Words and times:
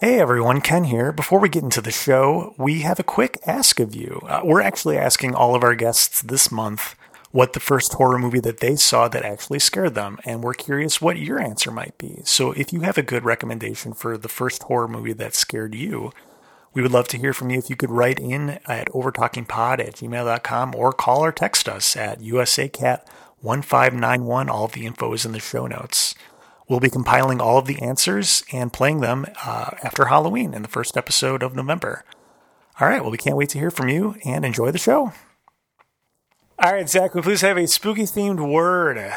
Hey 0.00 0.18
everyone, 0.18 0.62
Ken 0.62 0.84
here. 0.84 1.12
Before 1.12 1.38
we 1.38 1.50
get 1.50 1.62
into 1.62 1.82
the 1.82 1.90
show, 1.90 2.54
we 2.56 2.80
have 2.80 2.98
a 2.98 3.02
quick 3.02 3.38
ask 3.46 3.78
of 3.80 3.94
you. 3.94 4.22
Uh, 4.26 4.40
we're 4.42 4.62
actually 4.62 4.96
asking 4.96 5.34
all 5.34 5.54
of 5.54 5.62
our 5.62 5.74
guests 5.74 6.22
this 6.22 6.50
month 6.50 6.94
what 7.32 7.52
the 7.52 7.60
first 7.60 7.92
horror 7.92 8.18
movie 8.18 8.40
that 8.40 8.60
they 8.60 8.76
saw 8.76 9.08
that 9.08 9.26
actually 9.26 9.58
scared 9.58 9.94
them, 9.94 10.18
and 10.24 10.42
we're 10.42 10.54
curious 10.54 11.02
what 11.02 11.18
your 11.18 11.38
answer 11.38 11.70
might 11.70 11.98
be. 11.98 12.22
So 12.24 12.52
if 12.52 12.72
you 12.72 12.80
have 12.80 12.96
a 12.96 13.02
good 13.02 13.26
recommendation 13.26 13.92
for 13.92 14.16
the 14.16 14.30
first 14.30 14.62
horror 14.62 14.88
movie 14.88 15.12
that 15.12 15.34
scared 15.34 15.74
you, 15.74 16.12
we 16.72 16.80
would 16.80 16.92
love 16.92 17.08
to 17.08 17.18
hear 17.18 17.34
from 17.34 17.50
you 17.50 17.58
if 17.58 17.68
you 17.68 17.76
could 17.76 17.90
write 17.90 18.18
in 18.18 18.58
at 18.64 18.88
overtalkingpod 18.88 19.80
at 19.80 19.96
gmail.com 19.96 20.74
or 20.74 20.94
call 20.94 21.22
or 21.22 21.30
text 21.30 21.68
us 21.68 21.94
at 21.94 22.20
usacat1591. 22.20 24.48
All 24.48 24.64
of 24.64 24.72
the 24.72 24.86
info 24.86 25.12
is 25.12 25.26
in 25.26 25.32
the 25.32 25.40
show 25.40 25.66
notes. 25.66 26.14
We'll 26.70 26.78
be 26.78 26.88
compiling 26.88 27.40
all 27.40 27.58
of 27.58 27.66
the 27.66 27.82
answers 27.82 28.44
and 28.52 28.72
playing 28.72 29.00
them 29.00 29.26
uh, 29.44 29.70
after 29.82 30.04
Halloween 30.04 30.54
in 30.54 30.62
the 30.62 30.68
first 30.68 30.96
episode 30.96 31.42
of 31.42 31.56
November. 31.56 32.04
All 32.78 32.86
right, 32.86 33.02
well, 33.02 33.10
we 33.10 33.18
can't 33.18 33.36
wait 33.36 33.48
to 33.48 33.58
hear 33.58 33.72
from 33.72 33.88
you 33.88 34.14
and 34.24 34.44
enjoy 34.44 34.70
the 34.70 34.78
show. 34.78 35.12
All 36.60 36.72
right, 36.72 36.88
Zach, 36.88 37.12
we 37.16 37.22
please 37.22 37.40
have 37.40 37.58
a 37.58 37.66
spooky 37.66 38.02
themed 38.04 38.52
word. 38.52 39.12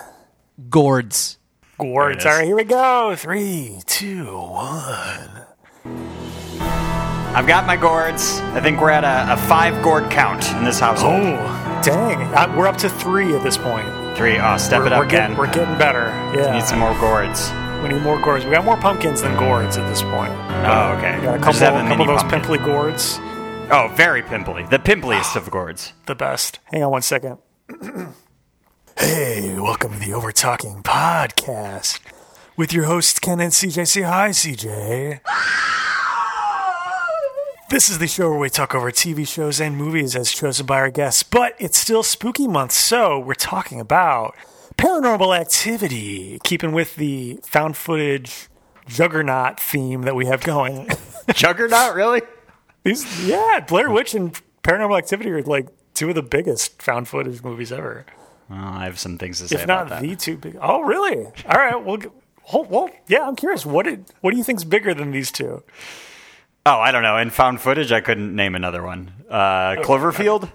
Gourds. 0.67 1.37
Gourds. 1.77 2.23
There 2.23 2.33
All 2.33 2.39
it 2.39 2.39
is. 2.39 2.39
right, 2.39 2.45
here 2.47 2.55
we 2.55 2.63
go. 2.63 3.15
Three, 3.15 3.81
two, 3.85 4.25
one. 4.25 5.45
I've 7.35 7.45
got 7.45 7.67
my 7.67 7.77
gourds. 7.77 8.39
I 8.55 8.61
think 8.61 8.81
we're 8.81 8.89
at 8.89 9.03
a, 9.03 9.33
a 9.33 9.37
five 9.47 9.83
gourd 9.83 10.09
count 10.09 10.51
in 10.53 10.63
this 10.65 10.79
household. 10.79 11.21
Oh, 11.21 11.81
dang. 11.85 12.19
Uh, 12.33 12.51
we're 12.57 12.65
up 12.67 12.77
to 12.77 12.89
three 12.89 13.35
at 13.35 13.43
this 13.43 13.59
point. 13.59 14.02
Three. 14.15 14.37
Oh, 14.37 14.57
step 14.57 14.81
we're, 14.81 14.87
it 14.87 14.93
up, 14.93 14.99
we're 14.99 15.09
getting, 15.09 15.35
Ken. 15.35 15.37
We're 15.37 15.51
getting 15.53 15.77
better. 15.77 16.05
Yeah. 16.35 16.53
Need 16.53 16.63
some 16.63 16.79
more 16.79 16.93
gourds. 16.99 17.51
We 17.81 17.89
need 17.89 18.01
more 18.01 18.19
gourds. 18.21 18.45
We 18.45 18.51
got 18.51 18.63
more 18.63 18.77
pumpkins 18.77 19.21
than 19.21 19.37
gourds 19.37 19.75
at 19.77 19.87
this 19.89 20.01
point. 20.03 20.31
Oh, 20.31 20.95
okay. 20.97 21.17
We 21.19 21.25
got 21.25 21.35
a 21.35 21.37
I 21.37 21.37
couple, 21.37 21.51
just 21.53 21.59
have 21.61 21.75
a 21.85 21.87
couple 21.87 22.03
of 22.03 22.07
those 22.09 22.21
pumpkin. 22.21 22.41
pimply 22.41 22.57
gourds. 22.59 23.17
Oh, 23.71 23.91
very 23.95 24.21
pimply. 24.21 24.63
The 24.69 24.77
pimpliest 24.79 25.35
of 25.35 25.49
gourds. 25.51 25.93
The 26.05 26.15
best. 26.15 26.59
Hang 26.65 26.83
on 26.83 26.91
one 26.91 27.01
second. 27.01 27.37
hey, 28.97 29.55
welcome 29.59 29.93
to 29.93 29.99
the 29.99 30.13
Over 30.13 30.31
Talking 30.31 30.83
podcast 30.83 31.99
with 32.55 32.71
your 32.71 32.85
hosts 32.85 33.19
Ken 33.19 33.39
and 33.39 33.51
CJ. 33.51 33.87
Say 33.87 34.01
hi, 34.01 34.29
CJ. 34.29 35.21
This 37.69 37.89
is 37.89 37.97
the 37.97 38.07
show 38.07 38.29
where 38.29 38.39
we 38.39 38.49
talk 38.49 38.75
over 38.75 38.91
TV 38.91 39.27
shows 39.27 39.59
and 39.59 39.75
movies 39.75 40.15
as 40.15 40.31
chosen 40.31 40.65
by 40.65 40.75
our 40.75 40.91
guests, 40.91 41.23
but 41.23 41.55
it's 41.59 41.77
still 41.77 42.03
spooky 42.03 42.47
month, 42.47 42.71
so 42.71 43.17
we're 43.17 43.33
talking 43.33 43.79
about 43.79 44.35
paranormal 44.77 45.35
activity, 45.37 46.39
keeping 46.43 46.71
with 46.71 46.95
the 46.97 47.39
found 47.43 47.75
footage 47.75 48.47
juggernaut 48.87 49.59
theme 49.59 50.03
that 50.03 50.15
we 50.15 50.25
have 50.27 50.43
going. 50.43 50.89
Juggernaut, 51.33 51.95
really? 51.95 52.21
These, 52.83 53.25
yeah, 53.25 53.61
Blair 53.61 53.89
Witch 53.89 54.13
and 54.13 54.39
Paranormal 54.61 54.97
Activity 54.97 55.29
are 55.31 55.41
like 55.41 55.67
two 55.93 56.09
of 56.09 56.15
the 56.15 56.21
biggest 56.21 56.81
found 56.81 57.07
footage 57.07 57.41
movies 57.43 57.71
ever, 57.71 58.05
Oh, 58.51 58.55
I 58.55 58.83
have 58.83 58.99
some 58.99 59.17
things 59.17 59.39
to 59.39 59.47
say 59.47 59.55
if 59.55 59.65
not 59.67 59.87
that. 59.87 60.01
the 60.01 60.15
two 60.17 60.35
big. 60.37 60.57
Oh, 60.61 60.81
really? 60.81 61.25
All 61.25 61.55
right. 61.55 61.81
Well, 61.81 61.97
well, 62.51 62.65
well, 62.69 62.89
yeah. 63.07 63.25
I'm 63.25 63.37
curious. 63.37 63.65
What 63.65 63.85
did 63.85 64.03
what 64.19 64.31
do 64.31 64.37
you 64.37 64.43
think's 64.43 64.65
bigger 64.65 64.93
than 64.93 65.11
these 65.11 65.31
two? 65.31 65.63
Oh, 66.65 66.79
I 66.79 66.91
don't 66.91 67.03
know. 67.03 67.17
In 67.17 67.29
found 67.29 67.59
footage, 67.61 67.91
I 67.91 67.99
couldn't 68.01 68.35
name 68.35 68.55
another 68.55 68.81
one. 68.83 69.11
Uh, 69.29 69.75
Cloverfield? 69.81 70.49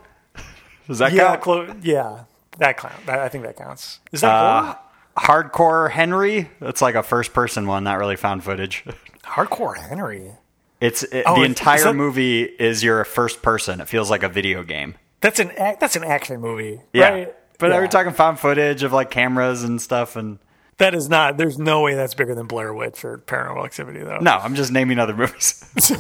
Does 0.87 0.99
that 1.01 1.13
Yeah, 1.13 1.29
count? 1.33 1.41
clo- 1.43 1.75
yeah. 1.83 2.21
That 2.59 2.79
count. 2.79 2.95
I 3.09 3.29
think 3.29 3.45
that 3.45 3.57
counts. 3.57 4.01
Is 4.11 4.23
that 4.23 4.31
Uh, 4.33 4.75
Hardcore 5.19 5.91
Henry? 5.91 6.51
That's 6.61 6.81
like 6.81 6.95
a 6.95 7.03
first 7.03 7.33
person 7.35 7.67
one, 7.67 7.85
not 7.85 7.99
really 7.99 8.17
found 8.17 8.43
footage. 8.43 8.85
hardcore 9.25 9.77
Henry? 9.77 10.33
It's 10.81 11.03
it, 11.03 11.25
Oh, 11.27 11.35
the 11.37 11.43
entire 11.43 11.77
is 11.79 11.85
that- 11.85 11.95
movie 11.95 12.43
is 12.45 12.83
your 12.83 13.05
first 13.05 13.43
person. 13.43 13.81
It 13.81 13.89
feels 13.89 14.09
like 14.11 14.23
a 14.23 14.29
video 14.29 14.63
game. 14.63 14.95
That's 15.21 15.41
an 15.41 15.51
ac- 15.59 15.77
that's 15.81 15.97
an 15.97 16.05
action 16.05 16.41
movie, 16.41 16.81
Yeah. 16.93 17.09
right? 17.11 17.35
But 17.59 17.71
Yeah. 17.71 17.79
we're 17.81 17.89
talking 17.89 18.13
found 18.13 18.39
footage 18.39 18.83
of 18.85 18.93
like 18.93 19.11
cameras 19.11 19.65
and 19.65 19.83
stuff 19.83 20.15
and 20.17 20.39
That 20.79 20.95
is 20.95 21.09
not. 21.09 21.37
There's 21.37 21.59
no 21.59 21.83
way 21.83 21.95
that's 21.95 22.15
bigger 22.15 22.35
than 22.35 22.47
Blair 22.47 22.73
Witch 22.73 23.05
or 23.05 23.19
Paranormal 23.19 23.65
Activity, 23.65 23.99
though. 24.01 24.19
No, 24.21 24.39
I'm 24.39 24.55
just 24.55 24.71
naming 24.73 24.99
other 24.99 25.15
movies. 25.15 25.65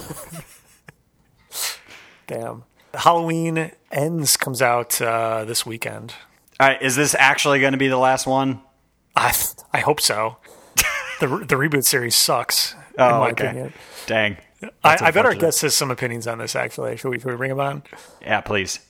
Damn. 2.27 2.65
Halloween 2.94 3.72
Ends 3.91 4.37
comes 4.37 4.62
out 4.62 5.00
uh, 5.00 5.44
this 5.44 5.65
weekend. 5.67 6.15
All 6.61 6.69
right, 6.69 6.81
is 6.83 6.97
this 6.97 7.15
actually 7.19 7.61
going 7.61 7.72
to 7.72 7.78
be 7.78 7.88
the 7.88 7.97
last 7.99 8.27
one? 8.27 8.61
I 9.17 9.34
I 9.72 9.81
hope 9.81 10.00
so. 10.00 10.37
the 11.21 11.27
the 11.28 11.55
reboot 11.56 11.84
series 11.84 12.15
sucks. 12.15 12.75
in 12.75 12.78
Oh, 12.99 13.21
my 13.21 13.31
okay. 13.31 13.47
opinion. 13.47 13.72
Dang. 14.06 14.37
I, 14.62 14.69
That's 14.91 15.03
I 15.03 15.11
bet 15.12 15.25
our 15.25 15.34
guest 15.34 15.62
has 15.62 15.75
some 15.75 15.91
opinions 15.91 16.27
on 16.27 16.38
this. 16.38 16.56
Actually, 16.56 16.97
should 16.97 17.11
we 17.11 17.19
should 17.21 17.31
we 17.31 17.37
bring 17.37 17.50
him 17.50 17.61
on? 17.61 17.83
Yeah, 18.21 18.41
please. 18.41 18.81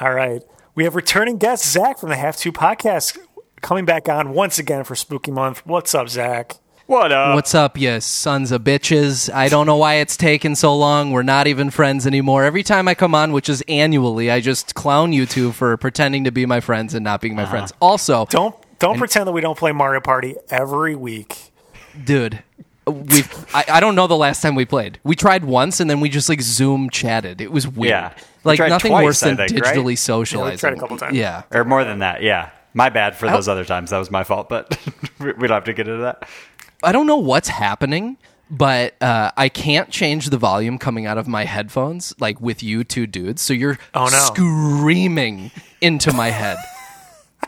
All 0.00 0.12
right, 0.12 0.42
we 0.74 0.84
have 0.84 0.94
returning 0.94 1.38
guest 1.38 1.66
Zach 1.66 1.98
from 1.98 2.10
the 2.10 2.16
Have 2.16 2.36
Two 2.36 2.52
Podcast 2.52 3.18
coming 3.66 3.84
back 3.84 4.08
on 4.08 4.32
once 4.32 4.60
again 4.60 4.84
for 4.84 4.94
Spooky 4.94 5.32
Month. 5.32 5.66
What's 5.66 5.92
up, 5.92 6.08
Zach? 6.08 6.54
What 6.86 7.10
up? 7.10 7.34
What's 7.34 7.52
up, 7.52 7.76
you 7.76 8.00
sons 8.00 8.52
of 8.52 8.62
bitches? 8.62 9.28
I 9.34 9.48
don't 9.48 9.66
know 9.66 9.76
why 9.76 9.94
it's 9.94 10.16
taken 10.16 10.54
so 10.54 10.76
long. 10.76 11.10
We're 11.10 11.24
not 11.24 11.48
even 11.48 11.70
friends 11.70 12.06
anymore. 12.06 12.44
Every 12.44 12.62
time 12.62 12.86
I 12.86 12.94
come 12.94 13.12
on, 13.12 13.32
which 13.32 13.48
is 13.48 13.64
annually, 13.66 14.30
I 14.30 14.38
just 14.38 14.76
clown 14.76 15.12
you 15.12 15.26
two 15.26 15.50
for 15.50 15.76
pretending 15.78 16.22
to 16.24 16.30
be 16.30 16.46
my 16.46 16.60
friends 16.60 16.94
and 16.94 17.02
not 17.02 17.20
being 17.20 17.34
my 17.34 17.42
ah. 17.42 17.50
friends. 17.50 17.72
Also, 17.80 18.26
Don't 18.26 18.54
don't 18.78 18.98
pretend 18.98 19.26
that 19.26 19.32
we 19.32 19.40
don't 19.40 19.58
play 19.58 19.72
Mario 19.72 20.00
Party 20.00 20.36
every 20.48 20.94
week. 20.94 21.36
dude, 22.04 22.44
we 22.86 23.24
I, 23.52 23.64
I 23.68 23.80
don't 23.80 23.96
know 23.96 24.06
the 24.06 24.16
last 24.16 24.42
time 24.42 24.54
we 24.54 24.64
played. 24.64 25.00
We 25.02 25.16
tried 25.16 25.44
once 25.44 25.80
and 25.80 25.90
then 25.90 25.98
we 25.98 26.08
just 26.08 26.28
like 26.28 26.40
Zoom 26.40 26.88
chatted. 26.88 27.40
It 27.40 27.50
was 27.50 27.66
weird. 27.66 27.90
Yeah. 27.90 28.14
We 28.44 28.50
Like 28.50 28.58
tried 28.58 28.68
nothing 28.68 28.92
twice, 28.92 29.04
worse 29.04 29.22
I 29.24 29.34
than 29.34 29.48
think, 29.48 29.64
right? 29.64 29.74
digitally 29.74 29.98
socializing. 29.98 30.58
tried 30.58 30.74
a 30.74 30.78
couple 30.78 30.96
times. 30.98 31.16
Yeah. 31.16 31.42
or 31.50 31.64
more 31.64 31.82
than 31.82 31.98
that, 31.98 32.22
yeah. 32.22 32.50
My 32.76 32.90
bad 32.90 33.16
for 33.16 33.26
those 33.26 33.48
other 33.48 33.64
times. 33.64 33.90
That 33.90 33.98
was 33.98 34.10
my 34.10 34.22
fault, 34.22 34.48
but 34.50 34.78
we 35.18 35.32
don't 35.32 35.48
have 35.50 35.64
to 35.64 35.72
get 35.72 35.88
into 35.88 36.02
that. 36.02 36.28
I 36.84 36.92
don't 36.92 37.06
know 37.06 37.16
what's 37.16 37.48
happening, 37.48 38.18
but 38.50 39.00
uh, 39.02 39.30
I 39.36 39.48
can't 39.48 39.88
change 39.90 40.28
the 40.28 40.36
volume 40.36 40.76
coming 40.78 41.06
out 41.06 41.16
of 41.16 41.26
my 41.26 41.44
headphones, 41.46 42.14
like 42.20 42.38
with 42.40 42.62
you 42.62 42.84
two 42.84 43.06
dudes. 43.06 43.40
So 43.40 43.54
you're 43.54 43.78
Oh, 43.94 44.04
no. 44.04 44.18
screaming 44.18 45.50
into 45.80 46.12
my 46.12 46.28
head, 46.28 46.58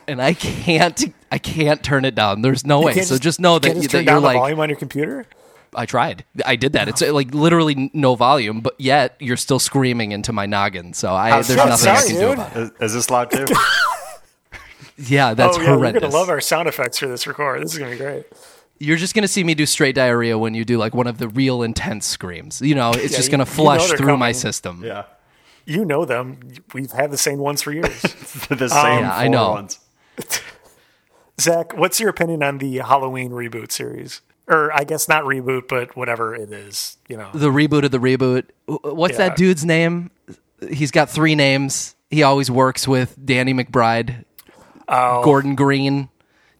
and 0.06 0.22
I 0.22 0.32
can't, 0.32 1.12
I 1.30 1.36
can't 1.38 1.82
turn 1.82 2.06
it 2.06 2.14
down. 2.14 2.40
There's 2.40 2.64
no 2.64 2.80
way. 2.80 2.94
So 3.02 3.18
just 3.18 3.38
know 3.38 3.58
that, 3.58 3.68
can't 3.68 3.78
just 3.82 3.90
that 3.92 3.98
turn 3.98 4.04
you're 4.06 4.14
down 4.14 4.22
the 4.22 4.28
like, 4.28 4.36
volume 4.38 4.60
on 4.60 4.70
your 4.70 4.78
computer. 4.78 5.26
I 5.74 5.84
tried, 5.84 6.24
I 6.46 6.56
did 6.56 6.72
that. 6.72 6.88
It's 6.88 7.02
uh, 7.02 7.12
like 7.12 7.34
literally 7.34 7.90
no 7.92 8.14
volume, 8.14 8.60
but 8.62 8.74
yet 8.80 9.14
you're 9.20 9.36
still 9.36 9.58
screaming 9.58 10.12
into 10.12 10.32
my 10.32 10.46
noggin. 10.46 10.94
So 10.94 11.12
I, 11.12 11.30
there's 11.32 11.48
so 11.48 11.54
nothing 11.56 11.72
I 11.72 11.76
sorry, 11.96 12.08
can 12.08 12.14
do 12.14 12.20
dude. 12.28 12.32
about 12.32 12.56
it. 12.56 12.60
Is, 12.62 12.70
is 12.80 12.94
this 12.94 13.10
loud 13.10 13.30
too? 13.30 13.44
Yeah, 14.98 15.34
that's 15.34 15.56
oh 15.56 15.60
yeah, 15.60 15.76
we're 15.76 15.92
gonna 15.92 16.08
love 16.08 16.28
our 16.28 16.40
sound 16.40 16.68
effects 16.68 16.98
for 16.98 17.06
this 17.06 17.26
record. 17.26 17.62
This 17.62 17.72
is 17.72 17.78
gonna 17.78 17.92
be 17.92 17.96
great. 17.98 18.24
You're 18.80 18.96
just 18.96 19.14
gonna 19.14 19.28
see 19.28 19.44
me 19.44 19.54
do 19.54 19.64
straight 19.66 19.94
diarrhea 19.94 20.36
when 20.38 20.54
you 20.54 20.64
do 20.64 20.76
like 20.78 20.94
one 20.94 21.06
of 21.06 21.18
the 21.18 21.28
real 21.28 21.62
intense 21.62 22.06
screams. 22.06 22.60
You 22.60 22.74
know, 22.74 22.90
it's 22.90 23.12
Yeah, 23.12 23.16
just 23.18 23.24
you- 23.24 23.30
gonna 23.32 23.44
you 23.44 23.50
know 23.50 23.54
flush 23.54 23.88
they're 23.88 23.96
through 23.98 24.16
my 24.16 24.32
system. 24.32 24.82
yeah. 24.84 25.04
You 25.66 25.84
know 25.84 26.04
them. 26.04 26.40
We've 26.72 26.90
had 26.90 27.10
the 27.10 27.18
same 27.18 27.38
ones 27.38 27.60
for 27.62 27.72
years. 27.72 28.00
the 28.48 28.64
um, 28.64 28.68
same 28.68 29.00
Yeah, 29.02 29.14
I 29.16 29.24
four 29.24 29.30
know. 29.32 29.50
ones. 29.50 29.78
Zach, 31.40 31.76
what's 31.76 32.00
your 32.00 32.08
opinion 32.10 32.42
on 32.42 32.58
the 32.58 32.78
Halloween 32.78 33.30
reboot 33.30 33.70
series? 33.70 34.20
Or 34.48 34.72
I 34.72 34.84
guess 34.84 35.08
not 35.08 35.24
reboot, 35.24 35.68
but 35.68 35.94
whatever 35.96 36.34
it 36.34 36.50
is. 36.52 36.96
You 37.08 37.18
know, 37.18 37.28
the 37.34 37.50
reboot 37.50 37.84
of 37.84 37.90
the 37.90 37.98
reboot. 37.98 38.46
What's 38.66 39.12
Yeah. 39.18 39.28
that 39.28 39.36
dude's 39.36 39.64
name? 39.64 40.10
He's 40.70 40.90
got 40.90 41.10
three 41.10 41.34
names. 41.34 41.94
He 42.10 42.22
always 42.22 42.50
works 42.50 42.88
with 42.88 43.14
Danny 43.24 43.52
McBride, 43.52 44.24
Oh. 44.88 45.22
Gordon 45.22 45.54
Green, 45.54 46.08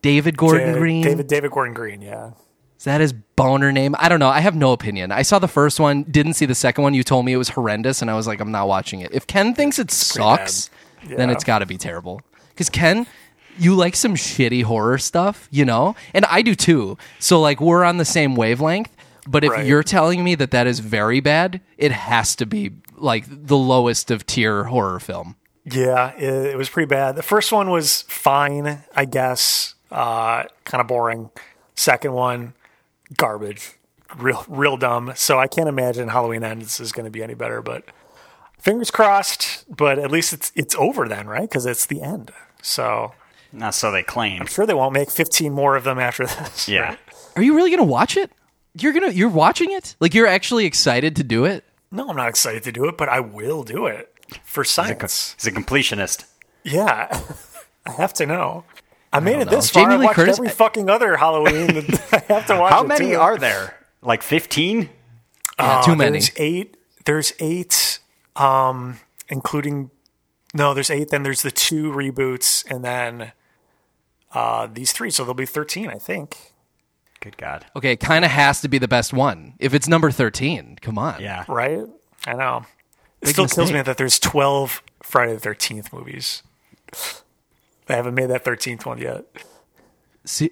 David 0.03 0.37
Gordon 0.37 0.71
Oh. 0.71 0.73
Da- 0.75 0.79
Green. 0.79 1.03
David 1.03 1.27
David 1.27 1.51
Gordon 1.51 1.75
Green. 1.75 2.03
Yeah. 2.03 2.31
Is 2.77 2.85
that 2.85 3.01
his 3.01 3.13
boner 3.13 3.73
name? 3.73 3.97
I 3.99 4.09
don't 4.09 4.21
know. 4.21 4.29
I 4.29 4.39
have 4.41 4.55
no 4.55 4.73
opinion. 4.73 5.11
I 5.11 5.23
saw 5.23 5.39
the 5.41 5.49
first 5.49 5.81
one, 5.81 6.05
didn't 6.05 6.35
see 6.35 6.47
the 6.47 6.55
second 6.55 6.85
one. 6.85 6.95
You 6.95 7.03
told 7.03 7.25
me 7.27 7.33
it 7.33 7.37
was 7.37 7.49
horrendous, 7.49 8.03
and 8.03 8.11
I 8.11 8.15
was 8.15 8.29
like, 8.29 8.41
I'm 8.41 8.53
not 8.53 8.69
watching 8.69 9.01
it. 9.01 9.11
If 9.13 9.27
Ken 9.27 9.53
thinks 9.53 9.81
it 9.81 9.91
sucks, 9.91 10.71
then 11.09 11.29
it's 11.29 11.43
got 11.43 11.59
to 11.59 11.67
be 11.67 11.77
terrible. 11.77 12.21
Because 12.51 12.71
Ken, 12.71 13.07
you 13.59 13.75
like 13.75 13.97
some 13.97 14.15
shitty 14.15 14.63
horror 14.63 14.99
stuff, 14.99 15.49
you 15.51 15.65
know, 15.65 15.97
and 16.15 16.25
I 16.27 16.43
do 16.43 16.55
too. 16.55 16.97
So 17.19 17.41
like 17.41 17.61
we're 17.61 17.83
on 17.83 17.97
the 17.97 18.05
same 18.05 18.37
wavelength. 18.37 18.95
But 19.27 19.43
if 19.45 19.51
Right. 19.51 19.67
you're 19.67 19.83
telling 19.83 20.23
me 20.25 20.37
that 20.37 20.53
that 20.53 20.67
is 20.69 20.79
very 20.79 21.19
bad, 21.21 21.61
it 21.77 21.91
has 21.93 22.35
to 22.37 22.47
be 22.47 22.71
like 22.97 23.25
the 23.29 23.57
lowest 23.59 24.11
of 24.13 24.25
tier 24.25 24.65
horror 24.65 25.01
film. 25.01 25.35
Yeah, 25.73 26.15
it, 26.17 26.53
it 26.53 26.57
was 26.57 26.69
pretty 26.69 26.87
bad. 26.87 27.17
The 27.17 27.23
first 27.23 27.53
one 27.53 27.71
was 27.71 28.03
fine, 28.03 28.85
I 28.95 29.05
guess. 29.05 29.75
Uh, 29.91 30.45
kind 30.65 30.81
of 30.81 30.87
boring. 30.87 31.31
Second 31.75 32.13
one, 32.13 32.55
garbage. 33.17 33.73
Real, 34.17 34.45
real 34.49 34.77
dumb. 34.77 35.13
So 35.17 35.39
I 35.39 35.47
can't 35.47 35.69
imagine 35.69 36.09
Halloween 36.09 36.43
Ends 36.43 36.81
is 36.81 36.93
going 36.93 37.05
to 37.05 37.11
be 37.11 37.23
any 37.23 37.35
better. 37.35 37.61
But 37.63 37.85
fingers 38.59 38.91
crossed. 38.91 39.65
But 39.75 39.99
at 39.99 40.11
least 40.11 40.33
it's 40.33 40.53
it's 40.55 40.75
over 40.77 41.09
then, 41.09 41.27
right? 41.27 41.49
Because 41.49 41.67
it's 41.67 41.87
the 41.87 42.03
end. 42.03 42.31
So 42.63 43.13
Not 43.53 43.75
so 43.75 43.91
they 43.91 44.03
claim. 44.03 44.41
I'm 44.41 44.47
sure 44.47 44.67
they 44.67 44.75
won't 44.75 44.95
make 44.95 45.11
15 45.11 45.53
more 45.53 45.77
of 45.77 45.85
them 45.85 45.99
after 45.99 46.27
this. 46.27 46.69
Yeah. 46.69 46.97
Are 47.37 47.43
you 47.43 47.55
really 47.55 47.71
gonna 47.71 47.85
watch 47.85 48.17
it? 48.17 48.33
You're 48.81 48.93
gonna 48.93 49.11
you're 49.11 49.29
watching 49.29 49.73
it? 49.73 49.95
Like 50.01 50.15
you're 50.15 50.27
actually 50.27 50.65
excited 50.65 51.17
to 51.17 51.25
do 51.25 51.45
it? 51.45 51.65
No, 51.91 52.09
I'm 52.09 52.17
not 52.17 52.29
excited 52.29 52.63
to 52.65 52.73
do 52.73 52.87
it, 52.87 52.97
but 52.99 53.09
I 53.09 53.21
will 53.21 53.63
do 53.63 53.87
it 53.87 54.13
for 54.45 54.65
science. 54.65 55.35
He's 55.39 55.47
a 55.47 55.53
completionist. 55.53 56.25
Yeah, 56.65 57.09
I 57.87 57.93
have 57.93 58.13
to 58.15 58.27
know. 58.27 58.65
I 59.13 59.21
made 59.21 59.37
it 59.39 59.47
know. 59.47 59.51
this 59.53 59.71
far. 59.71 59.85
Jamie 59.85 59.95
I 59.95 59.97
Lee 59.99 60.05
watched 60.07 60.17
Curtis- 60.17 60.39
every 60.39 60.51
fucking 60.51 60.91
other 60.91 61.17
Halloween. 61.17 61.67
that 61.75 62.13
I 62.31 62.33
have 62.35 62.47
to 62.47 62.57
watch. 62.59 62.73
How 62.73 62.83
it 62.85 62.89
many 62.89 63.11
too. 63.11 63.17
are 63.17 63.39
there? 63.39 63.75
Like 64.03 64.23
15? 64.23 64.81
Yeah, 64.81 64.89
Uh, 65.59 65.83
too 65.83 65.97
many. 65.97 66.13
There's 66.19 66.31
eight. 66.37 66.77
There's 67.05 67.33
eight, 67.41 67.99
um, 68.37 68.99
including 69.29 69.91
no. 70.55 70.75
There's 70.75 70.91
eight. 70.91 71.09
Then 71.09 71.23
there's 71.23 71.43
the 71.43 71.51
two 71.51 71.91
reboots, 71.91 72.71
and 72.71 72.85
then 72.85 73.33
uh, 74.33 74.69
these 74.73 74.93
three. 74.93 75.11
So 75.11 75.23
there'll 75.25 75.35
be 75.35 75.47
thirteen, 75.47 75.89
I 75.89 75.95
think. 75.99 76.53
Good 77.21 77.37
God. 77.39 77.67
Okay, 77.75 77.93
it 77.93 78.01
kind 78.01 78.25
of 78.25 78.31
has 78.31 78.61
to 78.61 78.69
be 78.69 78.79
the 78.79 78.87
best 78.87 79.13
one. 79.13 79.55
If 79.59 79.75
it's 79.75 79.89
number 79.89 80.13
13, 80.13 80.79
come 80.81 80.99
on. 80.99 81.21
Yeah. 81.21 81.45
Right? 81.49 81.81
I 82.29 82.35
know. 82.35 82.65
It 83.23 83.29
still 83.29 83.47
kills 83.49 83.73
me 83.73 83.83
that 83.83 83.97
there's 83.97 84.19
twelve 84.19 84.83
Friday 85.03 85.35
the 85.35 85.41
Thirteenth 85.41 85.93
movies. 85.93 86.43
They 87.87 87.95
haven't 87.95 88.15
made 88.15 88.31
that 88.31 88.45
thirteenth 88.45 88.87
one 88.87 88.99
yet. 88.99 89.25
See, 90.25 90.51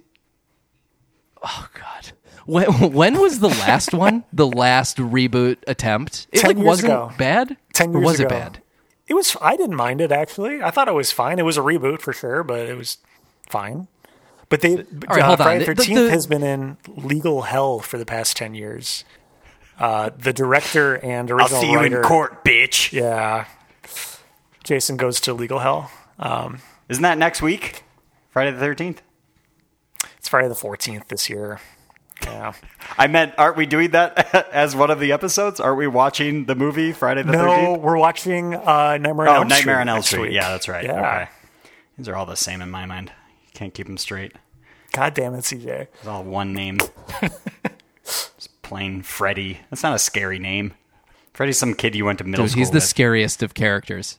oh 1.42 1.68
god, 1.74 2.12
when 2.46 2.92
when 2.92 3.18
was 3.20 3.40
the 3.40 3.48
last 3.48 3.92
one? 3.94 4.24
The 4.32 4.46
last 4.46 4.96
reboot 4.98 5.58
attempt? 5.66 6.26
It 6.32 6.40
Ten 6.40 6.56
like 6.56 6.64
wasn't 6.64 6.92
ago. 6.92 7.12
bad. 7.18 7.56
Ten 7.72 7.92
years 7.92 8.04
was 8.04 8.20
ago. 8.20 8.26
it 8.26 8.30
bad? 8.30 8.62
It 9.06 9.14
was. 9.14 9.36
I 9.40 9.56
didn't 9.56 9.76
mind 9.76 10.00
it 10.00 10.10
actually. 10.12 10.62
I 10.62 10.70
thought 10.70 10.88
it 10.88 10.94
was 10.94 11.12
fine. 11.12 11.38
It 11.38 11.44
was 11.44 11.56
a 11.56 11.60
reboot 11.62 12.00
for 12.00 12.12
sure, 12.12 12.42
but 12.42 12.60
it 12.66 12.76
was 12.76 12.98
fine. 13.48 13.88
But 14.48 14.60
they, 14.60 14.76
right, 14.76 14.86
uh, 15.22 15.26
hold 15.26 15.40
on. 15.40 15.46
Friday 15.46 15.58
the- 15.64 15.74
Thirteenth 15.74 16.10
has 16.10 16.26
been 16.26 16.42
in 16.42 16.76
legal 16.88 17.42
hell 17.42 17.78
for 17.80 17.98
the 17.98 18.06
past 18.06 18.36
ten 18.36 18.54
years. 18.54 19.04
Uh, 19.78 20.10
the 20.16 20.32
director 20.32 20.94
and 20.96 21.30
original 21.30 21.56
I'll 21.56 21.62
see 21.62 21.70
you 21.70 21.76
writer, 21.78 21.98
in 21.98 22.02
court, 22.02 22.44
bitch. 22.44 22.92
Yeah, 22.92 23.46
Jason 24.64 24.96
goes 24.96 25.20
to 25.22 25.34
legal 25.34 25.58
hell. 25.58 25.90
Um, 26.18 26.60
Isn't 26.88 27.02
that 27.02 27.18
next 27.18 27.42
week? 27.42 27.82
Friday 28.30 28.50
the 28.56 28.64
13th? 28.64 28.98
it's 30.18 30.28
Friday 30.28 30.48
the 30.48 30.54
Fourteenth 30.54 31.08
this 31.08 31.28
year. 31.30 31.60
Yeah. 32.22 32.54
I 32.96 33.06
meant, 33.06 33.34
aren't 33.36 33.56
we 33.58 33.66
doing 33.66 33.90
that 33.90 34.48
as 34.52 34.74
one 34.74 34.90
of 34.90 34.98
the 34.98 35.12
episodes? 35.12 35.60
Aren't 35.60 35.76
we 35.78 35.86
watching 35.86 36.46
the 36.46 36.54
movie 36.54 36.92
Friday 36.92 37.22
the 37.22 37.32
No, 37.32 37.38
13th? 37.46 37.80
we're 37.80 37.98
watching 37.98 38.54
uh, 38.54 38.96
Nightmare 38.98 39.28
on 39.28 39.36
Oh, 39.36 39.40
Elm 39.40 39.48
Nightmare 39.48 39.74
Street 39.76 39.80
on 39.82 39.88
Elm 39.90 40.02
Street. 40.02 40.32
Yeah, 40.32 40.48
that's 40.50 40.68
right. 40.68 40.84
Yeah. 40.84 40.98
Okay. 40.98 41.28
These 41.98 42.08
are 42.08 42.16
all 42.16 42.24
the 42.26 42.34
same 42.36 42.62
in 42.62 42.70
my 42.70 42.86
mind. 42.86 43.12
You 43.44 43.50
can't 43.52 43.74
keep 43.74 43.86
them 43.86 43.98
straight. 43.98 44.32
God 44.92 45.12
damn 45.14 45.34
it, 45.34 45.40
CJ. 45.42 45.88
It's 45.98 46.06
all 46.06 46.24
one 46.24 46.52
name. 46.54 46.78
Just 48.66 48.68
plain 48.68 49.02
Freddy. 49.02 49.60
That's 49.70 49.82
not 49.82 49.94
a 49.94 49.98
scary 49.98 50.38
name. 50.38 50.74
Freddy's 51.32 51.58
some 51.58 51.74
kid 51.74 51.94
you 51.94 52.04
went 52.04 52.18
to 52.18 52.24
middle 52.24 52.44
Dude, 52.44 52.52
school 52.52 52.60
he's 52.60 52.70
the 52.70 52.76
with. 52.76 52.84
scariest 52.84 53.42
of 53.42 53.54
characters. 53.54 54.18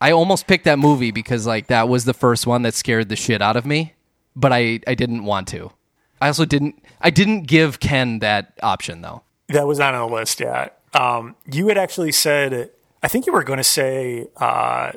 I 0.00 0.12
almost 0.12 0.46
picked 0.46 0.64
that 0.64 0.78
movie 0.78 1.10
because 1.10 1.46
like 1.46 1.66
that 1.68 1.88
was 1.88 2.04
the 2.04 2.14
first 2.14 2.46
one 2.46 2.62
that 2.62 2.74
scared 2.74 3.08
the 3.08 3.16
shit 3.16 3.42
out 3.42 3.56
of 3.56 3.66
me, 3.66 3.94
but 4.34 4.52
I 4.52 4.80
I 4.86 4.94
didn't 4.94 5.24
want 5.24 5.48
to. 5.48 5.72
I 6.20 6.28
also 6.28 6.44
didn't 6.44 6.82
I 7.00 7.10
didn't 7.10 7.42
give 7.42 7.80
Ken 7.80 8.20
that 8.20 8.58
option 8.62 9.02
though. 9.02 9.22
That 9.48 9.66
was 9.66 9.78
not 9.78 9.94
on 9.94 10.08
the 10.08 10.14
list 10.14 10.40
yet. 10.40 10.78
Um, 10.94 11.36
you 11.50 11.68
had 11.68 11.78
actually 11.78 12.12
said, 12.12 12.70
I 13.02 13.08
think 13.08 13.26
you 13.26 13.32
were 13.32 13.44
going 13.44 13.58
to 13.58 13.64
say, 13.64 14.26
uh, 14.36 14.92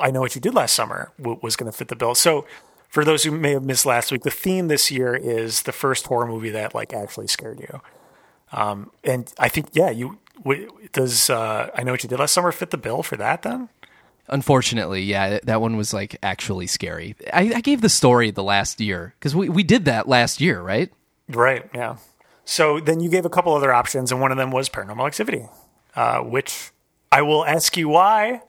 I 0.00 0.10
know 0.10 0.20
what 0.20 0.34
you 0.34 0.40
did 0.40 0.54
last 0.54 0.74
summer 0.74 1.12
was 1.18 1.56
going 1.56 1.70
to 1.70 1.76
fit 1.76 1.88
the 1.88 1.96
bill. 1.96 2.14
So, 2.14 2.46
for 2.96 3.04
those 3.04 3.24
who 3.24 3.30
may 3.30 3.50
have 3.50 3.62
missed 3.62 3.84
last 3.84 4.10
week, 4.10 4.22
the 4.22 4.30
theme 4.30 4.68
this 4.68 4.90
year 4.90 5.14
is 5.14 5.64
the 5.64 5.72
first 5.72 6.06
horror 6.06 6.26
movie 6.26 6.48
that 6.48 6.74
like 6.74 6.94
actually 6.94 7.26
scared 7.26 7.60
you. 7.60 7.82
Um, 8.52 8.90
and 9.04 9.30
I 9.38 9.50
think, 9.50 9.68
yeah, 9.74 9.90
you 9.90 10.16
w- 10.42 10.70
does. 10.94 11.28
Uh, 11.28 11.68
I 11.74 11.82
know 11.82 11.92
what 11.92 12.02
you 12.02 12.08
did 12.08 12.18
last 12.18 12.32
summer 12.32 12.50
fit 12.52 12.70
the 12.70 12.78
bill 12.78 13.02
for 13.02 13.18
that 13.18 13.42
then. 13.42 13.68
Unfortunately, 14.28 15.02
yeah, 15.02 15.40
that 15.42 15.60
one 15.60 15.76
was 15.76 15.92
like 15.92 16.16
actually 16.22 16.66
scary. 16.66 17.14
I, 17.34 17.56
I 17.56 17.60
gave 17.60 17.82
the 17.82 17.90
story 17.90 18.30
the 18.30 18.42
last 18.42 18.80
year 18.80 19.12
because 19.18 19.36
we, 19.36 19.50
we 19.50 19.62
did 19.62 19.84
that 19.84 20.08
last 20.08 20.40
year, 20.40 20.62
right? 20.62 20.90
Right. 21.28 21.68
Yeah. 21.74 21.98
So 22.46 22.80
then 22.80 23.00
you 23.00 23.10
gave 23.10 23.26
a 23.26 23.30
couple 23.30 23.54
other 23.54 23.74
options, 23.74 24.10
and 24.10 24.22
one 24.22 24.32
of 24.32 24.38
them 24.38 24.50
was 24.50 24.70
Paranormal 24.70 25.06
Activity, 25.06 25.46
uh, 25.96 26.20
which 26.20 26.70
I 27.12 27.20
will 27.20 27.44
ask 27.44 27.76
you 27.76 27.90
why 27.90 28.40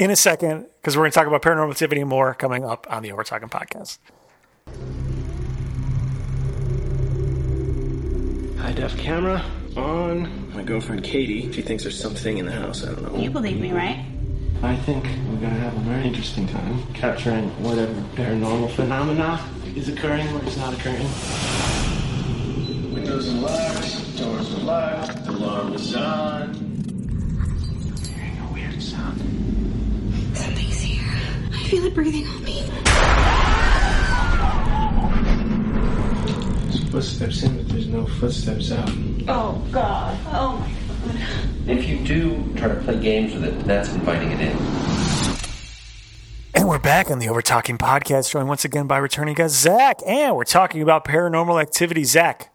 in 0.00 0.10
a 0.10 0.16
second, 0.16 0.66
because 0.80 0.96
we're 0.96 1.02
going 1.02 1.10
to 1.10 1.14
talk 1.14 1.26
about 1.26 1.42
Paranormal 1.42 1.72
Activity 1.72 2.02
more 2.04 2.32
coming 2.32 2.64
up 2.64 2.86
on 2.88 3.02
the 3.02 3.12
Over 3.12 3.22
Talking 3.22 3.50
podcast. 3.50 3.98
High 8.58 8.72
def 8.72 8.96
camera 8.96 9.44
on. 9.76 10.54
My 10.54 10.62
girlfriend 10.62 11.04
Katie, 11.04 11.52
she 11.52 11.60
thinks 11.60 11.82
there's 11.82 12.00
something 12.00 12.38
in 12.38 12.46
the 12.46 12.52
house. 12.52 12.82
I 12.82 12.94
don't 12.94 13.12
know. 13.12 13.20
You 13.20 13.28
believe 13.30 13.60
me, 13.60 13.72
right? 13.72 14.02
I 14.62 14.74
think 14.74 15.04
we're 15.04 15.40
gonna 15.40 15.60
have 15.60 15.76
a 15.76 15.80
very 15.80 16.06
interesting 16.06 16.46
time 16.48 16.82
capturing 16.94 17.50
whatever 17.62 17.92
paranormal 18.14 18.70
phenomena 18.70 19.38
is 19.76 19.90
occurring 19.90 20.26
or 20.28 20.44
is 20.44 20.56
not 20.56 20.72
occurring. 20.72 21.06
Windows 22.94 23.28
are 23.28 23.32
locked, 23.32 24.16
doors 24.18 24.54
are 24.54 24.64
locked, 24.64 25.28
alarm 25.28 25.74
is 25.74 25.94
on. 25.94 26.54
Hearing 28.14 28.38
a 28.38 28.52
weird 28.52 28.82
sound. 28.82 29.39
Something's 31.70 31.70
here. 31.70 31.80
I 31.80 31.80
feel 31.80 31.86
it 31.86 31.94
breathing 31.94 32.26
on 32.26 32.44
me. 32.44 32.62
There's 36.70 36.90
footsteps 36.90 37.42
in, 37.42 37.56
but 37.56 37.68
there's 37.68 37.86
no 37.86 38.06
footsteps 38.06 38.72
out. 38.72 38.90
Oh, 39.28 39.64
God. 39.70 40.18
Oh, 40.28 40.58
my 41.06 41.12
God. 41.12 41.68
If 41.68 41.88
you 41.88 41.98
do 41.98 42.52
try 42.56 42.68
to 42.68 42.74
play 42.76 42.98
games 43.00 43.34
with 43.34 43.44
it, 43.44 43.64
that's 43.64 43.92
inviting 43.92 44.32
it 44.32 44.40
in. 44.40 44.56
And 46.52 46.68
we're 46.68 46.78
back 46.78 47.10
on 47.10 47.20
the 47.20 47.28
Over 47.28 47.42
Talking 47.42 47.78
podcast, 47.78 48.30
joined 48.32 48.48
once 48.48 48.64
again 48.64 48.86
by 48.86 48.98
returning 48.98 49.34
guest 49.34 49.54
Zach, 49.54 50.00
and 50.06 50.34
we're 50.34 50.44
talking 50.44 50.82
about 50.82 51.04
Paranormal 51.04 51.60
Activity. 51.60 52.02
Zach, 52.04 52.52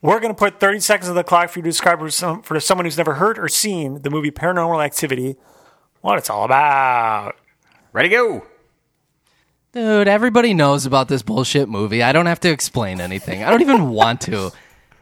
we're 0.00 0.20
going 0.20 0.32
to 0.32 0.38
put 0.38 0.60
30 0.60 0.80
seconds 0.80 1.08
on 1.08 1.16
the 1.16 1.24
clock 1.24 1.50
for 1.50 1.58
you 1.58 1.64
to 1.64 1.68
describe 1.68 1.98
for, 1.98 2.10
some, 2.10 2.42
for 2.42 2.60
someone 2.60 2.84
who's 2.84 2.96
never 2.96 3.14
heard 3.14 3.38
or 3.38 3.48
seen 3.48 4.02
the 4.02 4.10
movie 4.10 4.30
Paranormal 4.30 4.84
Activity 4.84 5.36
what 6.02 6.18
it's 6.18 6.30
all 6.30 6.44
about. 6.44 7.36
Ready, 7.92 8.08
go. 8.08 8.44
Dude, 9.72 10.06
everybody 10.06 10.52
knows 10.52 10.84
about 10.84 11.08
this 11.08 11.22
bullshit 11.22 11.66
movie. 11.66 12.02
I 12.02 12.12
don't 12.12 12.26
have 12.26 12.40
to 12.40 12.50
explain 12.50 13.00
anything. 13.00 13.42
I 13.42 13.50
don't 13.50 13.62
even 13.62 13.88
want 13.90 14.20
to. 14.22 14.52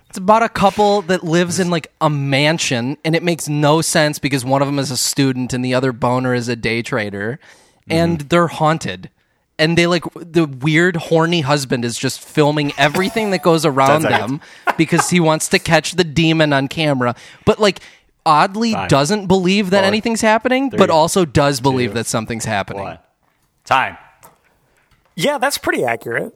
It's 0.08 0.18
about 0.18 0.44
a 0.44 0.48
couple 0.48 1.02
that 1.02 1.24
lives 1.24 1.58
in 1.58 1.70
like 1.70 1.92
a 2.00 2.08
mansion, 2.08 2.96
and 3.04 3.16
it 3.16 3.22
makes 3.22 3.48
no 3.48 3.80
sense 3.80 4.20
because 4.20 4.44
one 4.44 4.62
of 4.62 4.68
them 4.68 4.78
is 4.78 4.90
a 4.92 4.96
student 4.96 5.52
and 5.52 5.64
the 5.64 5.74
other 5.74 5.92
boner 5.92 6.34
is 6.34 6.48
a 6.48 6.56
day 6.56 6.82
trader, 6.82 7.40
and 7.88 8.20
they're 8.22 8.46
haunted. 8.46 9.10
And 9.58 9.76
they 9.76 9.86
like 9.86 10.04
the 10.14 10.46
weird 10.46 10.96
horny 10.96 11.42
husband 11.42 11.84
is 11.84 11.98
just 11.98 12.20
filming 12.20 12.72
everything 12.78 13.30
that 13.32 13.42
goes 13.42 13.66
around 13.66 14.02
them 14.02 14.40
because 14.78 15.10
he 15.10 15.20
wants 15.20 15.48
to 15.48 15.58
catch 15.58 15.92
the 15.92 16.04
demon 16.04 16.52
on 16.52 16.66
camera. 16.66 17.14
But 17.44 17.58
like 17.58 17.80
oddly 18.24 18.74
doesn't 18.88 19.26
believe 19.26 19.70
that 19.70 19.80
four, 19.80 19.86
anything's 19.86 20.22
happening, 20.22 20.70
but 20.70 20.90
also 20.90 21.24
does 21.24 21.60
believe 21.60 21.90
two, 21.90 21.94
that 21.94 22.06
something's 22.06 22.46
happening. 22.46 22.84
One. 22.84 22.98
Time. 23.64 23.98
Yeah, 25.22 25.38
that's 25.38 25.58
pretty 25.58 25.84
accurate. 25.84 26.34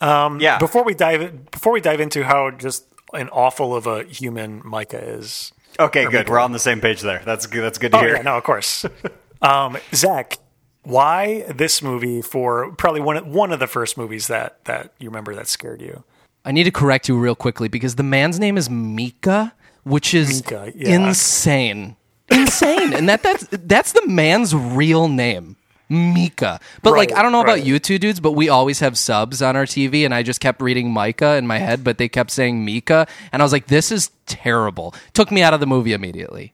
Yeah. 0.00 0.58
Before 0.58 0.84
we 0.84 0.94
dive 0.94 1.50
before 1.50 1.72
we 1.72 1.80
dive 1.80 2.00
into 2.00 2.24
how 2.24 2.50
just 2.50 2.84
an 3.12 3.28
awful 3.30 3.74
of 3.74 3.86
a 3.86 4.04
human 4.04 4.60
Micah 4.64 5.02
is. 5.02 5.52
okay, 5.78 6.06
good. 6.06 6.28
We're 6.28 6.38
on 6.38 6.52
the 6.52 6.58
same 6.58 6.80
page 6.80 7.00
there. 7.00 7.22
That's 7.24 7.46
good. 7.46 7.62
That's 7.62 7.78
good 7.78 7.92
to 7.92 7.98
Oh 7.98 8.00
hear. 8.00 8.16
yeah, 8.16 8.22
no, 8.22 8.36
of 8.36 8.44
course. 8.44 8.84
um, 9.42 9.78
Zach, 9.94 10.38
why 10.82 11.42
this 11.54 11.80
movie 11.82 12.20
for 12.22 12.72
probably 12.72 13.00
one 13.00 13.16
of, 13.16 13.26
one 13.26 13.52
of 13.52 13.60
the 13.60 13.66
first 13.66 13.96
movies 13.96 14.26
that 14.28 14.62
that 14.66 14.92
you 14.98 15.08
remember 15.08 15.34
that 15.34 15.48
scared 15.48 15.80
you? 15.80 16.04
I 16.44 16.52
need 16.52 16.64
to 16.64 16.70
correct 16.70 17.08
you 17.08 17.18
real 17.18 17.34
quickly 17.34 17.68
because 17.68 17.94
the 17.94 18.02
man's 18.02 18.38
name 18.38 18.58
is 18.58 18.68
Mika, 18.68 19.54
which 19.84 20.12
is 20.12 20.42
Mika, 20.42 20.72
yeah. 20.76 20.90
insane. 21.08 21.96
Insane. 22.30 22.92
and 22.92 23.08
that 23.08 23.22
that's 23.22 23.46
that's 23.50 23.92
the 23.92 24.06
man's 24.06 24.54
real 24.54 25.08
name. 25.08 25.56
Mika. 25.88 26.60
But 26.82 26.92
like 26.92 27.12
I 27.12 27.22
don't 27.22 27.32
know 27.32 27.40
about 27.40 27.64
you 27.64 27.78
two 27.78 27.98
dudes, 27.98 28.20
but 28.20 28.32
we 28.32 28.48
always 28.48 28.80
have 28.80 28.96
subs 28.98 29.42
on 29.42 29.56
our 29.56 29.66
TV 29.66 30.04
and 30.04 30.14
I 30.14 30.22
just 30.22 30.40
kept 30.40 30.60
reading 30.62 30.90
Micah 30.90 31.36
in 31.36 31.46
my 31.46 31.58
head, 31.58 31.84
but 31.84 31.98
they 31.98 32.08
kept 32.08 32.30
saying 32.30 32.64
Mika 32.64 33.06
and 33.32 33.42
I 33.42 33.44
was 33.44 33.52
like 33.52 33.66
this 33.66 33.92
is 33.92 34.10
terrible. 34.26 34.94
Took 35.12 35.30
me 35.30 35.42
out 35.42 35.54
of 35.54 35.60
the 35.60 35.66
movie 35.66 35.92
immediately. 35.92 36.52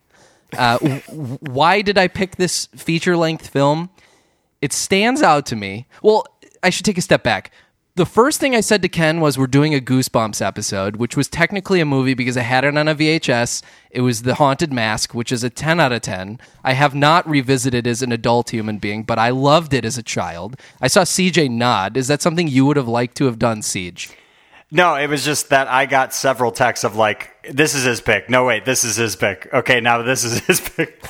Uh, 0.57 0.79
w- 1.09 1.39
why 1.41 1.81
did 1.83 1.97
I 1.97 2.09
pick 2.09 2.37
this 2.37 2.67
feature 2.77 3.17
length 3.17 3.49
film? 3.49 3.91
it 4.61 4.73
stands 4.73 5.23
out 5.23 5.47
to 5.47 5.57
me. 5.57 5.87
Well, 6.03 6.27
I 6.63 6.71
should 6.71 6.85
take 6.85 6.99
a 6.99 7.03
step 7.03 7.23
back. 7.23 7.51
The 8.00 8.07
first 8.07 8.40
thing 8.40 8.57
I 8.57 8.62
said 8.62 8.80
to 8.80 8.88
Ken 8.88 9.21
was 9.21 9.37
we're 9.37 9.47
doing 9.47 9.75
a 9.75 9.78
Goosebumps 9.78 10.40
episode, 10.40 10.97
which 10.97 11.19
was 11.19 11.28
technically 11.28 11.80
a 11.80 11.85
movie 11.85 12.14
because 12.14 12.38
I 12.38 12.40
had 12.40 12.64
it 12.64 12.75
on 12.75 12.88
a 12.88 12.95
VHS. 12.95 13.62
It 13.90 14.00
was 14.00 14.23
The 14.23 14.37
Haunted 14.37 14.73
Mask, 14.73 15.12
which 15.12 15.30
is 15.30 15.45
a 15.45 15.50
10 15.50 15.78
out 15.80 15.92
of 15.92 16.00
10. 16.00 16.40
I 16.64 16.73
have 16.73 16.95
not 16.95 17.28
revisited 17.28 17.87
as 17.87 18.00
an 18.00 18.11
adult 18.11 18.49
human 18.49 18.78
being, 18.78 19.02
but 19.02 19.19
I 19.19 19.28
loved 19.28 19.75
it 19.75 19.85
as 19.85 19.99
a 19.99 20.02
child. 20.02 20.59
I 20.80 20.88
saw 20.88 21.02
CJ 21.02 21.50
nod. 21.50 21.99
Is 21.99 22.09
that 22.09 22.23
something 22.23 22.49
you 22.49 22.64
would 22.64 22.78
have 22.78 22.88
liked 22.88 23.19
to 23.19 23.26
have 23.26 23.38
done, 23.38 23.61
CJ? 23.61 24.14
No, 24.71 24.95
it 24.95 25.09
was 25.09 25.23
just 25.23 25.50
that 25.50 25.69
I 25.69 25.85
got 25.85 26.14
several 26.14 26.52
texts 26.52 26.85
of 26.85 26.97
like, 26.97 27.52
"This 27.52 27.75
is 27.75 27.85
his 27.85 28.00
pick." 28.00 28.30
No, 28.30 28.47
wait, 28.47 28.64
this 28.64 28.83
is 28.83 28.97
his 28.97 29.14
pick. 29.14 29.47
Okay, 29.52 29.83
now 29.83 30.00
this 30.00 30.25
is 30.25 30.38
his 30.47 30.59
pick. 30.59 31.04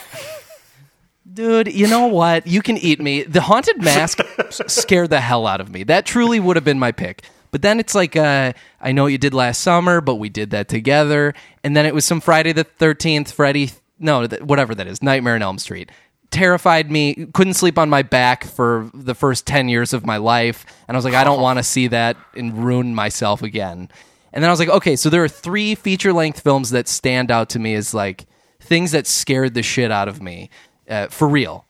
Dude, 1.32 1.72
you 1.72 1.86
know 1.86 2.06
what? 2.06 2.46
You 2.46 2.62
can 2.62 2.76
eat 2.76 3.00
me. 3.00 3.22
The 3.22 3.42
haunted 3.42 3.82
mask 3.82 4.20
scared 4.50 5.10
the 5.10 5.20
hell 5.20 5.46
out 5.46 5.60
of 5.60 5.70
me. 5.70 5.84
That 5.84 6.06
truly 6.06 6.40
would 6.40 6.56
have 6.56 6.64
been 6.64 6.78
my 6.78 6.92
pick. 6.92 7.22
But 7.50 7.62
then 7.62 7.78
it's 7.78 7.94
like, 7.94 8.16
uh, 8.16 8.52
I 8.80 8.92
know 8.92 9.04
what 9.04 9.12
you 9.12 9.18
did 9.18 9.34
last 9.34 9.60
summer, 9.60 10.00
but 10.00 10.16
we 10.16 10.28
did 10.28 10.50
that 10.50 10.68
together. 10.68 11.34
And 11.62 11.76
then 11.76 11.86
it 11.86 11.94
was 11.94 12.04
some 12.04 12.20
Friday 12.20 12.52
the 12.52 12.64
13th, 12.64 13.32
Freddy, 13.32 13.70
no, 13.98 14.26
th- 14.26 14.42
whatever 14.42 14.74
that 14.74 14.86
is, 14.86 15.02
Nightmare 15.02 15.34
on 15.34 15.42
Elm 15.42 15.58
Street. 15.58 15.90
Terrified 16.30 16.90
me, 16.90 17.26
couldn't 17.32 17.54
sleep 17.54 17.78
on 17.78 17.90
my 17.90 18.02
back 18.02 18.44
for 18.44 18.90
the 18.94 19.14
first 19.14 19.46
10 19.46 19.68
years 19.68 19.92
of 19.92 20.06
my 20.06 20.16
life. 20.16 20.64
And 20.88 20.96
I 20.96 20.98
was 20.98 21.04
like, 21.04 21.14
I 21.14 21.24
don't 21.24 21.40
want 21.42 21.58
to 21.58 21.62
see 21.64 21.88
that 21.88 22.16
and 22.36 22.64
ruin 22.64 22.94
myself 22.94 23.42
again. 23.42 23.88
And 24.32 24.42
then 24.42 24.48
I 24.48 24.52
was 24.52 24.60
like, 24.60 24.68
okay, 24.68 24.94
so 24.96 25.10
there 25.10 25.24
are 25.24 25.28
three 25.28 25.74
feature 25.74 26.12
length 26.12 26.40
films 26.40 26.70
that 26.70 26.86
stand 26.88 27.30
out 27.30 27.50
to 27.50 27.58
me 27.58 27.74
as 27.74 27.92
like 27.92 28.26
things 28.60 28.92
that 28.92 29.06
scared 29.06 29.54
the 29.54 29.62
shit 29.62 29.90
out 29.90 30.06
of 30.06 30.22
me 30.22 30.50
uh, 30.90 31.06
for 31.08 31.28
real. 31.28 31.64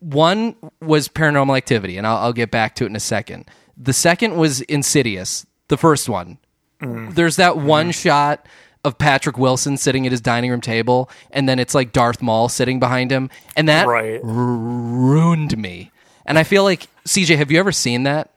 One 0.00 0.54
was 0.80 1.08
Paranormal 1.08 1.56
Activity, 1.56 1.98
and 1.98 2.06
I'll, 2.06 2.18
I'll 2.18 2.32
get 2.32 2.50
back 2.52 2.74
to 2.76 2.84
it 2.84 2.88
in 2.88 2.94
a 2.96 3.00
second. 3.00 3.46
The 3.76 3.92
second 3.92 4.36
was 4.36 4.60
Insidious, 4.62 5.44
the 5.68 5.76
first 5.76 6.08
one. 6.08 6.38
There's 6.80 7.36
that 7.36 7.56
one 7.56 7.90
shot 7.90 8.46
of 8.84 8.96
Patrick 8.98 9.36
Wilson 9.36 9.76
sitting 9.76 10.06
at 10.06 10.12
his 10.12 10.20
dining 10.20 10.50
room 10.52 10.60
table, 10.60 11.10
and 11.32 11.48
then 11.48 11.58
it's 11.58 11.74
like 11.74 11.92
Darth 11.92 12.22
Maul 12.22 12.48
sitting 12.48 12.78
behind 12.78 13.10
him, 13.10 13.28
and 13.56 13.68
that 13.68 13.88
Right. 13.88 14.20
ruined 14.22 15.56
me. 15.58 15.90
And 16.26 16.38
I 16.38 16.44
feel 16.44 16.62
like 16.62 16.86
CJ, 17.04 17.36
have 17.36 17.50
you 17.50 17.58
ever 17.58 17.72
seen 17.72 18.04
that? 18.04 18.30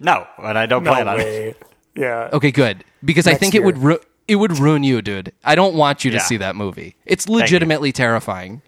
No, 0.00 0.26
and 0.42 0.56
I 0.56 0.66
don't 0.66 0.84
No 0.84 0.92
plan 0.92 1.08
on 1.08 1.20
it. 1.20 1.60
Yeah. 1.94 2.30
Okay, 2.32 2.50
good. 2.50 2.84
Because 3.04 3.26
I 3.26 3.34
think 3.34 3.52
year. 3.54 3.62
it 3.62 3.66
would 3.66 3.78
ru- 3.78 4.00
it 4.28 4.36
would 4.36 4.58
ruin 4.58 4.82
you, 4.84 5.02
dude. 5.02 5.32
I 5.44 5.54
don't 5.54 5.74
want 5.74 6.04
you 6.04 6.10
to 6.12 6.16
Yeah. 6.16 6.22
see 6.22 6.36
that 6.38 6.56
movie. 6.56 6.96
It's 7.04 7.28
legitimately 7.28 7.92
terrifying. 7.92 8.62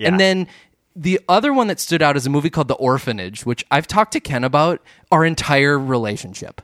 Yeah. 0.00 0.08
And 0.08 0.18
then 0.20 0.48
the 0.96 1.20
other 1.28 1.52
one 1.52 1.68
that 1.68 1.78
stood 1.78 2.02
out 2.02 2.16
is 2.16 2.26
a 2.26 2.30
movie 2.30 2.50
called 2.50 2.68
The 2.68 2.74
Orphanage, 2.74 3.46
which 3.46 3.64
I've 3.70 3.86
talked 3.86 4.12
to 4.12 4.20
Ken 4.20 4.42
about 4.44 4.80
our 5.12 5.24
entire 5.24 5.78
relationship. 5.78 6.60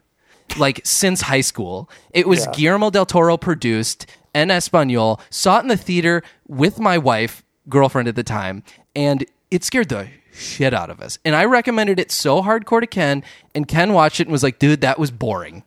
Like 0.58 0.80
since 0.84 1.22
high 1.22 1.40
school. 1.40 1.90
It 2.12 2.26
was 2.28 2.44
Yeah. 2.46 2.52
Guillermo 2.52 2.90
del 2.90 3.04
Toro 3.06 3.36
produced 3.36 4.06
en 4.34 4.50
Espanol, 4.50 5.20
saw 5.30 5.58
it 5.58 5.62
in 5.62 5.68
the 5.68 5.76
theater 5.76 6.22
with 6.46 6.78
my 6.78 6.98
wife, 6.98 7.42
girlfriend 7.68 8.08
at 8.08 8.14
the 8.16 8.22
time, 8.22 8.62
and 8.94 9.24
it 9.50 9.64
scared 9.64 9.88
the 9.88 10.08
shit 10.32 10.72
out 10.72 10.88
of 10.90 11.00
us. 11.00 11.18
And 11.24 11.34
I 11.34 11.44
recommended 11.46 11.98
it 11.98 12.12
so 12.12 12.42
hardcore 12.42 12.80
to 12.80 12.86
Ken, 12.86 13.24
and 13.54 13.66
Ken 13.66 13.92
watched 13.92 14.20
it 14.20 14.28
and 14.28 14.32
was 14.32 14.42
like, 14.42 14.58
dude, 14.58 14.82
that 14.82 14.98
was 14.98 15.10
boring. 15.10 15.62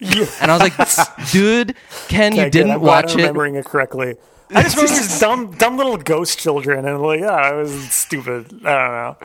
And 0.00 0.50
I 0.50 0.56
was 0.56 0.60
like, 0.60 1.30
dude, 1.32 1.74
Ken, 2.08 2.32
you 2.34 2.42
Okay, 2.42 2.50
good. 2.50 2.52
didn't 2.52 2.80
watch 2.80 3.12
I'm 3.14 3.18
it. 3.20 3.22
remembering 3.22 3.54
it 3.56 3.64
correctly. 3.64 4.16
I 4.54 4.62
just 4.62 4.76
remember 4.76 4.94
these 4.98 5.20
dumb, 5.20 5.52
dumb 5.52 5.76
little 5.76 5.96
ghost 5.96 6.38
children, 6.38 6.86
and 6.86 7.00
like, 7.00 7.20
yeah, 7.20 7.50
it 7.52 7.56
was 7.56 7.90
stupid. 7.90 8.46
I 8.64 9.14
don't 9.14 9.20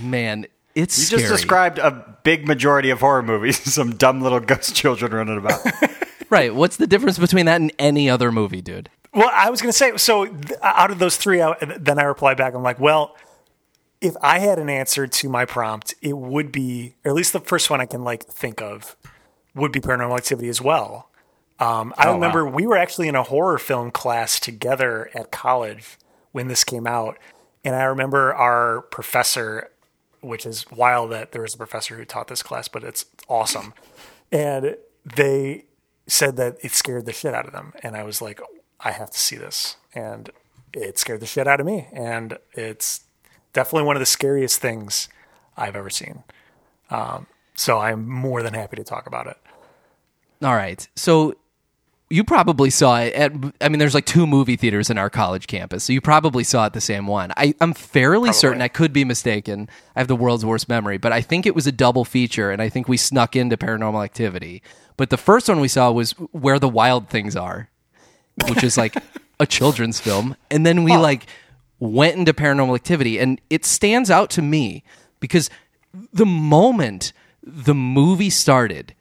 know. 0.00 0.08
Man, 0.08 0.46
it's 0.74 0.98
You 0.98 1.04
scary. 1.06 1.22
just 1.22 1.32
described 1.32 1.78
a 1.78 2.16
big 2.24 2.46
majority 2.46 2.90
of 2.90 3.00
horror 3.00 3.22
movies. 3.22 3.58
Some 3.72 3.96
dumb 3.96 4.20
little 4.20 4.40
ghost 4.40 4.74
children 4.74 5.12
running 5.12 5.38
about. 5.38 5.60
Right. 6.30 6.54
What's 6.54 6.76
the 6.76 6.86
difference 6.86 7.18
between 7.18 7.46
that 7.46 7.58
and 7.58 7.72
any 7.78 8.10
other 8.10 8.30
movie, 8.30 8.60
dude? 8.60 8.90
Well, 9.14 9.30
I 9.32 9.48
was 9.48 9.62
going 9.62 9.70
to 9.72 9.76
say, 9.76 9.96
so 9.96 10.26
th- 10.26 10.52
uh, 10.60 10.72
out 10.76 10.90
of 10.90 10.98
those 10.98 11.16
three, 11.16 11.40
I, 11.40 11.54
then 11.78 11.98
I 11.98 12.02
reply 12.02 12.34
back, 12.34 12.52
I'm 12.54 12.62
like, 12.62 12.78
well, 12.78 13.16
if 14.02 14.14
I 14.20 14.38
had 14.38 14.58
an 14.58 14.68
answer 14.68 15.06
to 15.06 15.28
my 15.30 15.46
prompt, 15.46 15.94
it 16.02 16.18
would 16.18 16.52
be, 16.52 16.96
or 17.02 17.12
at 17.12 17.14
least 17.14 17.32
the 17.32 17.40
first 17.40 17.70
one 17.70 17.80
I 17.80 17.86
can 17.86 18.04
like 18.04 18.24
think 18.26 18.60
of, 18.60 18.94
would 19.54 19.72
be 19.72 19.80
Paranormal 19.80 20.18
Activity 20.18 20.50
as 20.50 20.60
well. 20.60 21.07
Um, 21.60 21.92
I 21.98 22.06
Oh, 22.08 22.14
remember 22.14 22.44
wow. 22.44 22.52
we 22.52 22.66
were 22.66 22.76
actually 22.76 23.08
in 23.08 23.16
a 23.16 23.22
horror 23.24 23.58
film 23.58 23.90
class 23.90 24.38
together 24.38 25.10
at 25.14 25.30
college 25.32 25.96
when 26.32 26.48
this 26.48 26.62
came 26.64 26.86
out, 26.86 27.18
and 27.64 27.74
I 27.74 27.82
remember 27.84 28.32
our 28.34 28.82
professor, 28.82 29.70
which 30.20 30.46
is 30.46 30.70
wild 30.70 31.10
that 31.12 31.32
there 31.32 31.42
was 31.42 31.54
a 31.54 31.58
professor 31.58 31.96
who 31.96 32.04
taught 32.04 32.28
this 32.28 32.42
class, 32.42 32.68
but 32.68 32.84
it's 32.84 33.06
awesome, 33.28 33.74
and 34.30 34.76
they 35.04 35.64
said 36.06 36.36
that 36.36 36.56
it 36.62 36.72
scared 36.72 37.06
the 37.06 37.12
shit 37.12 37.34
out 37.34 37.46
of 37.46 37.52
them, 37.52 37.72
and 37.82 37.96
I 37.96 38.04
was 38.04 38.22
like, 38.22 38.40
I 38.80 38.92
have 38.92 39.10
to 39.10 39.18
see 39.18 39.36
this, 39.36 39.76
and 39.94 40.30
it 40.72 40.98
scared 40.98 41.20
the 41.20 41.26
shit 41.26 41.48
out 41.48 41.58
of 41.60 41.66
me, 41.66 41.88
and 41.92 42.38
it's 42.52 43.00
definitely 43.52 43.86
one 43.86 43.96
of 43.96 44.00
the 44.00 44.06
scariest 44.06 44.60
things 44.60 45.08
I've 45.56 45.74
ever 45.74 45.90
seen. 45.90 46.22
Um, 46.90 47.26
so 47.54 47.78
I'm 47.78 48.08
more 48.08 48.42
than 48.44 48.54
happy 48.54 48.76
to 48.76 48.84
talk 48.84 49.06
about 49.08 49.26
it. 49.26 49.36
All 50.42 50.54
right. 50.54 50.86
So 50.94 51.34
you 52.10 52.24
probably 52.24 52.70
saw 52.70 53.00
it 53.00 53.12
at 53.14 53.32
I 53.60 53.68
mean 53.68 53.78
there's 53.78 53.94
like 53.94 54.06
two 54.06 54.26
movie 54.26 54.56
theaters 54.56 54.88
in 54.88 54.96
our 54.96 55.10
college 55.10 55.46
campus. 55.46 55.84
So 55.84 55.92
you 55.92 56.00
probably 56.00 56.42
saw 56.44 56.66
it 56.66 56.72
the 56.72 56.80
same 56.80 57.06
one. 57.06 57.32
I 57.36 57.54
I'm 57.60 57.74
fairly 57.74 58.32
certain 58.32 58.62
I 58.62 58.68
could 58.68 58.92
be 58.92 59.04
mistaken. 59.04 59.68
I 59.94 60.00
have 60.00 60.08
the 60.08 60.16
world's 60.16 60.44
worst 60.44 60.68
memory, 60.68 60.96
but 60.98 61.12
I 61.12 61.20
think 61.20 61.44
it 61.44 61.54
was 61.54 61.66
a 61.66 61.72
double 61.72 62.04
feature 62.04 62.50
and 62.50 62.62
I 62.62 62.68
think 62.68 62.88
we 62.88 62.96
snuck 62.96 63.36
into 63.36 63.56
Paranormal 63.56 64.02
Activity. 64.02 64.62
But 64.96 65.10
the 65.10 65.16
first 65.16 65.48
one 65.48 65.60
we 65.60 65.68
saw 65.68 65.90
was 65.92 66.12
Where 66.32 66.58
the 66.58 66.68
Wild 66.68 67.08
Things 67.08 67.36
Are, 67.36 67.68
which 68.48 68.64
is 68.64 68.78
like 68.78 68.96
a 69.38 69.46
children's 69.46 70.00
film. 70.00 70.34
And 70.50 70.64
then 70.64 70.84
we 70.84 70.96
like 70.96 71.26
went 71.78 72.16
into 72.16 72.32
Paranormal 72.32 72.74
Activity 72.74 73.18
and 73.18 73.40
it 73.50 73.66
stands 73.66 74.10
out 74.10 74.30
to 74.30 74.42
me 74.42 74.82
because 75.20 75.50
the 76.12 76.26
moment 76.26 77.12
the 77.42 77.74
movie 77.74 78.30
started 78.30 78.94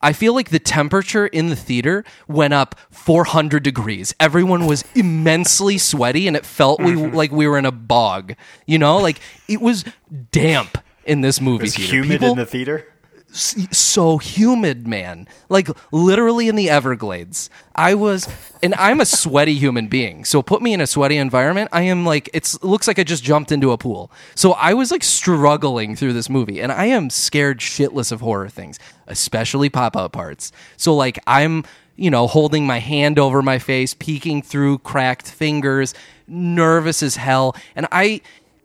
I 0.00 0.12
feel 0.12 0.34
like 0.34 0.50
the 0.50 0.58
temperature 0.58 1.26
in 1.26 1.48
the 1.48 1.56
theater 1.56 2.04
went 2.28 2.54
up 2.54 2.76
400 2.90 3.62
degrees. 3.62 4.14
Everyone 4.20 4.66
was 4.66 4.84
immensely 4.94 5.78
sweaty 5.78 6.26
and 6.28 6.36
it 6.36 6.46
felt 6.46 6.80
we, 6.80 6.92
mm-hmm. 6.92 7.16
like 7.16 7.32
we 7.32 7.48
were 7.48 7.58
in 7.58 7.66
a 7.66 7.72
bog. 7.72 8.34
You 8.66 8.78
know, 8.78 8.98
like 8.98 9.20
it 9.48 9.60
was 9.60 9.84
damp 10.30 10.78
in 11.04 11.22
this 11.22 11.40
movie 11.40 11.68
theater. 11.68 11.92
humid 11.92 12.20
People- 12.20 12.32
in 12.32 12.38
the 12.38 12.46
theater. 12.46 12.86
So 13.30 14.18
humid, 14.18 14.86
man. 14.86 15.28
Like 15.48 15.68
literally 15.92 16.48
in 16.48 16.56
the 16.56 16.70
Everglades. 16.70 17.50
I 17.74 17.94
was, 17.94 18.28
and 18.62 18.74
I'm 18.74 19.00
a 19.00 19.06
sweaty 19.06 19.54
human 19.54 19.88
being. 19.88 20.24
So 20.24 20.42
put 20.42 20.62
me 20.62 20.72
in 20.72 20.80
a 20.80 20.86
sweaty 20.86 21.16
environment. 21.16 21.68
I 21.72 21.82
am 21.82 22.04
like, 22.04 22.30
it 22.32 22.54
looks 22.62 22.88
like 22.88 22.98
I 22.98 23.04
just 23.04 23.22
jumped 23.22 23.52
into 23.52 23.72
a 23.72 23.78
pool. 23.78 24.10
So 24.34 24.52
I 24.52 24.74
was 24.74 24.90
like 24.90 25.04
struggling 25.04 25.94
through 25.94 26.14
this 26.14 26.30
movie, 26.30 26.60
and 26.60 26.72
I 26.72 26.86
am 26.86 27.10
scared 27.10 27.60
shitless 27.60 28.12
of 28.12 28.20
horror 28.20 28.48
things, 28.48 28.78
especially 29.06 29.68
pop 29.68 29.96
out 29.96 30.12
parts. 30.12 30.52
So 30.76 30.94
like 30.94 31.18
I'm, 31.26 31.64
you 31.96 32.10
know, 32.10 32.26
holding 32.26 32.66
my 32.66 32.78
hand 32.78 33.18
over 33.18 33.42
my 33.42 33.58
face, 33.58 33.94
peeking 33.94 34.42
through 34.42 34.78
cracked 34.78 35.30
fingers, 35.30 35.94
nervous 36.26 37.02
as 37.02 37.16
hell, 37.16 37.54
and 37.76 37.86
I, 37.92 38.20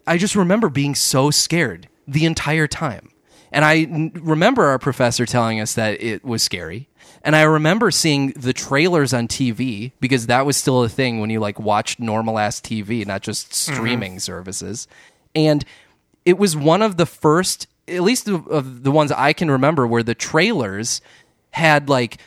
I 0.07 0.17
just 0.17 0.35
remember 0.35 0.69
being 0.69 0.95
so 0.95 1.31
scared 1.31 1.87
the 2.07 2.25
entire 2.25 2.67
time. 2.67 3.12
And 3.53 3.63
I 3.63 3.77
n- 3.83 4.11
remember 4.21 4.65
our 4.65 4.79
professor 4.79 5.25
telling 5.25 5.61
us 5.61 5.75
that 5.75 6.01
it 6.03 6.25
was 6.25 6.43
scary. 6.43 6.89
And 7.23 7.35
I 7.37 7.43
remember 7.43 7.89
seeing 7.91 8.31
the 8.31 8.51
trailers 8.51 9.13
on 9.13 9.27
TV 9.29 9.93
because 10.01 10.27
that 10.27 10.45
was 10.45 10.57
still 10.57 10.83
a 10.83 10.89
thing 10.89 11.21
when 11.21 11.29
you 11.29 11.39
like 11.39 11.59
watched 11.59 11.99
normal 11.99 12.37
ass 12.39 12.59
TV, 12.59 13.05
not 13.07 13.21
just 13.21 13.53
streaming 13.53 14.19
services. 14.19 14.87
And 15.33 15.63
it 16.25 16.37
was 16.37 16.57
one 16.57 16.81
of 16.81 16.97
the 16.97 17.05
first, 17.05 17.67
at 17.87 18.01
least 18.01 18.27
of- 18.27 18.47
of 18.47 18.83
the 18.83 18.91
ones 18.91 19.11
I 19.11 19.31
can 19.31 19.49
remember, 19.49 19.87
where 19.87 20.03
the 20.03 20.15
trailers 20.15 20.99
had 21.51 21.87
like 21.87 22.17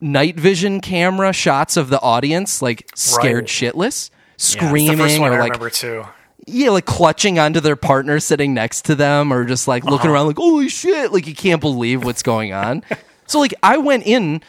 night 0.00 0.38
vision 0.38 0.80
camera 0.80 1.32
shots 1.32 1.76
of 1.76 1.88
the 1.88 2.00
audience, 2.02 2.60
like 2.60 2.90
scared 2.94 3.44
Right. 3.44 3.46
shitless, 3.46 4.10
screaming 4.36 4.98
first 4.98 5.18
one 5.20 5.30
or 5.32 5.36
I 5.36 5.48
like. 5.48 5.60
Yeah, 6.48 6.70
like 6.70 6.86
clutching 6.86 7.38
onto 7.38 7.60
their 7.60 7.76
partner 7.76 8.20
sitting 8.20 8.54
next 8.54 8.84
to 8.86 8.94
them 8.94 9.32
or 9.32 9.44
just 9.44 9.68
like 9.68 9.84
looking 9.84 10.06
uh-huh. 10.06 10.14
around 10.14 10.26
like, 10.26 10.36
holy 10.36 10.68
shit, 10.68 11.12
like 11.12 11.26
you 11.26 11.34
can't 11.34 11.60
believe 11.60 12.04
what's 12.04 12.22
going 12.22 12.52
on. 12.52 12.82
so 13.26 13.38
like 13.38 13.54
I 13.62 13.78
went 13.78 14.06
in 14.06 14.42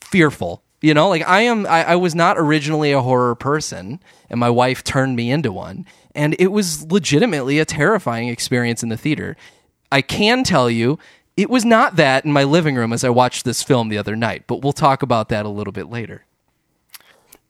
fearful. 0.00 0.62
You 0.82 0.94
know, 0.94 1.08
like 1.10 1.26
I 1.28 1.42
am 1.42 1.66
I, 1.66 1.84
I 1.84 1.96
was 1.96 2.14
not 2.14 2.38
originally 2.38 2.92
a 2.92 3.02
horror 3.02 3.34
person 3.34 4.00
and 4.30 4.40
my 4.40 4.48
wife 4.48 4.82
turned 4.82 5.14
me 5.14 5.30
into 5.30 5.52
one. 5.52 5.84
And 6.14 6.34
it 6.38 6.48
was 6.48 6.90
legitimately 6.90 7.58
a 7.58 7.64
terrifying 7.64 8.28
experience 8.28 8.82
in 8.82 8.88
the 8.88 8.96
theater. 8.96 9.36
I 9.92 10.00
can 10.02 10.42
tell 10.42 10.70
you 10.70 10.98
it 11.36 11.50
was 11.50 11.64
not 11.64 11.96
that 11.96 12.24
in 12.24 12.32
my 12.32 12.44
living 12.44 12.76
room 12.76 12.92
as 12.92 13.04
I 13.04 13.10
watched 13.10 13.44
this 13.44 13.62
film 13.62 13.88
the 13.88 13.98
other 13.98 14.16
night, 14.16 14.44
but 14.46 14.62
we'll 14.62 14.72
talk 14.72 15.02
about 15.02 15.28
that 15.28 15.46
a 15.46 15.48
little 15.48 15.72
bit 15.72 15.88
later. 15.88 16.24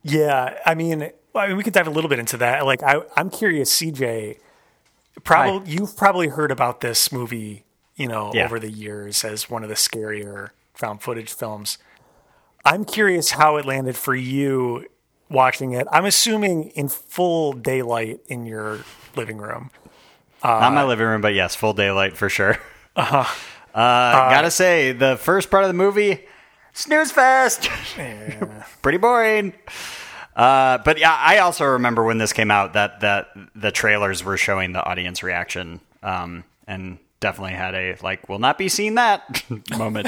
Yeah, 0.03 0.57
I 0.65 0.75
mean, 0.75 1.11
well, 1.33 1.43
I 1.43 1.47
mean, 1.47 1.57
we 1.57 1.63
could 1.63 1.73
dive 1.73 1.87
a 1.87 1.91
little 1.91 2.09
bit 2.09 2.19
into 2.19 2.37
that. 2.37 2.65
Like, 2.65 2.83
I, 2.83 3.01
I'm 3.15 3.29
curious, 3.29 3.71
CJ. 3.79 4.37
Probably 5.23 5.71
you've 5.71 5.95
probably 5.97 6.27
heard 6.29 6.51
about 6.51 6.81
this 6.81 7.11
movie, 7.11 7.65
you 7.95 8.07
know, 8.07 8.31
Yeah. 8.33 8.45
over 8.45 8.59
the 8.59 8.71
years 8.71 9.23
as 9.23 9.49
one 9.49 9.61
of 9.63 9.69
the 9.69 9.75
scarier 9.75 10.49
found 10.73 11.01
footage 11.01 11.33
films. 11.33 11.77
I'm 12.65 12.85
curious 12.85 13.31
how 13.31 13.57
it 13.57 13.65
landed 13.65 13.95
for 13.97 14.15
you 14.15 14.85
watching 15.29 15.73
it. 15.73 15.87
I'm 15.91 16.05
assuming 16.05 16.69
in 16.69 16.87
full 16.89 17.53
daylight 17.53 18.21
in 18.27 18.45
your 18.45 18.79
living 19.15 19.37
room. 19.37 19.71
Not 20.43 20.73
my 20.73 20.83
living 20.83 21.05
room, 21.05 21.21
but 21.21 21.33
yes, 21.35 21.55
full 21.55 21.73
daylight 21.73 22.17
for 22.17 22.29
sure. 22.29 22.57
Uh-huh. 22.95 23.25
Uh, 23.73 24.29
gotta 24.29 24.51
say, 24.51 24.91
the 24.91 25.15
first 25.15 25.49
part 25.49 25.63
of 25.63 25.69
the 25.69 25.73
movie, 25.73 26.25
snooze 26.73 27.09
fest. 27.09 27.69
Pretty 28.81 28.97
boring. 28.97 29.53
Uh, 30.35 30.77
but 30.79 30.97
yeah, 30.97 31.13
I 31.13 31.39
also 31.39 31.65
remember 31.65 32.03
when 32.03 32.17
this 32.17 32.33
came 32.33 32.51
out 32.51 32.73
that 32.73 33.01
that 33.01 33.27
the 33.55 33.71
trailers 33.71 34.23
were 34.23 34.37
showing 34.37 34.71
the 34.71 34.83
audience 34.83 35.23
reaction, 35.23 35.81
um, 36.03 36.43
and 36.67 36.97
definitely 37.19 37.53
had 37.53 37.75
a 37.75 37.97
like, 38.01 38.29
"will 38.29 38.39
not 38.39 38.57
be 38.57 38.69
seeing 38.69 38.95
that" 38.95 39.43
moment. 39.77 40.07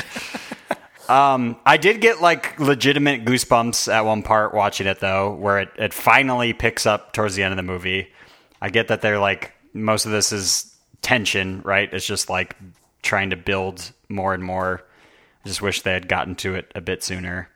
um, 1.09 1.57
I 1.65 1.77
did 1.77 1.99
get 1.99 2.21
like 2.21 2.59
legitimate 2.59 3.25
goosebumps 3.25 3.91
at 3.91 4.05
one 4.05 4.23
part 4.23 4.53
watching 4.53 4.87
it 4.87 4.99
though, 4.99 5.33
where 5.33 5.59
it, 5.59 5.69
it 5.77 5.93
finally 5.93 6.53
picks 6.53 6.85
up 6.85 7.11
towards 7.13 7.35
the 7.35 7.43
end 7.43 7.51
of 7.51 7.57
the 7.57 7.63
movie. 7.63 8.09
I 8.61 8.69
get 8.69 8.87
that 8.87 9.01
they're 9.01 9.19
like 9.19 9.51
most 9.73 10.05
of 10.05 10.11
this 10.11 10.31
is 10.31 10.73
tension, 11.01 11.61
right? 11.63 11.93
It's 11.93 12.05
just 12.05 12.29
like 12.29 12.55
trying 13.01 13.31
to 13.31 13.35
build 13.35 13.91
more 14.07 14.33
and 14.33 14.43
more. 14.43 14.83
I 15.43 15.47
just 15.49 15.61
wish 15.61 15.81
they 15.81 15.91
had 15.91 16.07
gotten 16.07 16.35
to 16.37 16.55
it 16.55 16.71
a 16.73 16.81
bit 16.81 17.03
sooner. 17.03 17.49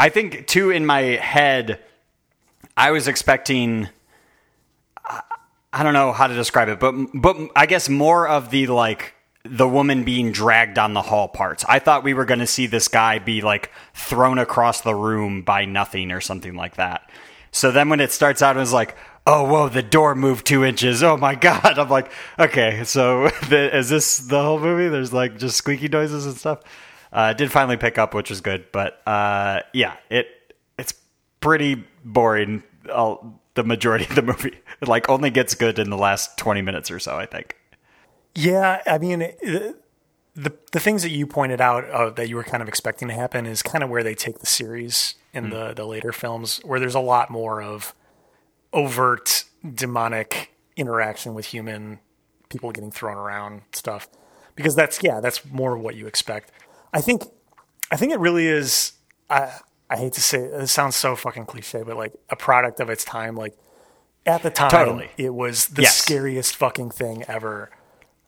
I 0.00 0.08
think 0.08 0.48
too 0.48 0.70
in 0.70 0.84
my 0.84 1.00
head, 1.00 1.80
I 2.76 2.90
was 2.90 3.08
expecting. 3.08 3.88
I 5.74 5.82
don't 5.82 5.94
know 5.94 6.12
how 6.12 6.26
to 6.26 6.34
describe 6.34 6.68
it, 6.68 6.78
but 6.78 6.94
but 7.14 7.36
I 7.56 7.66
guess 7.66 7.88
more 7.88 8.28
of 8.28 8.50
the 8.50 8.66
like 8.66 9.14
the 9.44 9.68
woman 9.68 10.04
being 10.04 10.30
dragged 10.30 10.74
down 10.74 10.94
the 10.94 11.02
hall 11.02 11.28
parts. 11.28 11.64
I 11.68 11.78
thought 11.78 12.04
we 12.04 12.14
were 12.14 12.24
going 12.24 12.40
to 12.40 12.46
see 12.46 12.66
this 12.66 12.88
guy 12.88 13.18
be 13.18 13.40
like 13.40 13.72
thrown 13.94 14.38
across 14.38 14.82
the 14.82 14.94
room 14.94 15.42
by 15.42 15.64
nothing 15.64 16.12
or 16.12 16.20
something 16.20 16.54
like 16.54 16.76
that. 16.76 17.10
So 17.50 17.70
then 17.70 17.88
when 17.88 18.00
it 18.00 18.12
starts 18.12 18.40
out, 18.40 18.56
it's 18.56 18.72
like, 18.72 18.96
oh 19.26 19.44
whoa, 19.44 19.68
the 19.68 19.82
door 19.82 20.14
moved 20.14 20.46
two 20.46 20.64
inches. 20.64 21.02
Oh 21.02 21.16
my 21.16 21.34
god! 21.34 21.64
I'm 21.78 21.88
like, 21.88 22.10
okay, 22.38 22.84
so 22.84 23.28
the, 23.48 23.76
is 23.76 23.88
this 23.88 24.18
the 24.18 24.42
whole 24.42 24.60
movie? 24.60 24.88
There's 24.88 25.12
like 25.12 25.38
just 25.38 25.56
squeaky 25.56 25.88
noises 25.88 26.26
and 26.26 26.36
stuff. 26.36 26.60
Uh, 27.12 27.34
did 27.34 27.52
finally 27.52 27.76
pick 27.76 27.98
up, 27.98 28.14
which 28.14 28.30
was 28.30 28.40
good, 28.40 28.66
but 28.72 29.06
uh, 29.06 29.60
yeah, 29.74 29.96
it 30.08 30.28
it's 30.78 30.94
pretty 31.40 31.84
boring. 32.04 32.62
All, 32.92 33.40
the 33.54 33.64
majority 33.64 34.06
of 34.06 34.14
the 34.14 34.22
movie, 34.22 34.58
it 34.80 34.88
like 34.88 35.08
only 35.08 35.30
gets 35.30 35.54
good 35.54 35.78
in 35.78 35.90
the 35.90 35.96
last 35.96 36.38
20 36.38 36.62
minutes 36.62 36.90
or 36.90 36.98
so. 36.98 37.16
I 37.16 37.26
think. 37.26 37.56
Yeah, 38.34 38.82
I 38.86 38.98
mean, 38.98 39.18
the 39.18 39.76
the, 40.34 40.54
the 40.72 40.80
things 40.80 41.02
that 41.02 41.10
you 41.10 41.26
pointed 41.26 41.60
out 41.60 41.88
uh, 41.90 42.10
that 42.10 42.28
you 42.28 42.36
were 42.36 42.44
kind 42.44 42.62
of 42.62 42.68
expecting 42.68 43.08
to 43.08 43.14
happen 43.14 43.44
is 43.46 43.62
kind 43.62 43.84
of 43.84 43.90
where 43.90 44.02
they 44.02 44.14
take 44.14 44.38
the 44.38 44.46
series 44.46 45.14
in 45.34 45.50
the 45.50 45.72
the 45.74 45.84
later 45.84 46.12
films, 46.12 46.60
where 46.64 46.80
there's 46.80 46.94
a 46.94 47.00
lot 47.00 47.30
more 47.30 47.62
of 47.62 47.94
overt 48.72 49.44
demonic 49.74 50.50
interaction 50.76 51.34
with 51.34 51.46
human 51.46 52.00
people 52.48 52.70
getting 52.72 52.90
thrown 52.90 53.16
around 53.16 53.62
stuff, 53.72 54.08
because 54.56 54.74
that's 54.74 55.02
yeah, 55.02 55.20
that's 55.20 55.44
more 55.46 55.76
what 55.76 55.94
you 55.94 56.06
expect. 56.06 56.50
I 56.94 57.00
think, 57.00 57.24
I 57.90 57.96
think 57.96 58.12
it 58.12 58.18
really 58.18 58.46
is. 58.46 58.92
I 59.28 59.52
I 59.92 59.96
hate 59.96 60.14
to 60.14 60.22
say 60.22 60.38
it, 60.38 60.54
it 60.54 60.66
sounds 60.68 60.96
so 60.96 61.14
fucking 61.16 61.44
cliche, 61.46 61.82
but 61.82 61.96
like 61.96 62.12
a 62.30 62.36
product 62.36 62.80
of 62.80 62.88
its 62.90 63.04
time. 63.04 63.36
Like 63.36 63.54
at 64.24 64.42
the 64.42 64.50
time, 64.50 64.70
Totally. 64.70 65.10
it 65.18 65.34
was 65.34 65.66
the 65.68 65.82
Yes. 65.82 65.96
scariest 65.96 66.56
fucking 66.56 66.90
thing 66.90 67.24
ever. 67.28 67.70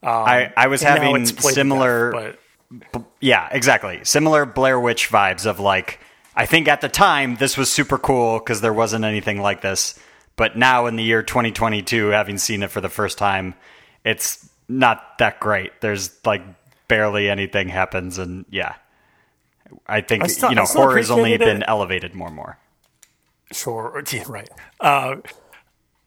Um, 0.03 0.11
I 0.13 0.53
I 0.57 0.67
was 0.67 0.83
having 0.83 1.17
it's 1.23 1.33
played 1.33 1.53
to 1.55 1.61
similar. 1.61 2.13
death, 2.13 2.37
but 2.93 3.03
Yeah, 3.21 3.49
exactly. 3.51 4.01
Similar 4.05 4.45
Blair 4.45 4.79
Witch 4.79 5.11
vibes 5.11 5.47
of 5.47 5.59
like, 5.61 6.01
I 6.37 6.45
think 6.47 6.69
at 6.69 6.81
the 6.83 6.89
time 6.89 7.37
this 7.37 7.57
was 7.57 7.71
super 7.71 7.97
cool 7.99 8.39
because 8.39 8.61
there 8.61 8.73
wasn't 8.73 9.05
anything 9.05 9.41
like 9.41 9.61
this. 9.63 9.99
But 10.37 10.57
now 10.59 10.87
in 10.87 10.97
the 10.97 11.05
year 11.05 11.23
2022, 11.23 12.09
having 12.09 12.39
seen 12.39 12.63
it 12.65 12.71
for 12.71 12.81
the 12.81 12.89
first 12.89 13.17
time, 13.19 13.55
it's 14.05 14.47
not 14.69 15.17
that 15.19 15.39
great. 15.41 15.81
There's 15.81 16.11
like 16.27 16.43
barely 16.89 17.31
anything 17.31 17.69
happens. 17.69 18.19
And 18.19 18.45
yeah, 18.51 18.75
I 19.87 20.01
think, 20.01 20.25
I 20.25 20.27
still- 20.29 20.51
you 20.51 20.57
know, 20.57 20.65
horror 20.65 20.97
has 20.97 21.11
only 21.11 21.37
been 21.37 21.63
it. 21.63 21.65
elevated 21.69 22.15
more 22.15 22.29
and 22.29 22.37
more. 22.37 22.59
Sure. 23.53 24.03
Yeah, 24.13 24.25
right. 24.29 24.49
Uh, 24.81 25.17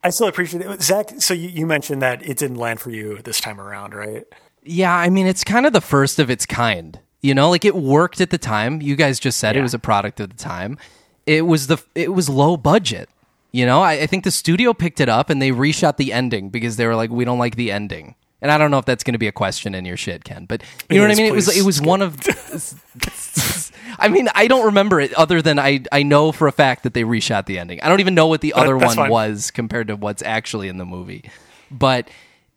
I 0.04 0.10
still 0.10 0.28
appreciate 0.28 0.66
it. 0.66 0.82
Zach, 0.82 1.10
so 1.20 1.34
you, 1.34 1.50
you 1.50 1.66
mentioned 1.66 2.02
that 2.02 2.28
it 2.28 2.38
didn't 2.38 2.58
land 2.58 2.80
for 2.80 2.92
you 2.92 3.18
this 3.24 3.40
time 3.42 3.60
around, 3.60 3.94
right? 3.94 4.26
Yeah, 4.64 4.94
I 4.96 5.10
mean, 5.10 5.28
it's 5.28 5.44
kind 5.44 5.66
of 5.66 5.74
the 5.74 5.82
first 5.82 6.20
of 6.20 6.30
its 6.30 6.46
kind. 6.46 7.00
You 7.22 7.34
know, 7.34 7.50
like 7.50 7.66
it 7.66 7.76
worked 7.76 8.22
at 8.22 8.30
the 8.30 8.38
time. 8.38 8.82
You 8.82 8.96
guys 8.96 9.20
just 9.20 9.40
said 9.40 9.56
it 9.58 9.62
was 9.62 9.74
a 9.74 9.80
product 9.80 10.20
of 10.20 10.30
the 10.30 10.36
time. 10.36 10.78
It 11.26 11.42
was 11.46 11.68
the 11.68 11.78
it 11.96 12.14
was 12.14 12.30
low 12.30 12.58
budget. 12.58 13.10
You 13.52 13.66
know, 13.66 13.82
I, 13.82 13.94
I 13.94 14.08
think 14.08 14.24
the 14.24 14.32
studio 14.32 14.74
picked 14.74 15.00
it 15.00 15.10
up 15.10 15.30
and 15.30 15.42
they 15.42 15.50
reshot 15.52 15.98
the 15.98 16.14
ending 16.14 16.50
because 16.50 16.76
they 16.78 16.86
were 16.86 16.96
like, 16.96 17.10
we 17.10 17.26
don't 17.26 17.40
like 17.40 17.56
the 17.56 17.72
ending. 17.72 18.16
And 18.42 18.52
I 18.52 18.58
don't 18.58 18.70
know 18.70 18.78
if 18.78 18.86
that's 18.86 19.04
going 19.04 19.14
to 19.14 19.20
be 19.20 19.28
a 19.28 19.32
question 19.32 19.74
in 19.74 19.84
your 19.86 19.98
shit, 19.98 20.24
Ken, 20.24 20.46
but 20.46 20.62
you 20.90 20.98
know 20.98 21.04
what 21.08 21.12
I 21.12 21.16
mean. 21.16 21.26
It 21.26 21.34
was 21.34 21.56
it 21.58 21.64
was 21.64 21.82
one 21.82 22.02
of. 22.02 22.18
I 24.00 24.10
mean, 24.10 24.30
I 24.36 24.48
don't 24.48 24.66
remember 24.66 25.00
it 25.00 25.14
other 25.16 25.42
than 25.42 25.58
I 25.58 25.84
I 25.92 26.04
know 26.04 26.32
for 26.32 26.48
a 26.48 26.52
fact 26.52 26.84
that 26.84 26.94
they 26.94 27.04
reshot 27.04 27.46
the 27.48 27.58
ending. 27.58 27.82
I 27.82 27.90
don't 27.90 28.00
even 28.00 28.14
know 28.14 28.28
what 28.28 28.42
the 28.42 28.54
other 28.54 28.78
one 28.78 28.96
fine. 28.96 29.10
was 29.10 29.50
compared 29.50 29.88
to 29.88 29.96
what's 29.96 30.22
actually 30.22 30.68
in 30.68 30.78
the 30.78 30.86
movie. 30.86 31.30
But 31.72 32.10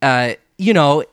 uh, 0.03 0.35
you 0.59 0.75
know, 0.75 1.05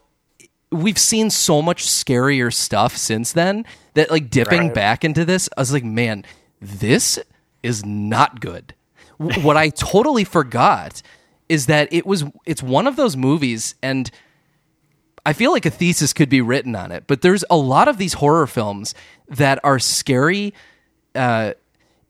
we've 0.69 0.97
seen 0.97 1.30
so 1.30 1.62
much 1.62 1.86
scarier 1.86 2.53
stuff 2.53 2.97
since 2.97 3.32
then 3.32 3.65
that 3.93 4.12
like 4.12 4.30
dipping 4.30 4.63
Right. 4.67 4.73
back 4.73 5.06
into 5.06 5.23
this, 5.23 5.47
I 5.56 5.62
was 5.62 5.71
like, 5.71 5.86
man, 5.86 6.25
this 6.62 7.17
is 7.63 7.86
not 7.86 8.41
good. 8.41 8.73
What 9.17 9.56
I 9.58 9.69
totally 9.69 10.23
forgot 10.25 11.01
is 11.49 11.67
that 11.67 11.88
it 11.91 12.06
was 12.06 12.25
it's 12.45 12.62
one 12.62 12.86
of 12.86 12.97
those 12.97 13.15
movies 13.15 13.75
and 13.82 14.12
I 15.27 15.33
feel 15.33 15.51
like 15.51 15.65
a 15.65 15.69
thesis 15.69 16.13
could 16.13 16.29
be 16.29 16.41
written 16.41 16.75
on 16.75 16.91
it, 16.91 17.03
but 17.07 17.21
there's 17.21 17.43
a 17.49 17.57
lot 17.57 17.87
of 17.87 17.97
these 17.97 18.13
horror 18.13 18.47
films 18.47 18.95
that 19.27 19.59
are 19.63 19.77
scary. 19.79 20.53
Uh, 21.13 21.51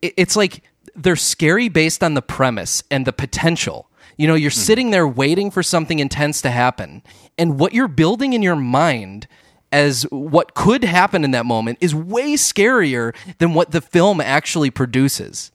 it- 0.01 0.13
it's 0.17 0.35
like 0.35 0.61
they're 0.95 1.15
scary 1.15 1.67
based 1.69 2.03
on 2.03 2.13
the 2.13 2.21
premise 2.21 2.83
and 2.91 3.05
the 3.05 3.13
potential. 3.13 3.89
You 4.17 4.27
know, 4.27 4.35
you're 4.35 4.51
sitting 4.51 4.91
there 4.91 5.07
waiting 5.07 5.51
for 5.51 5.63
something 5.63 5.99
intense 5.99 6.41
to 6.41 6.51
happen, 6.51 7.01
and 7.37 7.59
what 7.59 7.73
you're 7.73 7.87
building 7.87 8.33
in 8.33 8.41
your 8.41 8.55
mind 8.55 9.27
as 9.71 10.03
what 10.11 10.53
could 10.53 10.83
happen 10.83 11.23
in 11.23 11.31
that 11.31 11.45
moment 11.45 11.77
is 11.81 11.93
way 11.93 12.33
scarier 12.35 13.13
than 13.39 13.53
what 13.53 13.71
the 13.71 13.81
film 13.81 14.21
actually 14.21 14.69
produces. 14.71 15.51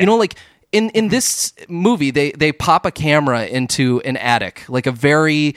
You 0.00 0.06
know, 0.06 0.16
like 0.16 0.34
in 0.72 0.90
in 0.90 1.08
this 1.08 1.52
movie, 1.68 2.10
they 2.10 2.30
they 2.32 2.52
pop 2.52 2.86
a 2.86 2.90
camera 2.90 3.46
into 3.46 4.00
an 4.04 4.16
attic, 4.16 4.64
like 4.68 4.86
a 4.86 4.92
very 4.92 5.54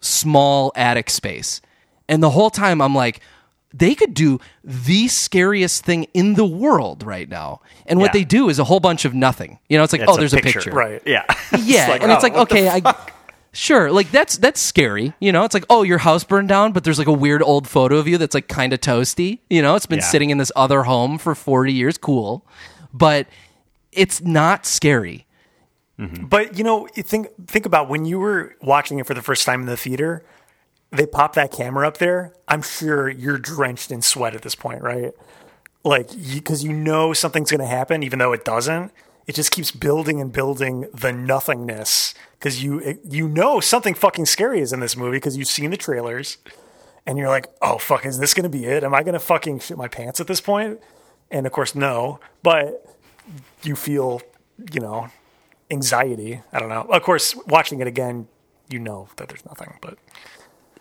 small 0.00 0.72
attic 0.76 1.10
space, 1.10 1.60
and 2.08 2.22
the 2.22 2.30
whole 2.30 2.50
time 2.50 2.80
I'm 2.80 2.94
like, 2.94 3.20
they 3.74 3.94
could 3.94 4.14
do 4.14 4.40
the 4.64 5.08
scariest 5.08 5.84
thing 5.84 6.04
in 6.14 6.34
the 6.34 6.46
world 6.46 7.02
right 7.02 7.28
now, 7.28 7.60
and 7.86 7.98
what 7.98 8.06
Yeah. 8.14 8.20
they 8.20 8.24
do 8.24 8.48
is 8.48 8.58
a 8.58 8.64
whole 8.64 8.80
bunch 8.80 9.04
of 9.04 9.12
nothing. 9.14 9.58
You 9.68 9.76
know, 9.78 9.84
it's 9.84 9.92
like, 9.92 10.02
It's 10.02 10.10
oh, 10.12 10.16
there's 10.16 10.32
a 10.34 10.38
picture, 10.38 10.70
Right. 10.70 11.02
Yeah. 11.04 11.24
yeah, 11.62 11.88
like, 11.88 12.02
and 12.02 12.10
it's 12.12 12.24
oh, 12.24 12.28
like, 12.28 12.36
okay, 12.36 12.68
I 12.68 12.94
sure, 13.52 13.90
like 13.90 14.10
that's 14.10 14.38
that's 14.38 14.60
scary. 14.60 15.12
You 15.20 15.32
know, 15.32 15.44
it's 15.44 15.54
like, 15.54 15.64
oh, 15.68 15.82
your 15.82 15.98
house 15.98 16.24
burned 16.24 16.48
down, 16.48 16.72
but 16.72 16.84
there's 16.84 16.98
like 16.98 17.06
a 17.08 17.12
weird 17.12 17.42
old 17.42 17.68
photo 17.68 17.96
of 17.96 18.06
you 18.08 18.16
that's 18.18 18.34
like 18.34 18.48
kind 18.48 18.72
of 18.72 18.80
toasty. 18.80 19.40
You 19.50 19.60
know, 19.62 19.74
it's 19.74 19.86
been 19.86 19.98
Yeah. 19.98 20.04
sitting 20.06 20.30
in 20.30 20.38
this 20.38 20.52
other 20.56 20.84
home 20.84 21.18
for 21.18 21.34
40 21.34 21.72
years. 21.72 21.98
Cool, 21.98 22.46
but 22.94 23.26
it's 23.92 24.20
not 24.22 24.64
scary. 24.66 25.25
Mm-hmm. 25.98 26.26
But 26.26 26.58
you 26.58 26.64
know, 26.64 26.86
think 26.88 27.28
think 27.46 27.66
about 27.66 27.88
when 27.88 28.04
you 28.04 28.18
were 28.18 28.54
watching 28.60 28.98
it 28.98 29.06
for 29.06 29.14
the 29.14 29.22
first 29.22 29.44
time 29.44 29.60
in 29.60 29.66
the 29.66 29.76
theater. 29.76 30.24
They 30.92 31.04
pop 31.04 31.34
that 31.34 31.50
camera 31.50 31.86
up 31.86 31.98
there. 31.98 32.32
I'm 32.46 32.62
sure 32.62 33.08
you're 33.08 33.38
drenched 33.38 33.90
in 33.90 34.02
sweat 34.02 34.36
at 34.36 34.42
this 34.42 34.54
point, 34.54 34.82
right? 34.82 35.12
Like, 35.82 36.08
because 36.32 36.62
you, 36.64 36.72
know 36.72 37.12
something's 37.12 37.50
going 37.50 37.60
to 37.60 37.66
happen, 37.66 38.02
even 38.02 38.20
though 38.20 38.32
it 38.32 38.44
doesn't. 38.44 38.92
It 39.26 39.34
just 39.34 39.50
keeps 39.50 39.72
building 39.72 40.20
and 40.20 40.32
building 40.32 40.88
the 40.94 41.12
nothingness 41.12 42.14
because 42.38 42.62
you 42.62 43.00
you 43.08 43.28
know 43.28 43.58
something 43.58 43.94
fucking 43.94 44.26
scary 44.26 44.60
is 44.60 44.72
in 44.72 44.80
this 44.80 44.96
movie 44.96 45.16
because 45.16 45.36
you've 45.36 45.48
seen 45.48 45.70
the 45.70 45.76
trailers, 45.76 46.38
and 47.06 47.18
you're 47.18 47.28
like, 47.28 47.48
oh 47.62 47.78
fuck, 47.78 48.06
is 48.06 48.18
this 48.18 48.34
going 48.34 48.44
to 48.44 48.48
be 48.48 48.66
it? 48.66 48.84
Am 48.84 48.94
I 48.94 49.02
going 49.02 49.14
to 49.14 49.20
fucking 49.20 49.60
shit 49.60 49.76
my 49.76 49.88
pants 49.88 50.20
at 50.20 50.28
this 50.28 50.40
point? 50.40 50.80
And 51.30 51.46
of 51.46 51.52
course, 51.52 51.74
no. 51.74 52.20
But 52.42 52.84
you 53.62 53.74
feel, 53.74 54.22
you 54.72 54.80
know, 54.80 55.08
anxiety. 55.70 56.42
I 56.52 56.58
don't 56.60 56.68
know. 56.68 56.82
Of 56.82 57.02
course, 57.02 57.34
watching 57.46 57.80
it 57.80 57.86
again, 57.86 58.28
you 58.68 58.78
know 58.78 59.08
that 59.16 59.28
there's 59.28 59.44
nothing. 59.46 59.78
But 59.80 59.98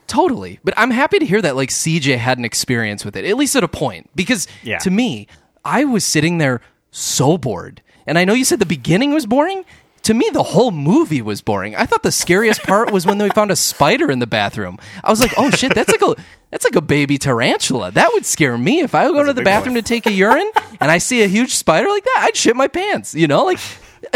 Totally. 0.07 0.59
But 0.63 0.75
I'm 0.77 0.91
happy 0.91 1.17
to 1.19 1.25
hear 1.25 1.41
that 1.41 1.55
like 1.55 1.69
CJ 1.69 2.17
had 2.17 2.37
an 2.37 2.45
experience 2.45 3.03
with 3.03 3.15
it, 3.15 3.25
at 3.25 3.37
least 3.37 3.55
at 3.55 3.63
a 3.63 3.67
point. 3.67 4.09
Because 4.15 4.47
Yeah. 4.63 4.77
to 4.79 4.91
me, 4.91 5.27
I 5.63 5.83
was 5.83 6.05
sitting 6.05 6.37
there 6.37 6.61
so 6.91 7.37
bored. 7.37 7.81
And 8.05 8.19
I 8.19 8.25
know 8.25 8.33
you 8.33 8.45
said 8.45 8.59
the 8.59 8.65
beginning 8.67 9.13
was 9.13 9.25
boring. 9.25 9.65
To 10.03 10.13
me, 10.13 10.29
the 10.31 10.43
whole 10.43 10.69
movie 10.69 11.23
was 11.23 11.41
boring. 11.41 11.75
I 11.75 11.87
thought 11.87 12.03
the 12.03 12.11
scariest 12.11 12.61
part 12.61 12.91
was 12.91 13.07
when 13.07 13.17
they 13.17 13.29
found 13.29 13.49
a 13.49 13.55
spider 13.55 14.11
in 14.11 14.19
the 14.19 14.27
bathroom. 14.27 14.77
I 15.03 15.09
was 15.09 15.19
like, 15.19 15.33
"Oh 15.35 15.49
shit, 15.49 15.73
that's 15.73 15.89
like 15.91 16.03
a 16.03 16.21
that's 16.51 16.63
like 16.63 16.75
a 16.75 16.81
baby 16.81 17.17
tarantula. 17.17 17.89
That 17.89 18.11
would 18.13 18.23
scare 18.27 18.55
me 18.59 18.81
if 18.81 18.93
I 18.93 19.07
go 19.07 19.23
to 19.23 19.33
the 19.33 19.41
bathroom 19.41 19.73
to 19.73 19.81
take 19.81 20.05
a 20.05 20.11
urine 20.11 20.51
and 20.79 20.91
I 20.91 20.99
see 20.99 21.23
a 21.23 21.27
huge 21.27 21.55
spider 21.55 21.87
like 21.89 22.03
that. 22.03 22.19
I'd 22.27 22.35
shit 22.35 22.55
my 22.55 22.67
pants. 22.67 23.15
You 23.15 23.25
know, 23.27 23.43
like 23.45 23.57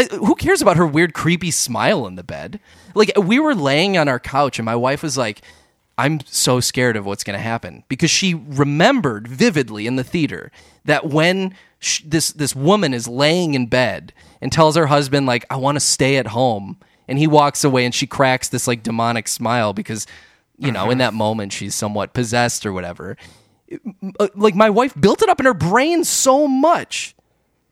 who 0.06 0.34
cares 0.34 0.62
about 0.62 0.76
her 0.76 0.86
weird, 0.86 1.14
creepy 1.14 1.50
smile 1.50 2.06
in 2.06 2.14
the 2.16 2.22
bed? 2.24 2.60
Like 2.94 3.12
we 3.16 3.38
were 3.38 3.54
laying 3.54 3.96
on 3.98 4.08
our 4.08 4.20
couch, 4.20 4.58
and 4.58 4.66
my 4.66 4.76
wife 4.76 5.02
was 5.02 5.16
like, 5.16 5.42
I'm 5.98 6.20
so 6.24 6.60
scared 6.60 6.96
of 6.96 7.04
what's 7.04 7.24
going 7.24 7.38
to 7.38 7.42
happen 7.42 7.84
because 7.88 8.10
she 8.10 8.34
remembered 8.34 9.28
vividly 9.28 9.86
in 9.86 9.96
the 9.96 10.04
theater 10.04 10.50
that 10.86 11.06
when 11.08 11.54
sh- 11.78 12.02
this 12.06 12.32
this 12.32 12.56
woman 12.56 12.94
is 12.94 13.06
laying 13.06 13.52
in 13.54 13.66
bed 13.66 14.14
and 14.40 14.50
tells 14.50 14.76
her 14.76 14.86
husband 14.86 15.26
like 15.26 15.44
I 15.50 15.56
want 15.56 15.76
to 15.76 15.80
stay 15.80 16.16
at 16.16 16.28
home 16.28 16.78
and 17.06 17.18
he 17.18 17.26
walks 17.26 17.64
away 17.64 17.84
and 17.84 17.94
she 17.94 18.06
cracks 18.06 18.48
this 18.48 18.66
like 18.66 18.82
demonic 18.82 19.28
smile 19.28 19.74
because 19.74 20.06
you 20.56 20.72
know 20.72 20.90
in 20.90 20.98
that 20.98 21.12
moment 21.12 21.52
she's 21.52 21.74
somewhat 21.74 22.14
possessed 22.14 22.64
or 22.64 22.72
whatever. 22.72 23.18
Uh, 24.18 24.28
Like 24.34 24.54
my 24.54 24.70
wife 24.70 24.94
built 24.98 25.20
it 25.20 25.28
up 25.28 25.38
in 25.38 25.46
her 25.46 25.54
brain 25.54 26.04
so 26.04 26.48
much 26.48 27.14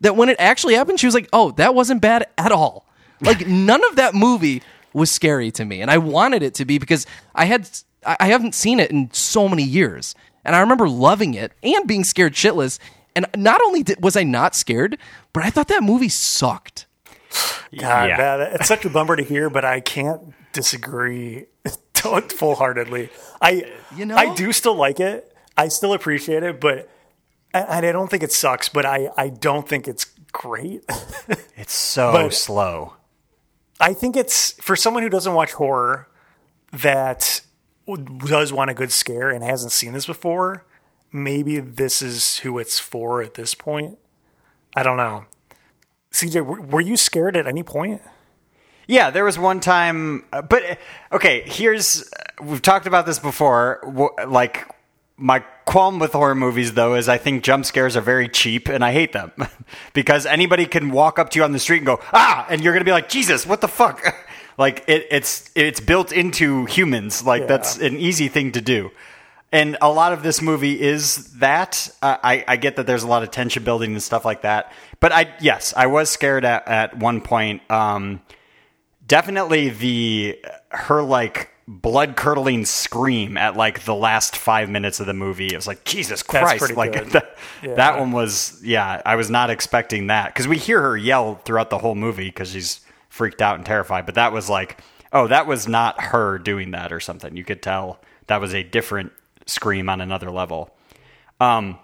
that 0.00 0.16
when 0.16 0.28
it 0.28 0.36
actually 0.38 0.74
happened 0.74 1.00
she 1.00 1.06
was 1.06 1.14
like, 1.14 1.28
"Oh, 1.32 1.50
that 1.52 1.74
wasn't 1.74 2.00
bad 2.02 2.26
at 2.36 2.52
all." 2.52 2.86
Like 3.20 3.46
none 3.70 3.82
of 3.84 3.96
that 3.96 4.14
movie 4.14 4.62
was 4.92 5.10
scary 5.10 5.50
to 5.52 5.64
me 5.64 5.80
and 5.82 5.90
I 5.90 5.98
wanted 5.98 6.42
it 6.42 6.54
to 6.54 6.64
be 6.64 6.78
because 6.78 7.06
I 7.34 7.44
had 7.46 7.68
I 8.06 8.16
I 8.20 8.26
haven't 8.26 8.54
seen 8.54 8.80
it 8.80 8.90
in 8.90 9.10
so 9.12 9.48
many 9.48 9.62
years. 9.64 10.14
And 10.44 10.56
I 10.56 10.60
remember 10.60 10.88
loving 10.88 11.34
it 11.34 11.52
and 11.62 11.86
being 11.86 12.04
scared 12.04 12.32
shitless. 12.32 12.78
And 13.14 13.26
not 13.36 13.60
only 13.60 13.82
did, 13.82 14.02
was 14.02 14.16
I 14.16 14.22
not 14.22 14.54
scared, 14.54 14.96
but 15.34 15.42
I 15.44 15.50
thought 15.50 15.68
that 15.68 15.82
movie 15.82 16.08
sucked. 16.08 16.86
God, 17.76 18.08
Yeah. 18.08 18.16
that, 18.16 18.54
it's 18.54 18.68
such 18.68 18.84
a 18.86 18.88
bummer 18.90 19.16
to 19.16 19.22
hear, 19.24 19.50
but 19.50 19.64
I 19.66 19.80
can't 19.80 20.32
disagree 20.52 21.46
full 21.94 22.54
heartedly. 22.54 23.10
I 23.42 23.64
You 23.94 24.06
know? 24.06 24.16
I 24.16 24.32
do 24.34 24.52
still 24.52 24.74
like 24.76 25.00
it. 25.00 25.34
I 25.56 25.68
still 25.68 25.92
appreciate 25.92 26.44
it, 26.44 26.60
but 26.60 26.88
and 27.54 27.86
I 27.86 27.92
don't 27.92 28.08
think 28.08 28.22
it 28.22 28.32
sucks, 28.32 28.68
but 28.68 28.84
I, 28.86 29.08
I 29.16 29.28
don't 29.30 29.68
think 29.68 29.88
it's 29.88 30.04
great. 30.32 30.84
It's 31.56 31.74
so 31.74 32.12
But- 32.12 32.34
slow. 32.34 32.94
I 33.80 33.92
think 33.92 34.16
it's 34.16 34.52
for 34.62 34.76
someone 34.76 35.02
who 35.02 35.08
doesn't 35.08 35.34
watch 35.34 35.52
horror 35.52 36.08
that 36.72 37.40
does 38.26 38.52
want 38.52 38.70
a 38.70 38.74
good 38.74 38.92
scare 38.92 39.30
and 39.30 39.42
hasn't 39.44 39.72
seen 39.72 39.92
this 39.92 40.06
before. 40.06 40.64
Maybe 41.12 41.58
this 41.58 42.00
is 42.02 42.38
who 42.38 42.58
it's 42.58 42.78
for 42.78 43.22
at 43.22 43.34
this 43.34 43.54
point. 43.54 43.98
I 44.76 44.82
don't 44.82 44.96
know. 44.96 45.24
CJ, 46.12 46.70
were, 46.70 46.80
you 46.80 46.96
scared 46.96 47.36
at 47.36 47.46
any 47.46 47.62
point? 47.62 48.02
Yeah, 48.86 49.10
there 49.10 49.24
was 49.24 49.38
one 49.38 49.60
time, 49.60 50.24
uh, 50.32 50.42
but 50.42 50.62
uh, 50.64 50.74
okay. 51.16 51.42
Here's 51.46 52.02
uh, 52.12 52.42
we've 52.44 52.62
talked 52.62 52.86
about 52.86 53.04
this 53.06 53.18
before. 53.18 53.80
Like 54.26 54.66
my 55.16 55.44
qualm 55.68 55.98
with 55.98 56.12
horror 56.12 56.34
movies, 56.34 56.72
though, 56.72 56.94
is 56.94 57.10
I 57.10 57.18
think 57.18 57.44
jump 57.44 57.66
scares 57.66 57.94
are 57.94 58.00
very 58.00 58.26
cheap, 58.26 58.68
and 58.68 58.82
I 58.82 58.92
hate 58.92 59.12
them 59.12 59.32
because 59.92 60.24
anybody 60.24 60.64
can 60.64 60.90
walk 60.90 61.18
up 61.18 61.28
to 61.30 61.38
you 61.38 61.44
on 61.44 61.52
the 61.52 61.58
street 61.58 61.78
and 61.78 61.86
go 61.86 62.00
ah, 62.14 62.46
and 62.48 62.62
you're 62.64 62.72
gonna 62.72 62.86
be 62.86 62.90
like 62.90 63.10
Jesus, 63.10 63.46
what 63.46 63.60
the 63.60 63.68
fuck? 63.68 64.02
like 64.58 64.82
it, 64.88 65.06
it's 65.10 65.50
it's 65.54 65.78
built 65.78 66.10
into 66.10 66.64
humans. 66.64 67.22
Like 67.22 67.46
that's 67.46 67.76
an 67.76 67.98
easy 67.98 68.28
thing 68.28 68.52
to 68.52 68.62
do. 68.62 68.90
And 69.52 69.76
a 69.82 69.90
lot 69.90 70.14
of 70.14 70.22
this 70.22 70.40
movie 70.40 70.80
is 70.80 71.34
that. 71.34 71.90
Uh, 72.02 72.16
I, 72.22 72.44
I 72.48 72.56
get 72.56 72.76
that 72.76 72.86
there's 72.86 73.02
a 73.02 73.08
lot 73.08 73.22
of 73.22 73.30
tension 73.30 73.62
building 73.62 73.92
and 73.92 74.02
stuff 74.02 74.24
like 74.24 74.42
that. 74.42 74.72
But 75.00 75.12
I, 75.12 75.34
yes, 75.40 75.72
I 75.76 75.86
was 75.86 76.10
scared 76.10 76.44
at, 76.44 76.66
at 76.66 76.98
one 76.98 77.20
point. 77.20 77.62
Um, 77.70 78.20
definitely 79.06 79.70
the 79.70 80.38
her 80.70 81.02
like 81.02 81.50
blood 81.68 82.16
curdling 82.16 82.64
scream 82.64 83.36
at 83.36 83.54
like 83.54 83.84
the 83.84 83.94
last 83.94 84.34
five 84.36 84.70
minutes 84.70 85.00
of 85.00 85.06
the 85.06 85.12
movie. 85.12 85.48
It 85.48 85.56
was 85.56 85.66
like 85.66 85.84
Jesus 85.84 86.22
Christ! 86.22 86.74
Like 86.74 86.94
good. 86.94 87.06
that, 87.12 87.36
Yeah. 87.62 87.74
that 87.74 87.98
one 88.00 88.12
was 88.12 88.58
yeah. 88.64 89.02
I 89.04 89.16
was 89.16 89.28
not 89.28 89.50
expecting 89.50 90.06
that 90.06 90.32
because 90.32 90.48
we 90.48 90.56
hear 90.56 90.80
her 90.80 90.96
yell 90.96 91.34
throughout 91.44 91.68
the 91.68 91.78
whole 91.78 91.94
movie 91.94 92.28
because 92.28 92.50
she's 92.52 92.80
freaked 93.10 93.42
out 93.42 93.56
and 93.56 93.66
terrified. 93.66 94.06
But 94.06 94.14
that 94.14 94.32
was 94.32 94.48
like 94.48 94.80
oh, 95.12 95.26
that 95.28 95.46
was 95.46 95.68
not 95.68 96.00
her 96.00 96.38
doing 96.38 96.70
that 96.70 96.92
or 96.92 97.00
something. 97.00 97.36
You 97.36 97.44
could 97.44 97.62
tell 97.62 98.00
that 98.28 98.40
was 98.40 98.54
a 98.54 98.62
different 98.62 99.12
scream 99.46 99.88
on 99.88 100.00
another 100.00 100.30
level. 100.30 100.74
Um, 101.40 101.78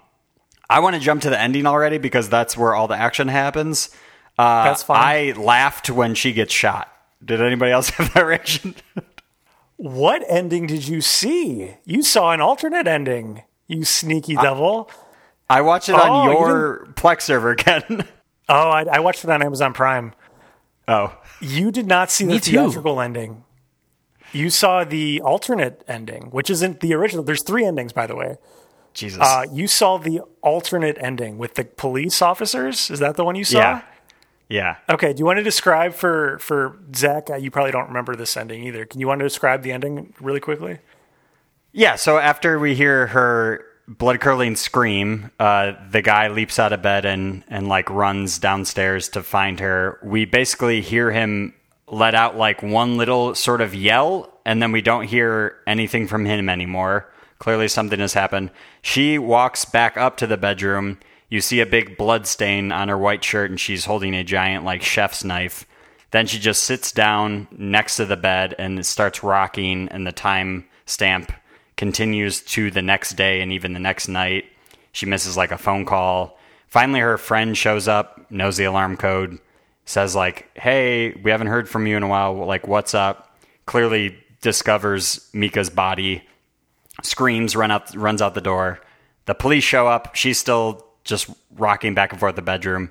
I 0.68 0.80
want 0.80 0.96
to 0.96 1.00
jump 1.00 1.22
to 1.22 1.30
the 1.30 1.40
ending 1.40 1.66
already 1.66 1.98
because 1.98 2.28
that's 2.30 2.56
where 2.56 2.74
all 2.74 2.88
the 2.88 2.96
action 2.96 3.28
happens. 3.28 3.90
Uh, 4.36 4.64
That's 4.64 4.82
fine. 4.82 4.98
I 4.98 5.32
laughed 5.38 5.90
when 5.90 6.14
she 6.14 6.32
gets 6.32 6.52
shot. 6.52 6.90
Did 7.24 7.40
anybody 7.40 7.70
else 7.70 7.88
have 7.90 8.12
that 8.14 8.26
reaction? 8.26 8.74
What 9.84 10.24
ending 10.30 10.66
did 10.66 10.88
you 10.88 11.02
see? 11.02 11.76
You 11.84 12.02
saw 12.02 12.30
an 12.32 12.40
alternate 12.40 12.86
ending, 12.86 13.42
you 13.66 13.84
sneaky 13.84 14.34
devil. 14.34 14.90
I 15.50 15.60
watched 15.60 15.90
it 15.90 15.92
Oh, 15.94 15.98
on 16.00 16.24
you 16.30 16.38
your 16.38 16.86
Plex 16.94 17.22
server 17.22 17.50
again. 17.50 18.06
Oh, 18.48 18.68
I, 18.70 18.84
I 18.92 18.98
watched 19.00 19.24
it 19.24 19.30
on 19.30 19.42
Amazon 19.42 19.72
Prime. 19.74 20.12
oh, 20.88 21.14
You 21.40 21.70
did 21.70 21.86
not 21.86 22.10
see 22.10 22.24
the 22.24 22.32
Me 22.32 22.40
too. 22.40 22.50
theatrical 22.52 23.00
ending. 23.00 23.42
You 24.32 24.48
saw 24.50 24.84
the 24.84 25.20
alternate 25.22 25.82
ending, 25.88 26.24
which 26.30 26.48
isn't 26.50 26.80
the 26.80 26.92
original. 26.94 27.24
There's 27.24 27.42
three 27.42 27.64
endings, 27.64 27.92
by 27.94 28.06
the 28.06 28.14
way. 28.14 28.36
Jesus. 28.94 29.20
Uh, 29.22 29.44
you 29.50 29.66
saw 29.66 29.96
the 29.98 30.20
alternate 30.42 30.96
ending 31.00 31.38
with 31.38 31.54
the 31.54 31.64
police 31.64 32.20
officers. 32.22 32.90
Is 32.90 32.98
that 33.00 33.16
the 33.16 33.24
one 33.24 33.34
you 33.34 33.44
saw? 33.44 33.58
yeah. 33.58 33.82
Yeah. 34.48 34.76
Okay. 34.88 35.12
Do 35.12 35.20
you 35.20 35.24
want 35.24 35.38
to 35.38 35.42
describe 35.42 35.94
for 35.94 36.38
for 36.38 36.78
Zach? 36.94 37.30
Uh, 37.30 37.37
you 37.37 37.50
probably 37.50 37.72
don't 37.72 37.88
remember 37.88 38.14
this 38.14 38.37
ending 38.37 38.64
either. 38.64 38.85
Can 38.85 39.00
you 39.00 39.07
want 39.07 39.20
to 39.20 39.24
describe 39.24 39.62
the 39.62 39.72
ending 39.72 40.12
really 40.20 40.40
quickly? 40.40 40.78
Yeah, 41.72 41.96
so 41.96 42.18
after 42.18 42.61
we 42.61 42.76
hear 42.76 43.09
her 43.09 43.64
blood 43.88 44.20
curdling 44.20 44.54
scream, 44.54 45.33
uh, 45.40 45.72
the 45.90 46.02
guy 46.02 46.28
leaps 46.28 46.59
out 46.61 46.72
of 46.72 46.83
bed 46.83 47.04
and, 47.04 47.42
and 47.48 47.68
like 47.68 47.90
runs 47.90 48.38
downstairs 48.38 49.09
to 49.11 49.24
find 49.24 49.59
her. 49.59 49.98
We 50.02 50.24
basically 50.24 50.80
hear 50.80 51.11
him 51.11 51.52
let 51.88 52.14
out 52.14 52.37
like 52.37 52.62
one 52.62 52.96
little 52.96 53.35
sort 53.35 53.61
of 53.61 53.74
yell, 53.74 54.38
and 54.46 54.62
then 54.62 54.72
we 54.72 54.83
don't 54.83 55.07
hear 55.07 55.57
anything 55.66 56.07
from 56.07 56.24
him 56.24 56.48
anymore. 56.48 57.12
Clearly, 57.40 57.68
something 57.68 57.98
has 57.98 58.14
happened. 58.14 58.50
She 58.80 59.18
walks 59.18 59.64
back 59.64 59.96
up 59.96 60.16
to 60.18 60.26
the 60.26 60.37
bedroom. 60.37 60.98
You 61.28 61.40
see 61.40 61.60
a 61.60 61.66
big 61.66 61.96
blood 61.96 62.26
stain 62.26 62.70
on 62.72 62.88
her 62.88 62.98
white 62.98 63.24
shirt, 63.24 63.50
and 63.50 63.58
she's 63.58 63.84
holding 63.84 64.14
a 64.14 64.24
giant 64.24 64.64
like 64.64 64.82
chef's 64.82 65.24
knife. 65.24 65.66
Then 66.10 66.26
she 66.26 66.38
just 66.38 66.62
sits 66.62 66.92
down 66.92 67.48
next 67.50 67.96
to 67.96 68.04
the 68.04 68.16
bed 68.16 68.54
and 68.56 68.78
it 68.78 68.84
starts 68.84 69.24
rocking, 69.24 69.88
and 69.88 70.06
the 70.06 70.12
time 70.12 70.66
stamp 70.87 71.32
continues 71.76 72.40
to 72.42 72.70
the 72.70 72.82
next 72.82 73.14
day 73.14 73.40
and 73.40 73.50
even 73.50 73.72
the 73.72 73.80
next 73.80 74.06
night. 74.06 74.44
She 74.92 75.06
misses 75.06 75.37
like 75.37 75.50
a 75.50 75.58
phone 75.58 75.84
call. 75.84 76.38
Finally, 76.68 77.00
her 77.00 77.18
friend 77.18 77.56
shows 77.56 77.88
up, 77.88 78.30
knows 78.30 78.56
the 78.56 78.62
alarm 78.62 78.96
code, 78.96 79.40
says 79.87 80.14
like, 80.14 80.48
"Hey, 80.54 81.14
we 81.22 81.32
haven't 81.32 81.48
heard 81.48 81.68
from 81.68 81.87
you 81.88 81.96
in 81.96 82.04
a 82.04 82.08
while. 82.08 82.34
Like, 82.46 82.68
what's 82.68 82.94
up?" 82.94 83.37
Clearly 83.66 84.16
discovers 84.40 85.28
Mika's 85.32 85.70
body, 85.70 86.22
screams, 87.02 87.56
run 87.56 87.72
out, 87.72 87.92
runs 87.96 88.22
out 88.22 88.34
the 88.34 88.40
door. 88.40 88.78
The 89.26 89.34
police 89.34 89.64
show 89.64 89.88
up. 89.88 90.14
She's 90.14 90.38
still 90.38 90.83
just 91.04 91.30
rocking 91.56 91.94
back 91.94 92.10
and 92.10 92.20
forth 92.20 92.36
the 92.36 92.42
bedroom. 92.42 92.90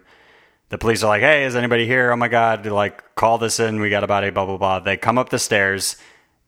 The 0.69 0.77
police 0.77 1.03
are 1.03 1.07
like, 1.07 1.21
"Hey, 1.21 1.43
is 1.43 1.55
anybody 1.55 1.85
here? 1.85 2.11
Oh 2.11 2.15
my 2.15 2.27
god! 2.27 2.63
they 2.63 2.69
Like, 2.69 3.15
call 3.15 3.37
this 3.37 3.59
in. 3.59 3.79
We 3.79 3.89
got 3.89 4.03
a 4.03 4.07
body." 4.07 4.29
Blah 4.29 4.45
blah 4.45 4.57
blah. 4.57 4.79
They 4.79 4.97
come 4.97 5.17
up 5.17 5.29
the 5.29 5.39
stairs. 5.39 5.97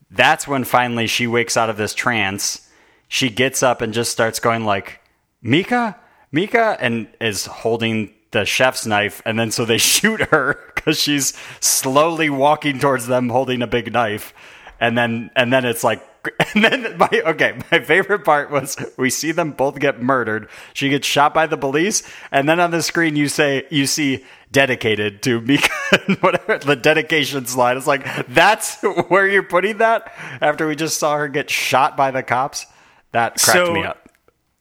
That's 0.10 0.48
when 0.48 0.64
finally 0.64 1.08
she 1.08 1.28
wakes 1.28 1.58
out 1.58 1.70
of 1.70 1.78
this 1.78 1.94
trance. 1.94 2.70
She 3.08 3.30
gets 3.30 3.62
up 3.62 3.82
and 3.82 3.94
just 3.94 4.12
starts 4.12 4.40
going 4.40 4.66
like, 4.66 5.02
"Mika, 5.42 5.98
Mika," 6.32 6.78
and 6.80 7.08
is 7.20 7.46
holding 7.46 8.14
the 8.32 8.46
chef's 8.46 8.86
knife. 8.86 9.22
And 9.26 9.38
then 9.38 9.52
so 9.52 9.66
they 9.66 9.78
shoot 9.94 10.22
her 10.32 10.60
because 10.74 11.00
she's 11.00 11.34
slowly 11.60 12.30
walking 12.30 12.80
towards 12.80 13.08
them, 13.08 13.30
holding 13.30 13.62
a 13.62 13.68
big 13.68 13.92
knife. 13.92 14.34
And 14.80 14.98
then 14.98 15.32
and 15.36 15.52
then 15.52 15.66
it's 15.66 15.84
like. 15.84 16.02
And 16.56 16.64
then 16.64 16.98
my 16.98 17.10
okay, 17.26 17.60
my 17.72 17.80
favorite 17.80 18.24
part 18.24 18.50
was 18.52 18.78
we 18.98 19.10
see 19.10 19.32
them 19.32 19.52
both 19.52 19.78
get 19.80 20.02
murdered. 20.02 20.48
She 20.74 20.90
gets 20.90 21.06
shot 21.08 21.34
by 21.34 21.48
the 21.48 21.58
police, 21.58 22.04
and 22.32 22.48
then 22.48 22.60
on 22.60 22.72
the 22.72 22.82
screen 22.82 23.16
you 23.16 23.28
say 23.28 23.66
you 23.70 23.86
see 23.88 24.24
dedicated 24.52 25.22
to 25.24 25.42
Mika 25.42 25.70
whatever 26.22 26.58
the 26.60 26.76
dedication 26.78 27.46
slide. 27.46 27.76
It's 27.78 27.88
like 27.88 28.28
that's 28.28 28.82
where 29.10 29.28
you're 29.28 29.44
putting 29.44 29.80
that 29.80 30.14
after 30.42 30.66
we 30.68 30.76
just 30.76 30.98
saw 30.98 31.18
her 31.18 31.28
get 31.28 31.50
shot 31.50 31.98
by 31.98 32.12
the 32.12 32.24
cops. 32.24 32.66
That 33.12 33.36
cracked 33.36 33.58
So- 33.68 33.74
me 33.74 33.84
up 33.84 34.10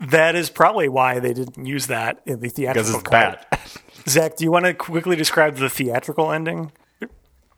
That 0.01 0.35
is 0.35 0.51
probably 0.51 0.89
why 0.89 1.21
they 1.21 1.33
didn't 1.33 1.65
use 1.65 1.87
that 1.89 2.21
in 2.27 2.41
the 2.41 2.49
theatrical 2.49 2.83
because 2.83 2.95
it's 2.95 3.03
cut. 3.05 3.51
bad. 3.51 3.61
Zach, 4.09 4.37
do 4.37 4.45
you 4.45 4.51
want 4.51 4.65
to 4.67 4.75
quickly 4.75 5.17
describe 5.17 5.57
the 5.57 5.71
theatrical 5.71 6.31
ending? 6.33 6.73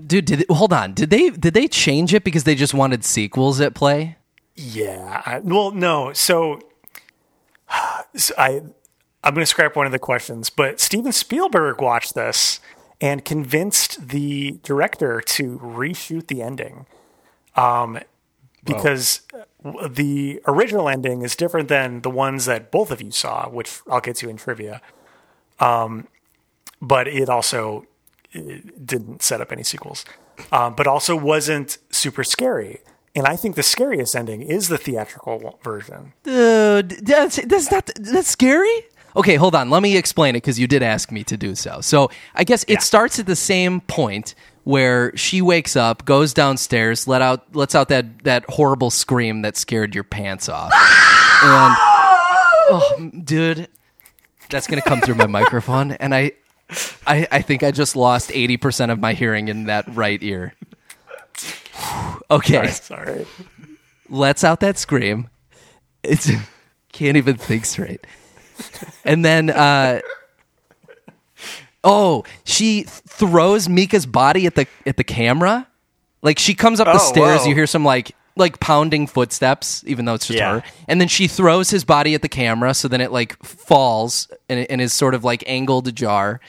Dude, 0.04 0.26
did 0.26 0.44
hold 0.50 0.72
on. 0.72 0.92
Did 0.92 1.10
they 1.10 1.30
did 1.30 1.54
they 1.54 1.68
change 1.68 2.12
it 2.12 2.24
because 2.24 2.44
they 2.44 2.54
just 2.54 2.74
wanted 2.74 3.04
sequels 3.04 3.60
at 3.60 3.74
play? 3.74 4.16
Yeah. 4.54 5.22
I, 5.24 5.38
well, 5.38 5.70
no. 5.70 6.12
So, 6.12 6.60
so 8.14 8.34
I 8.36 8.62
I'm 9.24 9.34
going 9.34 9.42
to 9.42 9.46
scrap 9.46 9.74
one 9.74 9.86
of 9.86 9.92
the 9.92 9.98
questions, 9.98 10.50
but 10.50 10.80
Steven 10.80 11.12
Spielberg 11.12 11.80
watched 11.80 12.14
this 12.14 12.60
and 13.00 13.24
convinced 13.24 14.08
the 14.08 14.60
director 14.62 15.20
to 15.20 15.58
reshoot 15.58 16.28
the 16.28 16.42
ending. 16.42 16.86
Um, 17.56 17.98
because 18.64 19.22
w- 19.64 19.88
the 19.88 20.40
original 20.46 20.88
ending 20.88 21.22
is 21.22 21.34
different 21.34 21.68
than 21.68 22.02
the 22.02 22.10
ones 22.10 22.44
that 22.44 22.70
both 22.70 22.90
of 22.90 23.02
you 23.02 23.10
saw, 23.10 23.48
which 23.48 23.80
I'll 23.90 24.00
get 24.00 24.16
to 24.16 24.28
in 24.28 24.36
trivia. 24.36 24.80
Um, 25.58 26.06
but 26.80 27.08
it 27.08 27.28
also 27.28 27.86
didn't 28.84 29.22
set 29.22 29.40
up 29.40 29.52
any 29.52 29.62
sequels, 29.62 30.04
um, 30.52 30.74
but 30.74 30.86
also 30.86 31.16
wasn't 31.16 31.78
super 31.90 32.24
scary. 32.24 32.80
And 33.14 33.26
I 33.26 33.36
think 33.36 33.56
the 33.56 33.62
scariest 33.62 34.14
ending 34.14 34.42
is 34.42 34.68
the 34.68 34.76
theatrical 34.76 35.58
version. 35.62 36.12
Dude, 36.22 36.90
that's 37.06 37.36
that's 37.44 37.70
not 37.70 37.90
that's 37.98 38.28
scary. 38.28 38.84
Okay, 39.16 39.36
hold 39.36 39.54
on. 39.54 39.70
Let 39.70 39.82
me 39.82 39.96
explain 39.96 40.34
it 40.34 40.42
because 40.42 40.60
you 40.60 40.66
did 40.66 40.82
ask 40.82 41.10
me 41.10 41.24
to 41.24 41.38
do 41.38 41.54
so. 41.54 41.80
So 41.80 42.10
I 42.34 42.44
guess 42.44 42.66
it 42.68 42.82
starts 42.82 43.18
at 43.18 43.24
the 43.24 43.36
same 43.36 43.80
point 43.80 44.34
where 44.64 45.16
she 45.16 45.40
wakes 45.40 45.76
up, 45.76 46.04
goes 46.04 46.34
downstairs, 46.34 47.08
let 47.08 47.22
out 47.22 47.54
lets 47.54 47.74
out 47.74 47.88
that 47.88 48.24
that 48.24 48.44
horrible 48.50 48.90
scream 48.90 49.42
that 49.42 49.56
scared 49.56 49.94
your 49.94 50.04
pants 50.04 50.48
off, 50.48 50.72
and 51.42 51.76
oh, 52.68 53.10
dude, 53.24 53.68
that's 54.50 54.66
gonna 54.66 54.82
come 54.82 55.00
through 55.00 55.14
my 55.14 55.26
microphone, 55.26 55.92
and 55.92 56.14
I, 56.14 56.32
I, 57.06 57.28
I 57.30 57.42
think 57.42 57.62
I 57.62 57.70
just 57.70 57.94
lost 57.96 58.30
eighty 58.34 58.56
percent 58.56 58.90
of 58.90 58.98
my 58.98 59.12
hearing 59.12 59.48
in 59.48 59.64
that 59.64 59.84
right 59.94 60.22
ear. 60.22 60.54
Okay 62.30 62.66
Sorry. 62.68 63.26
Let's 64.08 64.42
out 64.42 64.60
that 64.60 64.78
scream. 64.78 65.28
It's 66.02 66.30
can't 66.92 67.16
even 67.16 67.36
think 67.36 67.64
straight. 67.66 68.04
And 69.04 69.24
then 69.24 69.50
uh 69.50 70.00
oh, 71.84 72.24
she 72.44 72.82
throws 72.88 73.68
Mika's 73.68 74.06
body 74.06 74.46
at 74.46 74.54
the 74.56 74.66
at 74.86 74.96
the 74.96 75.04
camera. 75.04 75.68
Like 76.22 76.38
she 76.40 76.54
comes 76.54 76.80
up 76.80 76.86
the 76.86 76.94
Oh, 76.94 76.98
stairs, 76.98 77.42
whoa. 77.42 77.48
you 77.48 77.54
hear 77.54 77.66
some 77.68 77.84
like 77.84 78.12
like 78.36 78.60
pounding 78.60 79.06
footsteps, 79.06 79.82
even 79.86 80.04
though 80.04 80.14
it's 80.14 80.26
just 80.26 80.38
Yeah. 80.38 80.60
her. 80.60 80.62
And 80.86 81.00
then 81.00 81.08
she 81.08 81.26
throws 81.26 81.70
his 81.70 81.84
body 81.84 82.14
at 82.14 82.22
the 82.22 82.28
camera, 82.28 82.74
so 82.74 82.86
then 82.86 83.00
it 83.00 83.10
like 83.10 83.42
falls 83.42 84.28
and, 84.48 84.66
and 84.70 84.80
is 84.80 84.92
sort 84.92 85.14
of 85.14 85.24
like 85.24 85.42
angled 85.46 85.88
ajar. 85.88 86.40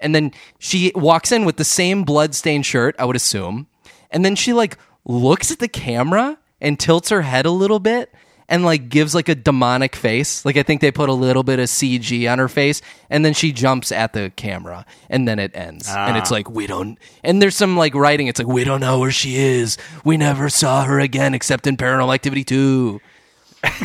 And 0.00 0.14
then 0.14 0.32
she 0.58 0.92
walks 0.94 1.32
in 1.32 1.44
with 1.44 1.56
the 1.56 1.64
same 1.64 2.02
bloodstained 2.04 2.66
shirt, 2.66 2.94
I 2.98 3.04
would 3.04 3.16
assume. 3.16 3.66
And 4.10 4.24
then 4.24 4.34
she 4.36 4.52
like 4.52 4.76
looks 5.04 5.50
at 5.50 5.58
the 5.58 5.68
camera 5.68 6.38
and 6.60 6.78
tilts 6.78 7.08
her 7.10 7.22
head 7.22 7.46
a 7.46 7.50
little 7.50 7.78
bit 7.78 8.12
and 8.48 8.64
like 8.64 8.88
gives 8.88 9.14
like 9.14 9.28
a 9.28 9.34
demonic 9.34 9.96
face. 9.96 10.44
Like 10.44 10.56
I 10.56 10.62
think 10.62 10.80
they 10.80 10.90
put 10.90 11.08
a 11.08 11.12
little 11.14 11.42
bit 11.42 11.58
of 11.58 11.66
CG 11.66 12.30
on 12.30 12.38
her 12.38 12.48
face 12.48 12.80
and 13.10 13.24
then 13.24 13.34
she 13.34 13.52
jumps 13.52 13.92
at 13.92 14.12
the 14.12 14.32
camera 14.36 14.86
and 15.08 15.26
then 15.26 15.38
it 15.38 15.56
ends. 15.56 15.88
And 15.88 16.16
it's 16.16 16.30
ah. 16.30 16.34
like 16.34 16.50
we 16.50 16.66
don't 16.66 16.98
and 17.24 17.40
there's 17.40 17.56
some 17.56 17.76
like 17.76 17.94
writing 17.94 18.26
it's 18.26 18.38
like 18.38 18.48
we 18.48 18.64
don't 18.64 18.80
know 18.80 19.00
where 19.00 19.10
she 19.10 19.36
is. 19.36 19.78
We 20.04 20.16
never 20.16 20.48
saw 20.48 20.84
her 20.84 21.00
again 21.00 21.34
except 21.34 21.66
in 21.66 21.76
Paranormal 21.76 22.14
Activity 22.14 22.44
2 22.44 23.00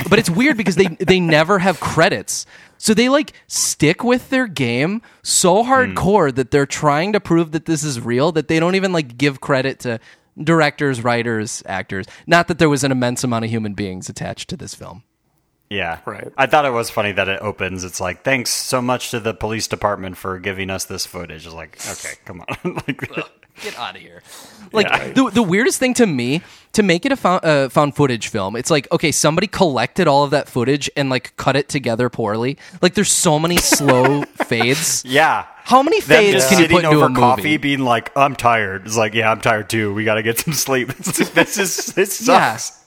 but 0.09 0.19
it's 0.19 0.29
weird 0.29 0.57
because 0.57 0.75
they 0.75 0.87
they 0.87 1.19
never 1.19 1.59
have 1.59 1.79
credits. 1.79 2.45
So 2.77 2.93
they 2.93 3.09
like 3.09 3.33
stick 3.47 4.03
with 4.03 4.29
their 4.29 4.47
game 4.47 5.01
so 5.21 5.63
hardcore 5.63 6.31
hmm. 6.31 6.35
that 6.35 6.51
they're 6.51 6.65
trying 6.65 7.13
to 7.13 7.19
prove 7.19 7.51
that 7.51 7.65
this 7.65 7.83
is 7.83 7.99
real 7.99 8.31
that 8.31 8.47
they 8.47 8.59
don't 8.59 8.75
even 8.75 8.91
like 8.91 9.17
give 9.17 9.39
credit 9.39 9.79
to 9.81 9.99
directors, 10.43 11.03
writers, 11.03 11.63
actors. 11.65 12.05
Not 12.27 12.47
that 12.47 12.59
there 12.59 12.69
was 12.69 12.83
an 12.83 12.91
immense 12.91 13.23
amount 13.23 13.45
of 13.45 13.51
human 13.51 13.73
beings 13.73 14.09
attached 14.09 14.49
to 14.49 14.57
this 14.57 14.73
film. 14.75 15.03
Yeah. 15.69 15.99
Right. 16.05 16.31
I 16.37 16.47
thought 16.47 16.65
it 16.65 16.71
was 16.71 16.89
funny 16.89 17.13
that 17.13 17.29
it 17.29 17.41
opens. 17.41 17.85
It's 17.85 18.01
like, 18.01 18.23
thanks 18.23 18.49
so 18.49 18.81
much 18.81 19.11
to 19.11 19.21
the 19.21 19.33
police 19.33 19.67
department 19.69 20.17
for 20.17 20.37
giving 20.37 20.69
us 20.69 20.83
this 20.83 21.05
footage. 21.05 21.45
It's 21.45 21.55
like, 21.55 21.79
okay, 21.89 22.15
come 22.25 22.41
on. 22.41 22.73
like, 22.87 23.09
Get 23.61 23.77
out 23.77 23.95
of 23.95 24.01
here. 24.01 24.21
Like 24.71 25.13
the 25.15 25.29
the 25.29 25.43
weirdest 25.43 25.79
thing 25.79 25.93
to 25.95 26.05
me 26.07 26.41
to 26.73 26.83
make 26.83 27.05
it 27.05 27.11
a 27.11 27.15
found, 27.17 27.43
uh, 27.43 27.69
found 27.69 27.95
footage 27.95 28.29
film. 28.29 28.55
It's 28.55 28.71
like 28.71 28.87
okay, 28.91 29.11
somebody 29.11 29.47
collected 29.47 30.07
all 30.07 30.23
of 30.23 30.31
that 30.31 30.47
footage 30.49 30.89
and 30.95 31.09
like 31.09 31.35
cut 31.37 31.55
it 31.55 31.69
together 31.69 32.09
poorly. 32.09 32.57
Like 32.81 32.93
there's 32.93 33.11
so 33.11 33.37
many 33.37 33.57
slow 33.57 34.21
fades. 34.45 35.03
yeah. 35.05 35.45
How 35.63 35.83
many 35.83 36.01
fades 36.01 36.47
can 36.49 36.59
you 36.59 36.67
put 36.67 36.83
into 36.83 36.95
over 36.97 37.05
a 37.05 37.09
movie? 37.09 37.19
coffee, 37.21 37.57
being 37.57 37.79
like, 37.81 38.11
"I'm 38.17 38.35
tired." 38.35 38.85
It's 38.87 38.97
like, 38.97 39.13
"Yeah, 39.13 39.31
I'm 39.31 39.41
tired 39.41 39.69
too. 39.69 39.93
We 39.93 40.03
got 40.05 40.15
to 40.15 40.23
get 40.23 40.39
some 40.39 40.53
sleep." 40.53 40.87
this 40.97 41.57
is 41.57 41.87
this 41.93 42.17
sucks. 42.17 42.80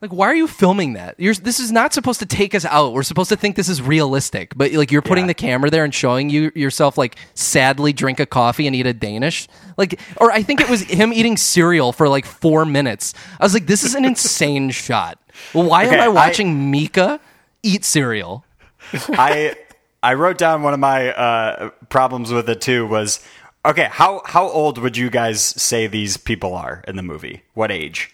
Like, 0.00 0.12
why 0.12 0.28
are 0.28 0.34
you 0.34 0.46
filming 0.46 0.94
that? 0.94 1.14
You're, 1.18 1.34
this 1.34 1.60
is 1.60 1.70
not 1.70 1.92
supposed 1.92 2.20
to 2.20 2.26
take 2.26 2.54
us 2.54 2.64
out. 2.64 2.94
We're 2.94 3.02
supposed 3.02 3.28
to 3.28 3.36
think 3.36 3.56
this 3.56 3.68
is 3.68 3.82
realistic, 3.82 4.54
but 4.56 4.72
like 4.72 4.90
you're 4.90 5.02
putting 5.02 5.24
Yeah. 5.24 5.28
the 5.28 5.34
camera 5.34 5.68
there 5.70 5.84
and 5.84 5.94
showing 5.94 6.30
you 6.30 6.50
yourself 6.54 6.96
like 6.96 7.16
sadly 7.34 7.92
drink 7.92 8.18
a 8.18 8.24
coffee 8.26 8.66
and 8.66 8.74
eat 8.74 8.86
a 8.86 8.94
Danish. 8.94 9.46
Like, 9.76 10.00
or 10.16 10.32
I 10.32 10.42
think 10.42 10.60
it 10.62 10.70
was 10.70 10.80
him 10.90 11.12
eating 11.12 11.36
cereal 11.36 11.92
for 11.92 12.08
like 12.08 12.24
four 12.24 12.64
minutes. 12.64 13.12
I 13.38 13.44
was 13.44 13.52
like, 13.52 13.66
this 13.66 13.84
is 13.84 13.94
an 13.94 14.04
insane 14.06 14.70
shot. 14.84 15.18
Well, 15.52 15.68
why 15.68 15.84
Okay, 15.86 15.96
am 15.96 16.00
I 16.00 16.04
I- 16.06 16.08
watching 16.08 16.70
Mika 16.70 17.20
eat 17.62 17.84
cereal? 17.84 18.44
I 19.10 19.54
I 20.02 20.14
wrote 20.14 20.38
down 20.38 20.62
one 20.62 20.72
of 20.72 20.80
my 20.80 21.12
uh, 21.12 21.70
problems 21.90 22.32
with 22.32 22.48
it 22.48 22.62
too 22.62 22.86
was 22.86 23.20
okay. 23.66 23.88
How 23.90 24.22
how 24.24 24.48
old 24.48 24.78
would 24.78 24.96
you 24.96 25.10
guys 25.10 25.42
say 25.44 25.86
these 25.86 26.16
people 26.16 26.54
are 26.54 26.82
in 26.88 26.96
the 26.96 27.02
movie? 27.02 27.42
What 27.52 27.70
age? 27.70 28.10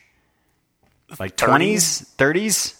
Like 1.18 1.36
twenties, 1.36 2.00
thirties? 2.18 2.74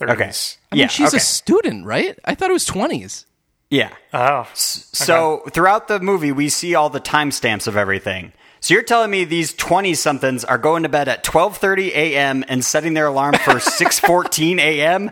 Okay. 0.00 0.24
30s. 0.24 0.56
I 0.72 0.74
mean, 0.74 0.80
yeah. 0.82 0.86
she's 0.88 1.08
okay. 1.08 1.18
a 1.18 1.20
student, 1.20 1.86
right? 1.86 2.18
I 2.24 2.34
thought 2.34 2.50
it 2.50 2.52
was 2.52 2.64
twenties. 2.64 3.26
yeah. 3.70 3.90
Oh, 4.12 4.48
So 4.54 5.44
throughout 5.52 5.86
the 5.88 6.00
movie, 6.00 6.32
we 6.32 6.48
see 6.48 6.74
all 6.74 6.90
the 6.90 7.00
timestamps 7.00 7.66
of 7.68 7.76
everything. 7.76 8.32
So 8.60 8.74
you're 8.74 8.82
telling 8.82 9.10
me 9.10 9.24
these 9.24 9.52
twenty 9.54 9.94
somethings 9.94 10.44
are 10.44 10.58
going 10.58 10.82
to 10.82 10.88
bed 10.88 11.06
at 11.08 11.22
twelve 11.22 11.58
thirty 11.58 11.92
a.m. 11.92 12.44
and 12.48 12.64
setting 12.64 12.94
their 12.94 13.06
alarm 13.06 13.34
for 13.34 13.60
six 13.78 14.00
fourteen 14.00 14.58
a.m. 14.58 15.10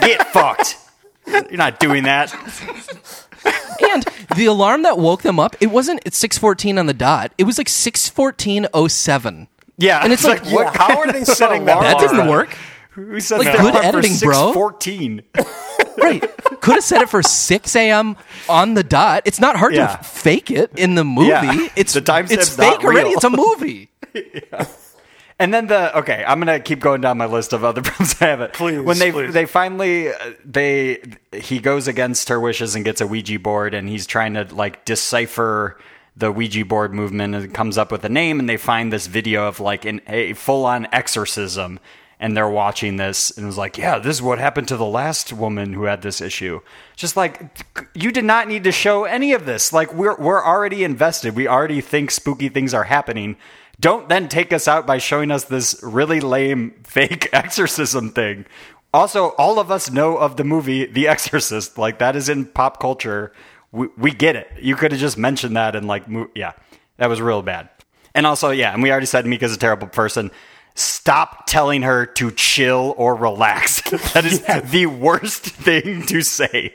Get 0.00 0.26
fucked. 0.28 0.78
You're 1.26 1.56
not 1.56 1.80
doing 1.80 2.04
that. 2.04 2.32
And 3.92 4.04
the 4.36 4.46
alarm 4.46 4.82
that 4.84 4.96
woke 4.98 5.22
them 5.22 5.38
up, 5.38 5.56
it 5.60 5.66
wasn't 5.66 6.06
at 6.06 6.14
six 6.14 6.38
fourteen 6.38 6.78
on 6.78 6.86
the 6.86 6.94
dot. 6.94 7.32
It 7.36 7.44
was 7.44 7.58
like 7.58 7.68
six 7.68 8.08
fourteen 8.08 8.66
oh 8.72 8.88
seven. 8.88 9.48
Yeah, 9.76 10.00
And 10.02 10.12
it's 10.12 10.24
like, 10.24 10.44
what? 10.46 10.76
How 10.76 11.00
are 11.00 11.10
they 11.12 11.24
setting 11.40 11.64
that? 11.64 11.80
That 11.80 11.98
didn't 11.98 12.28
work. 12.28 12.56
Who 12.90 13.18
said 13.20 13.38
Like, 13.38 13.46
that 13.48 13.58
good 13.60 13.74
alarm 13.74 13.84
editing, 13.86 14.14
for 14.14 14.26
bro. 14.26 14.52
6:14? 14.54 15.24
Right. 15.96 16.20
Could 16.60 16.74
have 16.74 16.84
set 16.84 17.02
it 17.02 17.08
for 17.08 17.22
6 17.22 17.76
a.m. 17.76 18.16
on 18.48 18.74
the 18.74 18.82
dot. 18.84 19.22
It's 19.24 19.40
not 19.40 19.56
hard 19.56 19.74
Yeah. 19.74 19.96
to 19.96 20.04
fake 20.04 20.50
it 20.50 20.70
in 20.78 20.96
the 20.96 21.04
movie. 21.04 21.28
Yeah. 21.28 21.68
It's 21.76 21.94
The 21.94 22.00
time 22.02 22.26
it's 22.28 22.58
not 22.58 22.74
fake 22.76 22.84
already. 22.84 23.10
It's 23.10 23.24
a 23.24 23.30
movie. 23.30 23.88
And 25.38 25.52
then 25.52 25.66
the 25.66 25.96
okay, 25.98 26.24
I'm 26.26 26.38
gonna 26.38 26.60
keep 26.60 26.78
going 26.80 27.00
down 27.00 27.18
my 27.18 27.26
list 27.26 27.52
of 27.52 27.64
other 27.64 27.82
problems 27.82 28.14
I 28.22 28.26
have. 28.26 28.40
It 28.40 28.52
Please, 28.52 28.80
when 28.80 28.98
they 29.00 29.10
please. 29.10 29.32
they 29.34 29.46
finally 29.46 30.08
uh, 30.10 30.14
they 30.44 31.02
he 31.32 31.58
goes 31.58 31.88
against 31.88 32.28
her 32.28 32.38
wishes 32.38 32.76
and 32.76 32.84
gets 32.84 33.00
a 33.00 33.06
Ouija 33.06 33.38
board, 33.40 33.74
and 33.74 33.88
he's 33.88 34.06
trying 34.06 34.34
to 34.34 34.44
like 34.54 34.84
decipher 34.84 35.76
the 36.16 36.30
Ouija 36.30 36.64
board 36.64 36.94
movement 36.94 37.34
and 37.34 37.52
comes 37.54 37.76
up 37.76 37.90
with 37.90 38.04
a 38.04 38.08
name, 38.08 38.38
and 38.38 38.48
they 38.48 38.56
find 38.56 38.92
this 38.92 39.06
video 39.06 39.48
of 39.48 39.60
like 39.60 39.84
an, 39.84 40.00
a 40.06 40.32
full 40.34 40.64
on 40.64 40.86
exorcism, 40.92 41.80
and 42.20 42.36
they're 42.36 42.48
watching 42.48 42.96
this, 42.96 43.30
and 43.36 43.46
was 43.46 43.58
like, 43.58 43.76
yeah, 43.76 43.98
this 43.98 44.16
is 44.16 44.22
what 44.22 44.38
happened 44.38 44.68
to 44.68 44.76
the 44.76 44.84
last 44.84 45.32
woman 45.32 45.72
who 45.72 45.84
had 45.84 46.02
this 46.02 46.20
issue. 46.20 46.60
Just 46.96 47.16
like 47.16 47.64
you 47.94 48.12
did 48.12 48.24
not 48.24 48.48
need 48.48 48.64
to 48.64 48.72
show 48.72 49.04
any 49.04 49.32
of 49.32 49.46
this. 49.46 49.72
Like 49.72 49.92
we're 49.92 50.16
we're 50.16 50.44
already 50.44 50.84
invested. 50.84 51.34
We 51.34 51.48
already 51.48 51.80
think 51.80 52.10
spooky 52.10 52.48
things 52.48 52.74
are 52.74 52.84
happening. 52.84 53.36
Don't 53.80 54.08
then 54.08 54.28
take 54.28 54.52
us 54.52 54.68
out 54.68 54.86
by 54.86 54.98
showing 54.98 55.30
us 55.32 55.44
this 55.44 55.80
really 55.82 56.20
lame 56.20 56.74
fake 56.84 57.28
exorcism 57.32 58.10
thing. 58.10 58.46
Also, 58.92 59.30
all 59.30 59.58
of 59.58 59.72
us 59.72 59.90
know 59.90 60.16
of 60.16 60.36
the 60.36 60.44
movie 60.44 60.86
The 60.86 61.08
Exorcist. 61.08 61.76
Like 61.76 61.98
that 61.98 62.14
is 62.14 62.28
in 62.28 62.46
pop 62.46 62.78
culture. 62.78 63.32
We, 63.74 63.88
we 63.98 64.10
get 64.12 64.36
it. 64.36 64.48
You 64.60 64.76
could 64.76 64.92
have 64.92 65.00
just 65.00 65.18
mentioned 65.18 65.56
that 65.56 65.74
and 65.76 65.86
like, 65.86 66.08
mo- 66.08 66.30
yeah, 66.34 66.52
that 66.98 67.08
was 67.08 67.20
real 67.20 67.42
bad. 67.42 67.68
And 68.14 68.26
also, 68.26 68.50
yeah, 68.50 68.72
and 68.72 68.82
we 68.82 68.90
already 68.90 69.06
said 69.06 69.26
Mika's 69.26 69.52
a 69.54 69.58
terrible 69.58 69.88
person. 69.88 70.30
Stop 70.76 71.46
telling 71.46 71.82
her 71.82 72.06
to 72.06 72.30
chill 72.30 72.94
or 72.96 73.14
relax. 73.16 73.82
that 74.14 74.24
is 74.24 74.40
the 74.70 74.86
worst 74.86 75.42
thing 75.44 76.06
to 76.06 76.22
say. 76.22 76.72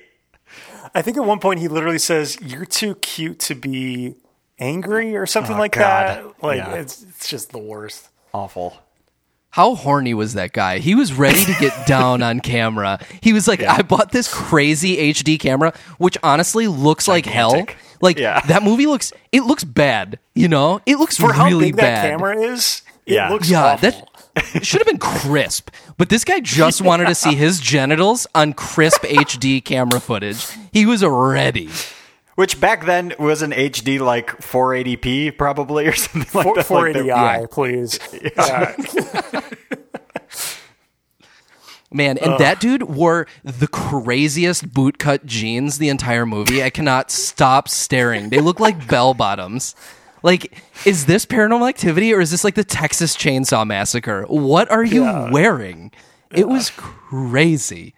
I 0.93 1.01
think 1.01 1.17
at 1.17 1.23
one 1.25 1.39
point 1.39 1.59
he 1.59 1.67
literally 1.67 1.99
says, 1.99 2.37
"You're 2.41 2.65
too 2.65 2.95
cute 2.95 3.39
to 3.41 3.55
be 3.55 4.15
angry" 4.57 5.15
or 5.15 5.25
something 5.25 5.55
Oh, 5.55 5.59
like 5.59 5.73
God. 5.73 6.07
that. 6.17 6.43
Like 6.43 6.57
Yeah. 6.57 6.73
it's 6.75 7.03
it's 7.03 7.29
just 7.29 7.51
the 7.51 7.59
worst. 7.59 8.09
Awful. 8.33 8.77
How 9.51 9.73
horny 9.75 10.13
was 10.13 10.33
that 10.35 10.53
guy? 10.53 10.77
He 10.77 10.93
was 10.95 11.11
ready 11.11 11.43
to 11.43 11.53
get 11.59 11.73
down 11.87 12.21
on 12.21 12.39
camera. 12.39 12.99
He 13.21 13.33
was 13.33 13.47
like, 13.47 13.63
I 13.63 13.81
bought 13.81 14.11
this 14.11 14.31
crazy 14.31 15.11
HD 15.11 15.39
camera, 15.39 15.73
which 15.97 16.17
honestly 16.21 16.67
looks 16.67 17.07
like 17.07 17.25
hell. 17.25 17.65
Like 18.01 18.17
Yeah. 18.19 18.39
that 18.41 18.61
movie 18.63 18.85
looks 18.85 19.11
it 19.31 19.41
looks 19.41 19.63
bad, 19.63 20.19
you 20.35 20.47
know? 20.47 20.81
It 20.85 20.97
looks 20.99 21.17
For 21.17 21.33
how 21.33 21.47
really 21.47 21.65
big 21.67 21.77
bad. 21.77 22.05
that 22.05 22.09
camera 22.11 22.37
is, 22.39 22.83
it 23.05 23.13
Yeah. 23.15 23.29
looks 23.29 23.49
Yeah, 23.49 23.65
awful. 23.73 23.91
that 23.91 24.63
should 24.65 24.79
have 24.81 24.87
been 24.87 24.99
crisp. 24.99 25.71
But 25.97 26.09
this 26.09 26.23
guy 26.23 26.39
just 26.39 26.81
wanted 26.81 27.07
to 27.07 27.15
see 27.15 27.33
his 27.45 27.59
genitals 27.59 28.27
on 28.35 28.53
crisp 28.53 29.01
HD 29.01 29.63
camera 29.65 29.99
footage. 29.99 30.45
He 30.71 30.85
was 30.85 31.03
ready. 31.03 31.69
Which 32.39 32.61
back 32.61 32.85
then 32.85 33.13
was 33.19 33.41
an 33.41 33.51
HD 33.51 33.99
like 33.99 34.37
480p 34.39 35.37
probably 35.37 35.87
or 35.87 35.91
something 35.95 36.29
like 36.33 36.45
Four- 36.65 36.93
that. 36.93 36.95
480i, 36.95 37.41
Like 37.41 37.41
the- 37.41 37.47
please. 37.49 37.99
Yeah. 39.33 39.41
Man, 41.91 42.17
and 42.19 42.37
that 42.39 42.61
dude 42.61 42.83
wore 42.83 43.27
the 43.43 43.67
craziest 43.67 44.69
bootcut 44.69 45.25
jeans 45.25 45.79
the 45.79 45.89
entire 45.89 46.25
movie. 46.25 46.63
I 46.63 46.69
cannot 46.69 47.11
stop 47.11 47.67
staring. 47.67 48.29
They 48.29 48.39
look 48.39 48.61
like 48.61 48.87
bell 48.87 49.13
bottoms. 49.13 49.75
Like, 50.23 50.63
is 50.85 51.07
this 51.07 51.25
paranormal 51.25 51.67
activity 51.67 52.13
or 52.13 52.21
is 52.21 52.31
this 52.31 52.45
like 52.45 52.55
the 52.55 52.63
Texas 52.63 53.17
Chainsaw 53.17 53.67
Massacre? 53.67 54.23
What 54.29 54.71
are 54.71 54.85
you 54.85 55.03
Yeah. 55.03 55.29
wearing? 55.29 55.91
It 56.31 56.47
was 56.47 56.69
crazy. 56.69 57.95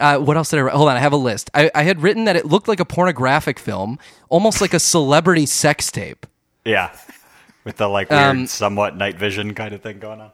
Uh, 0.00 0.18
what 0.18 0.36
else 0.36 0.50
did 0.50 0.58
I 0.58 0.62
write? 0.62 0.74
Hold 0.74 0.88
on, 0.88 0.96
I 0.96 1.00
have 1.00 1.12
a 1.12 1.16
list. 1.16 1.50
I, 1.54 1.70
I 1.74 1.82
had 1.82 2.02
written 2.02 2.24
that 2.24 2.36
it 2.36 2.46
looked 2.46 2.68
like 2.68 2.80
a 2.80 2.84
pornographic 2.84 3.58
film, 3.58 3.98
almost 4.28 4.60
like 4.60 4.74
a 4.74 4.80
celebrity 4.80 5.46
sex 5.46 5.90
tape. 5.92 6.26
Yeah. 6.64 6.90
With 7.64 7.76
the 7.76 7.88
like 7.88 8.10
weird, 8.10 8.22
Um, 8.22 8.46
somewhat 8.46 8.96
night 8.96 9.16
vision 9.16 9.54
kind 9.54 9.74
of 9.74 9.82
thing 9.82 9.98
going 9.98 10.20
on. 10.20 10.30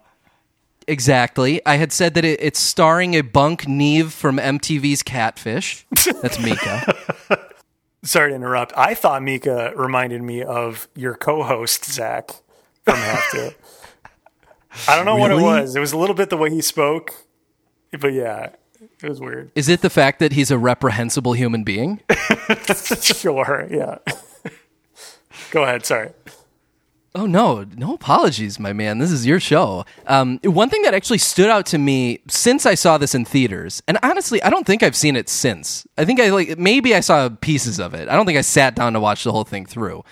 Exactly. 0.89 1.61
I 1.67 1.77
had 1.77 1.93
said 1.93 2.15
that 2.15 2.25
it, 2.25 2.39
it's 2.41 2.61
starring 2.61 3.15
a 3.15 3.21
bunk 3.23 3.67
Nev 3.67 4.13
from 4.13 4.39
MTV's 4.39 5.03
Catfish. 5.03 5.85
That's 6.23 6.39
Mika. 6.39 6.95
Sorry 8.05 8.31
to 8.31 8.37
interrupt. 8.37 8.73
I 8.77 8.95
thought 8.95 9.21
Mika 9.25 9.73
reminded 9.75 10.23
me 10.23 10.45
of 10.45 10.87
your 10.95 11.15
co-host 11.15 11.85
Zach 11.87 12.31
from 12.85 12.95
Have 12.99 13.31
to. 13.33 13.55
I 14.87 14.95
don't 14.95 15.07
know 15.07 15.17
what 15.17 15.33
it 15.33 15.43
was. 15.43 15.75
It 15.75 15.81
was 15.81 15.93
a 15.93 15.99
little 15.99 16.15
bit 16.15 16.31
the 16.31 16.37
way 16.37 16.51
he 16.51 16.61
spoke, 16.61 17.13
but 17.99 18.13
yeah, 18.13 18.51
it 19.07 19.11
was 19.11 19.21
weird. 19.21 19.51
Is 19.55 19.69
it 19.69 19.81
the 19.81 19.91
fact 19.91 20.19
that 20.19 20.33
he's 20.33 20.51
a 20.51 20.59
reprehensible 20.59 21.33
human 21.35 21.63
being? 21.63 22.01
sure, 23.01 23.67
yeah. 23.71 23.99
Go 25.51 25.63
ahead. 25.63 25.87
Sorry. 25.87 26.11
Oh 27.15 27.25
no, 27.25 27.65
no 27.77 27.95
apologies, 27.95 28.59
my 28.59 28.75
man. 28.75 28.99
This 28.99 29.11
is 29.11 29.25
your 29.25 29.41
show. 29.41 29.87
Um, 30.07 30.39
one 30.43 30.69
thing 30.69 30.83
that 30.83 30.93
actually 30.93 31.19
stood 31.19 31.49
out 31.49 31.65
to 31.67 31.79
me 31.79 32.21
since 32.29 32.67
I 32.67 32.75
saw 32.75 32.99
this 32.99 33.15
in 33.15 33.25
theaters, 33.25 33.83
and 33.89 33.97
honestly, 34.03 34.43
I 34.43 34.51
don't 34.51 34.67
think 34.67 34.83
I've 34.83 34.97
seen 34.97 35.17
it 35.17 35.31
since. 35.31 35.87
I 35.97 36.05
think 36.05 36.21
I 36.21 36.29
like 36.31 36.59
maybe 36.59 36.95
I 36.95 37.01
saw 37.01 37.29
pieces 37.29 37.79
of 37.79 37.95
it. 37.95 38.09
I 38.09 38.17
don't 38.17 38.27
think 38.27 38.39
I 38.39 38.43
sat 38.43 38.75
down 38.75 38.93
to 38.93 39.01
watch 39.01 39.25
the 39.25 39.33
whole 39.33 39.45
thing 39.45 39.65
through, 39.65 40.05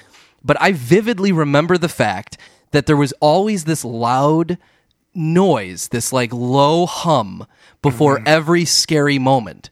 but 0.42 0.56
I 0.62 0.72
vividly 0.72 1.32
remember 1.32 1.76
the 1.76 1.90
fact 1.90 2.38
that 2.70 2.86
there 2.86 2.96
was 2.96 3.12
always 3.20 3.64
this 3.64 3.84
loud 3.84 4.56
noise, 5.14 5.88
this 5.88 6.12
like 6.12 6.32
low 6.32 6.86
hum 6.86 7.46
before 7.84 8.16
mm-hmm. 8.16 8.26
every 8.26 8.64
scary 8.64 9.18
moment. 9.20 9.70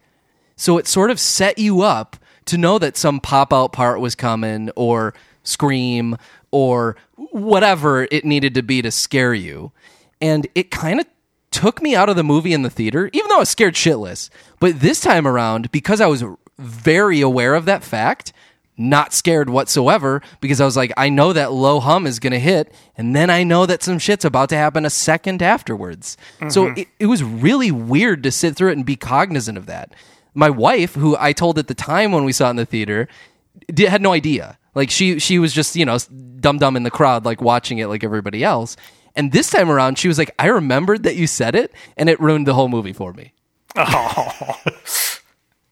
So 0.55 0.79
it 0.79 0.87
sort 0.87 1.11
of 1.11 1.19
set 1.19 1.59
you 1.59 1.83
up 1.83 2.17
to 2.45 2.57
know 2.57 2.79
that 2.79 2.97
some 2.97 3.19
pop 3.19 3.53
out 3.53 3.73
part 3.73 4.01
was 4.01 4.15
coming 4.15 4.71
or 4.77 5.15
scream 5.43 6.17
or 6.53 6.97
whatever 7.17 8.07
it 8.11 8.25
needed 8.25 8.55
to 8.55 8.63
be 8.63 8.83
to 8.83 8.91
scare 8.91 9.35
you. 9.35 9.73
And 10.21 10.47
it 10.55 10.71
kind 10.71 11.01
of 11.01 11.07
took 11.51 11.83
me 11.83 11.97
out 11.97 12.09
of 12.09 12.17
the 12.17 12.23
movie 12.23 12.53
in 12.53 12.63
the 12.63 12.71
theater, 12.71 13.11
even 13.13 13.29
though 13.29 13.37
I 13.37 13.41
was 13.41 13.49
scared 13.49 13.75
shitless. 13.75 14.31
But 14.61 14.81
this 14.81 15.01
time 15.01 15.27
around, 15.27 15.73
because 15.73 16.01
I 16.01 16.07
was 16.07 16.23
very 16.59 17.21
aware 17.21 17.55
of 17.55 17.65
that 17.65 17.83
fact, 17.83 18.33
not 18.77 19.13
scared 19.13 19.51
whatsoever 19.51 20.23
because 20.41 20.61
I 20.61 20.65
was 20.65 20.77
like, 20.77 20.93
I 20.97 21.09
know 21.09 21.33
that 21.33 21.53
low 21.53 21.81
hum 21.81 22.07
is 22.07 22.19
going 22.19 22.33
to 22.33 22.39
hit, 22.39 22.75
and 22.97 23.15
then 23.15 23.31
I 23.31 23.45
know 23.45 23.67
that 23.67 23.83
some 23.83 23.99
shit's 23.99 24.25
about 24.25 24.49
to 24.51 24.57
happen 24.57 24.85
a 24.85 24.91
second 24.91 25.43
afterwards. 25.43 26.17
So 26.49 26.67
mm-hmm. 26.67 26.81
it, 26.81 26.89
it 26.99 27.07
was 27.07 27.23
really 27.23 27.71
weird 27.71 28.23
to 28.23 28.31
sit 28.31 28.57
through 28.57 28.71
it 28.71 28.77
and 28.77 28.87
be 28.87 28.97
cognizant 28.97 29.59
of 29.59 29.67
that. 29.67 29.95
My 30.35 30.49
wife, 30.49 30.95
who 30.95 31.17
I 31.19 31.33
told 31.33 31.59
at 31.59 31.69
the 31.69 31.75
time 31.75 32.13
when 32.13 32.25
we 32.25 32.33
saw 32.33 32.47
it 32.47 32.51
in 32.51 32.57
the 32.57 32.67
theater, 32.67 33.09
did, 33.73 33.89
had 33.89 34.01
no 34.01 34.13
idea. 34.13 34.59
Like 34.75 34.91
she 34.91 35.19
she 35.19 35.39
was 35.39 35.53
just 35.53 35.77
you 35.77 35.85
know 35.85 35.99
dumb 36.41 36.59
dumb 36.59 36.77
in 36.77 36.83
the 36.83 36.91
crowd, 36.91 37.25
like 37.27 37.43
watching 37.43 37.79
it 37.79 37.89
like 37.89 38.03
everybody 38.03 38.43
else. 38.43 38.77
And 39.15 39.31
this 39.31 39.51
time 39.51 39.71
around, 39.71 39.99
she 39.99 40.09
was 40.09 40.17
like, 40.17 40.35
"I 40.39 40.47
remembered 40.47 41.03
that 41.03 41.17
you 41.17 41.27
said 41.27 41.55
it, 41.55 41.75
and 41.99 42.09
it 42.09 42.19
ruined 42.19 42.47
the 42.47 42.55
whole 42.55 42.69
movie 42.69 42.95
for 42.95 43.13
me." 43.13 43.35
Oh. 43.77 44.61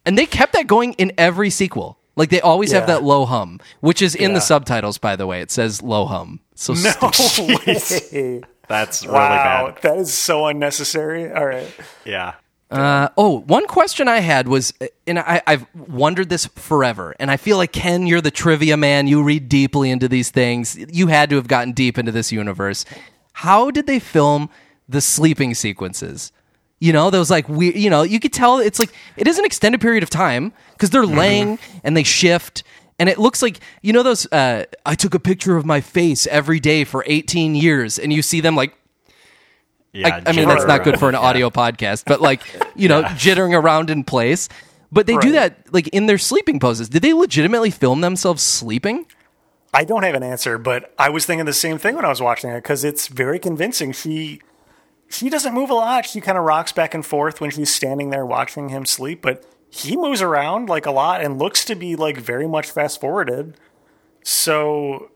And 0.07 0.17
they 0.17 0.25
kept 0.25 0.55
that 0.55 0.67
going 0.67 0.95
in 0.95 1.13
every 1.19 1.51
sequel. 1.51 2.00
Like 2.21 2.29
they 2.29 2.41
always 2.43 2.71
have 2.73 2.87
that 2.89 3.03
low 3.03 3.25
hum, 3.25 3.59
which 3.81 4.03
is 4.03 4.15
in 4.15 4.31
Yeah. 4.31 4.35
the 4.35 4.41
subtitles, 4.43 4.99
by 4.99 5.17
the 5.17 5.27
way. 5.27 5.41
It 5.41 5.51
says 5.51 5.83
low 5.83 6.05
hum. 6.05 6.41
So 6.55 6.75
No 6.75 6.93
That's 8.69 9.03
really 9.05 9.15
Wow, 9.15 9.73
bad. 9.75 9.83
that 9.83 9.97
is 9.99 10.13
so 10.13 10.47
unnecessary. 10.47 11.33
All 11.33 11.47
right. 11.47 11.67
Yeah. 12.05 12.35
Uh, 12.71 13.09
oh, 13.17 13.41
one 13.47 13.67
question 13.67 14.07
I 14.07 14.19
had 14.21 14.47
was, 14.47 14.73
and 15.07 15.19
I, 15.19 15.41
I've 15.47 15.67
wondered 15.75 16.29
this 16.29 16.47
forever, 16.47 17.17
and 17.19 17.29
I 17.31 17.37
feel 17.37 17.57
like 17.57 17.73
Ken, 17.73 18.07
you're 18.07 18.21
the 18.21 18.31
trivia 18.31 18.77
man. 18.77 19.09
You 19.09 19.25
read 19.25 19.49
deeply 19.49 19.91
into 19.91 20.07
these 20.09 20.31
things. 20.31 20.77
You 20.77 21.09
had 21.09 21.31
to 21.31 21.37
have 21.37 21.49
gotten 21.49 21.73
deep 21.73 21.99
into 21.99 22.13
this 22.13 22.31
universe. 22.31 22.85
How 23.33 23.73
did 23.73 23.87
they 23.89 23.99
film 23.99 24.51
the 24.89 25.01
sleeping 25.01 25.55
sequences? 25.55 26.31
You 26.81 26.93
know, 26.95 27.11
those 27.11 27.31
like 27.31 27.49
we, 27.49 27.75
you 27.75 27.91
know, 27.91 28.03
you 28.03 28.19
could 28.19 28.33
tell 28.33 28.59
it's 28.59 28.79
like 28.79 28.91
it 29.17 29.29
is 29.29 29.39
an 29.39 29.45
extended 29.45 29.81
period 29.81 30.03
of 30.03 30.09
time 30.11 30.53
because 30.73 30.91
they're 30.91 31.05
laying 31.07 31.59
and 31.85 31.95
they 31.97 32.03
shift. 32.03 32.63
And 32.99 33.09
it 33.09 33.19
looks 33.19 33.43
like 33.43 33.61
you 33.83 33.93
know 33.93 34.03
those. 34.03 34.27
Uh, 34.33 34.65
I 34.87 34.95
took 34.95 35.15
a 35.15 35.19
picture 35.21 35.57
of 35.57 35.65
my 35.67 35.81
face 35.83 36.27
every 36.27 36.59
day 36.59 36.85
for 36.85 37.05
18 37.07 37.55
years, 37.55 37.99
and 37.99 38.13
you 38.13 38.23
see 38.23 38.41
them 38.41 38.57
like 38.57 38.75
Yeah. 39.93 40.21
I, 40.27 40.31
I 40.31 40.33
mean, 40.33 40.49
that's 40.49 40.65
not 40.67 40.83
good 40.85 40.99
for 40.99 41.09
an 41.09 41.15
audio 41.15 41.51
podcast, 41.51 42.05
but 42.07 42.21
like, 42.21 42.43
you 42.77 42.89
know, 42.89 43.03
jittering 43.03 43.55
around 43.61 43.91
in 43.91 44.05
place. 44.05 44.49
But 44.93 45.07
they 45.07 45.17
do 45.19 45.29
Right. 45.35 45.55
that 45.65 45.73
like 45.73 45.89
in 45.89 46.07
their 46.07 46.19
sleeping 46.19 46.59
poses. 46.61 46.89
Did 46.89 47.03
they 47.03 47.13
legitimately 47.13 47.71
film 47.71 48.01
themselves 48.01 48.43
sleeping? 48.43 49.07
I 49.73 49.85
don't 49.85 50.03
have 50.03 50.15
an 50.15 50.23
answer, 50.23 50.59
but 50.59 50.93
I 50.99 51.11
was 51.11 51.27
thinking 51.27 51.45
the 51.47 51.53
same 51.53 51.79
thing 51.79 51.95
when 51.95 52.05
I 52.05 52.09
was 52.09 52.21
watching 52.21 52.51
it 52.51 52.57
because 52.63 52.85
it's 52.85 53.07
very 53.07 53.39
convincing. 53.39 53.93
She 53.93 54.41
she 55.11 55.29
doesn't 55.29 55.53
move 55.55 55.71
a 55.71 55.75
lot. 55.75 56.07
She 56.07 56.21
kind 56.21 56.39
of 56.39 56.45
rocks 56.45 56.73
back 56.73 56.95
and 56.95 57.05
forth 57.05 57.41
when 57.41 57.51
she's 57.51 57.75
standing 57.75 58.11
there 58.11 58.25
watching 58.25 58.69
him 58.69 58.87
sleep, 58.87 59.21
but 59.21 59.45
he 59.69 59.97
moves 59.97 60.23
around 60.23 60.69
like 60.69 60.87
a 60.87 60.91
lot 60.91 61.23
and 61.23 61.39
looks 61.39 61.65
to 61.67 61.75
be 61.75 61.97
like 61.97 62.17
very 62.17 62.47
much 62.47 62.71
fast 62.71 63.01
forwarded. 63.01 63.57
So 64.23 65.11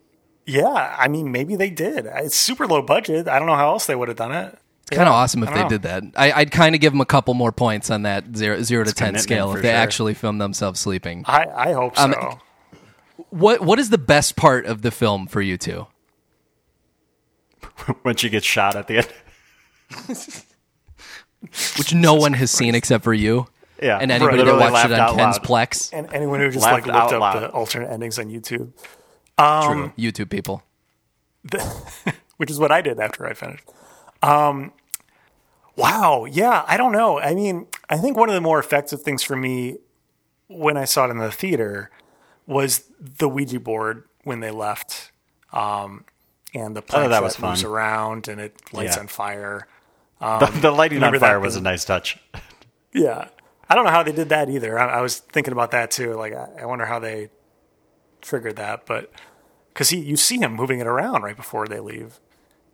yeah, 0.47 0.97
I 0.99 1.09
mean 1.09 1.31
maybe 1.31 1.57
they 1.57 1.71
did. 1.71 2.07
It's 2.07 2.37
super 2.37 2.67
low 2.67 2.83
budget. 2.83 3.29
I 3.29 3.39
don't 3.39 3.47
know 3.47 3.57
how 3.57 3.69
else 3.69 3.87
they 3.87 3.95
would 3.95 4.09
have 4.09 4.17
done 4.17 4.33
it. 4.33 4.59
It's 4.83 4.97
kind 4.97 5.09
of 5.09 5.15
awesome 5.15 5.43
if 5.43 5.49
they 5.49 5.55
don't 5.55 5.69
did 5.69 5.83
that. 5.83 6.03
I, 6.15 6.33
I'd 6.33 6.51
kind 6.51 6.75
of 6.75 6.81
give 6.81 6.93
them 6.93 7.01
a 7.01 7.07
couple 7.07 7.33
more 7.33 7.53
points 7.53 7.89
on 7.89 8.03
that 8.03 8.37
zero, 8.37 8.61
zero 8.63 8.85
to 8.85 8.93
ten 8.93 9.17
scale 9.19 9.55
if 9.55 9.63
they 9.63 9.69
sure. 9.69 9.77
actually 9.77 10.13
filmed 10.13 10.41
themselves 10.41 10.79
sleeping. 10.79 11.25
I, 11.27 11.47
I 11.47 11.73
hope 11.73 11.97
so. 11.97 12.03
Um, 12.03 12.41
What 13.31 13.63
What 13.63 13.79
is 13.79 13.89
the 13.91 13.99
best 13.99 14.37
part 14.37 14.67
of 14.67 14.83
the 14.83 14.91
film 14.91 15.27
for 15.27 15.41
you 15.41 15.57
two? 15.57 15.87
when 18.03 18.17
she 18.17 18.29
gets 18.29 18.45
shot 18.45 18.77
at 18.77 18.89
the 18.89 18.99
end. 18.99 19.09
Which 21.79 21.93
no 21.95 22.15
one 22.15 22.33
has 22.35 22.51
seen 22.51 22.75
except 22.75 23.05
for 23.05 23.13
you. 23.15 23.47
Yeah. 23.83 23.99
And 24.01 24.11
anybody 24.11 24.45
that 24.45 24.57
watched 24.57 24.87
it 24.87 24.93
on 24.93 25.01
out 25.01 25.17
Ken's 25.17 25.37
loud. 25.39 25.43
Plex. 25.45 25.91
and 25.93 26.13
anyone 26.15 26.41
who 26.41 26.51
just 26.51 26.65
like 26.65 26.87
looked 26.87 26.97
out 26.97 27.13
up 27.13 27.21
loud. 27.21 27.43
the 27.43 27.49
alternate 27.51 27.91
endings 27.91 28.19
on 28.19 28.27
YouTube. 28.27 28.73
True. 29.39 29.93
YouTube 29.99 30.31
people. 30.31 30.63
which 32.39 32.51
is 32.51 32.59
what 32.59 32.73
I 32.73 32.81
did 32.81 32.99
after 32.99 33.27
I 33.27 33.35
finished. 33.35 33.65
Um, 34.23 34.73
wow, 35.77 36.25
yeah, 36.25 36.65
I 36.67 36.77
don't 36.79 36.93
know. 36.93 37.21
I 37.21 37.35
mean, 37.35 37.67
I 37.91 37.99
think 37.99 38.17
one 38.17 38.29
of 38.31 38.35
the 38.35 38.41
more 38.41 38.59
effective 38.59 39.03
things 39.03 39.23
for 39.23 39.37
me 39.37 39.77
when 40.49 40.77
I 40.79 40.85
saw 40.87 41.07
it 41.07 41.11
in 41.11 41.19
the 41.19 41.31
theater 41.31 41.91
was 42.47 42.85
the 42.99 43.29
Ouija 43.29 43.61
board 43.61 44.05
when 44.23 44.41
they 44.41 44.51
left, 44.51 45.11
um, 45.53 46.05
and 46.55 46.75
the 46.75 46.81
planchette 46.83 47.07
Oh, 47.07 47.11
that 47.11 47.23
was 47.23 47.39
moves 47.39 47.63
fun. 47.63 47.71
around 47.71 48.29
and 48.29 48.41
it 48.41 48.55
lights 48.73 48.97
Yeah. 48.97 49.01
on 49.03 49.09
fire. 49.09 49.67
The, 50.25 50.47
the 50.61 50.71
lighting 50.71 51.03
on 51.03 51.19
fire 51.19 51.41
was 51.41 51.57
a 51.57 51.61
nice 51.61 51.85
touch. 51.85 52.19
Yeah, 52.93 53.29
I 53.69 53.75
don't 53.75 53.85
know 53.85 53.91
how 53.91 54.03
they 54.03 54.13
did 54.13 54.29
that 54.31 54.49
either. 54.49 54.79
I, 54.79 54.99
I 54.99 55.01
was 55.01 55.19
thinking 55.19 55.53
about 55.53 55.71
that 55.73 55.91
too. 55.91 56.15
Like, 56.15 56.33
I, 56.33 56.63
I 56.63 56.67
wonder 56.67 56.87
how 56.87 56.99
they 56.99 57.31
triggered 58.21 58.57
that, 58.57 58.87
but 58.87 59.13
because 59.73 59.91
he, 59.91 59.99
you 59.99 60.17
see 60.17 60.39
him 60.39 60.55
moving 60.55 60.81
it 60.81 60.87
around 60.87 61.23
right 61.23 61.37
before 61.37 61.67
they 61.67 61.81
leave. 61.81 62.21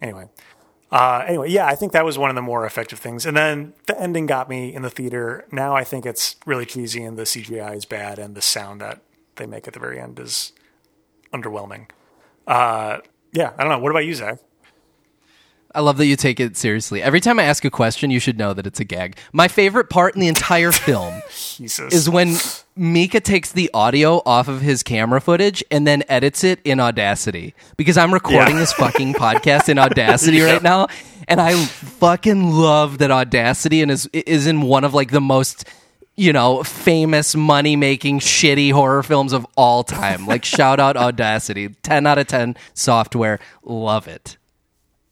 Anyway, 0.01 0.29
uh, 0.91 1.25
anyway, 1.27 1.51
yeah, 1.51 1.67
I 1.67 1.75
think 1.75 1.93
that 1.93 2.05
was 2.05 2.19
one 2.19 2.31
of 2.31 2.37
the 2.37 2.43
more 2.43 2.67
effective 2.67 2.99
things. 2.99 3.25
And 3.25 3.37
then 3.37 3.75
the 3.87 3.99
ending 4.01 4.27
got 4.27 4.49
me 4.49 4.75
in 4.75 4.83
the 4.83 4.91
theater. 4.91 5.47
Now 5.53 5.75
I 5.75 5.85
think 5.85 6.05
it's 6.05 6.37
really 6.47 6.67
cheesy, 6.67 7.03
and 7.03 7.17
the 7.17 7.23
CGI 7.23 7.77
is 7.77 7.85
bad, 7.85 8.19
and 8.19 8.35
the 8.35 8.43
sound 8.43 8.81
that 8.81 9.01
they 9.37 9.47
make 9.47 9.67
at 9.67 9.75
the 9.75 9.81
very 9.81 10.01
end 10.01 10.19
is 10.19 10.53
underwhelming. 11.33 11.89
Uh, 12.47 12.99
yeah, 13.33 13.53
I 13.57 13.63
don't 13.63 13.71
know. 13.71 13.79
What 13.79 13.91
about 13.91 14.05
you, 14.05 14.15
Zach? 14.15 14.39
I 15.73 15.81
love 15.81 15.99
that 15.99 16.07
you 16.07 16.17
take 16.17 16.41
it 16.41 16.57
seriously. 16.57 17.01
Every 17.03 17.21
time 17.21 17.39
I 17.39 17.45
ask 17.45 17.65
a 17.65 17.71
question, 17.71 18.11
you 18.11 18.19
should 18.19 18.37
know 18.39 18.53
that 18.55 18.67
it's 18.67 18.81
a 18.81 18.85
gag. 18.85 19.17
My 19.33 19.47
favorite 19.47 19.89
part 19.89 20.15
in 20.15 20.21
the 20.21 20.27
entire 20.29 20.73
film 20.73 21.23
Jesus. 21.31 21.93
is 21.95 22.11
when 22.11 22.35
Micah 22.75 23.21
takes 23.21 23.53
the 23.53 23.71
audio 23.73 24.21
off 24.27 24.49
of 24.49 24.63
his 24.63 24.83
camera 24.83 25.21
footage 25.21 25.63
and 25.71 25.87
then 25.87 26.03
edits 26.09 26.43
it 26.43 26.59
in 26.65 26.81
Audacity. 26.81 27.55
Because 27.77 27.97
I'm 27.97 28.13
recording 28.13 28.55
Yeah. 28.55 28.61
this 28.61 28.73
fucking 28.73 29.15
podcast 29.15 29.69
in 29.69 29.79
Audacity 29.79 30.41
right 30.51 30.63
now, 30.63 30.89
and 31.29 31.41
I 31.41 31.55
fucking 31.55 32.51
love 32.53 32.99
that 32.99 33.11
Audacity 33.13 33.81
and 33.83 33.91
is 33.93 34.07
is 34.13 34.47
in 34.49 34.63
one 34.63 34.83
of 34.85 34.93
like 34.93 35.13
the 35.13 35.21
most 35.21 35.65
you 36.17 36.33
know 36.33 36.65
famous 36.65 37.37
money 37.37 37.77
making 37.77 38.19
shitty 38.19 38.73
horror 38.73 39.05
films 39.05 39.33
of 39.33 39.47
all 39.57 39.85
time. 39.85 40.27
Like 40.27 40.45
shout 40.45 40.81
out 40.81 40.97
Audacity, 40.97 41.69
ten 41.85 42.09
out 42.09 42.19
of 42.19 42.27
ten 42.27 42.57
software, 42.75 43.39
love 43.63 44.09
it. 44.09 44.37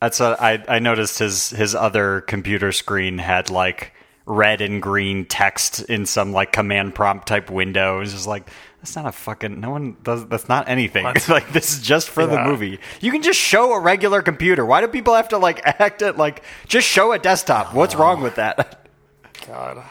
That's 0.00 0.20
a, 0.20 0.36
I, 0.38 0.64
I 0.68 0.78
noticed 0.78 1.18
his 1.18 1.50
his 1.50 1.74
other 1.74 2.20
computer 2.22 2.70
screen 2.72 3.18
had 3.18 3.50
like 3.50 3.92
red 4.26 4.60
and 4.60 4.80
green 4.82 5.24
text 5.24 5.80
in 5.84 6.04
some 6.06 6.32
like 6.32 6.52
command 6.52 6.94
prompt 6.94 7.26
type 7.26 7.50
window. 7.50 7.96
It 7.96 8.00
was 8.00 8.12
just 8.12 8.26
like 8.26 8.48
That's 8.80 8.94
not 8.94 9.06
a 9.06 9.12
fucking. 9.12 9.58
No 9.58 9.70
one 9.70 9.96
does. 10.02 10.26
That's 10.28 10.48
not 10.48 10.68
anything. 10.68 11.04
What? 11.04 11.28
like 11.30 11.52
this 11.52 11.72
is 11.72 11.82
just 11.82 12.10
for 12.10 12.26
the 12.26 12.42
movie. 12.44 12.78
You 13.00 13.10
can 13.10 13.22
just 13.22 13.40
show 13.40 13.72
a 13.72 13.80
regular 13.80 14.22
computer. 14.22 14.64
Why 14.64 14.80
do 14.80 14.88
people 14.88 15.14
have 15.14 15.30
to 15.30 15.38
like 15.38 15.60
act 15.64 16.02
it 16.02 16.16
like 16.16 16.44
just 16.68 16.86
show 16.86 17.12
a 17.12 17.18
desktop? 17.18 17.74
What's 17.74 17.94
wrong 17.94 18.22
with 18.22 18.36
that? 18.36 18.86
God. 19.46 19.82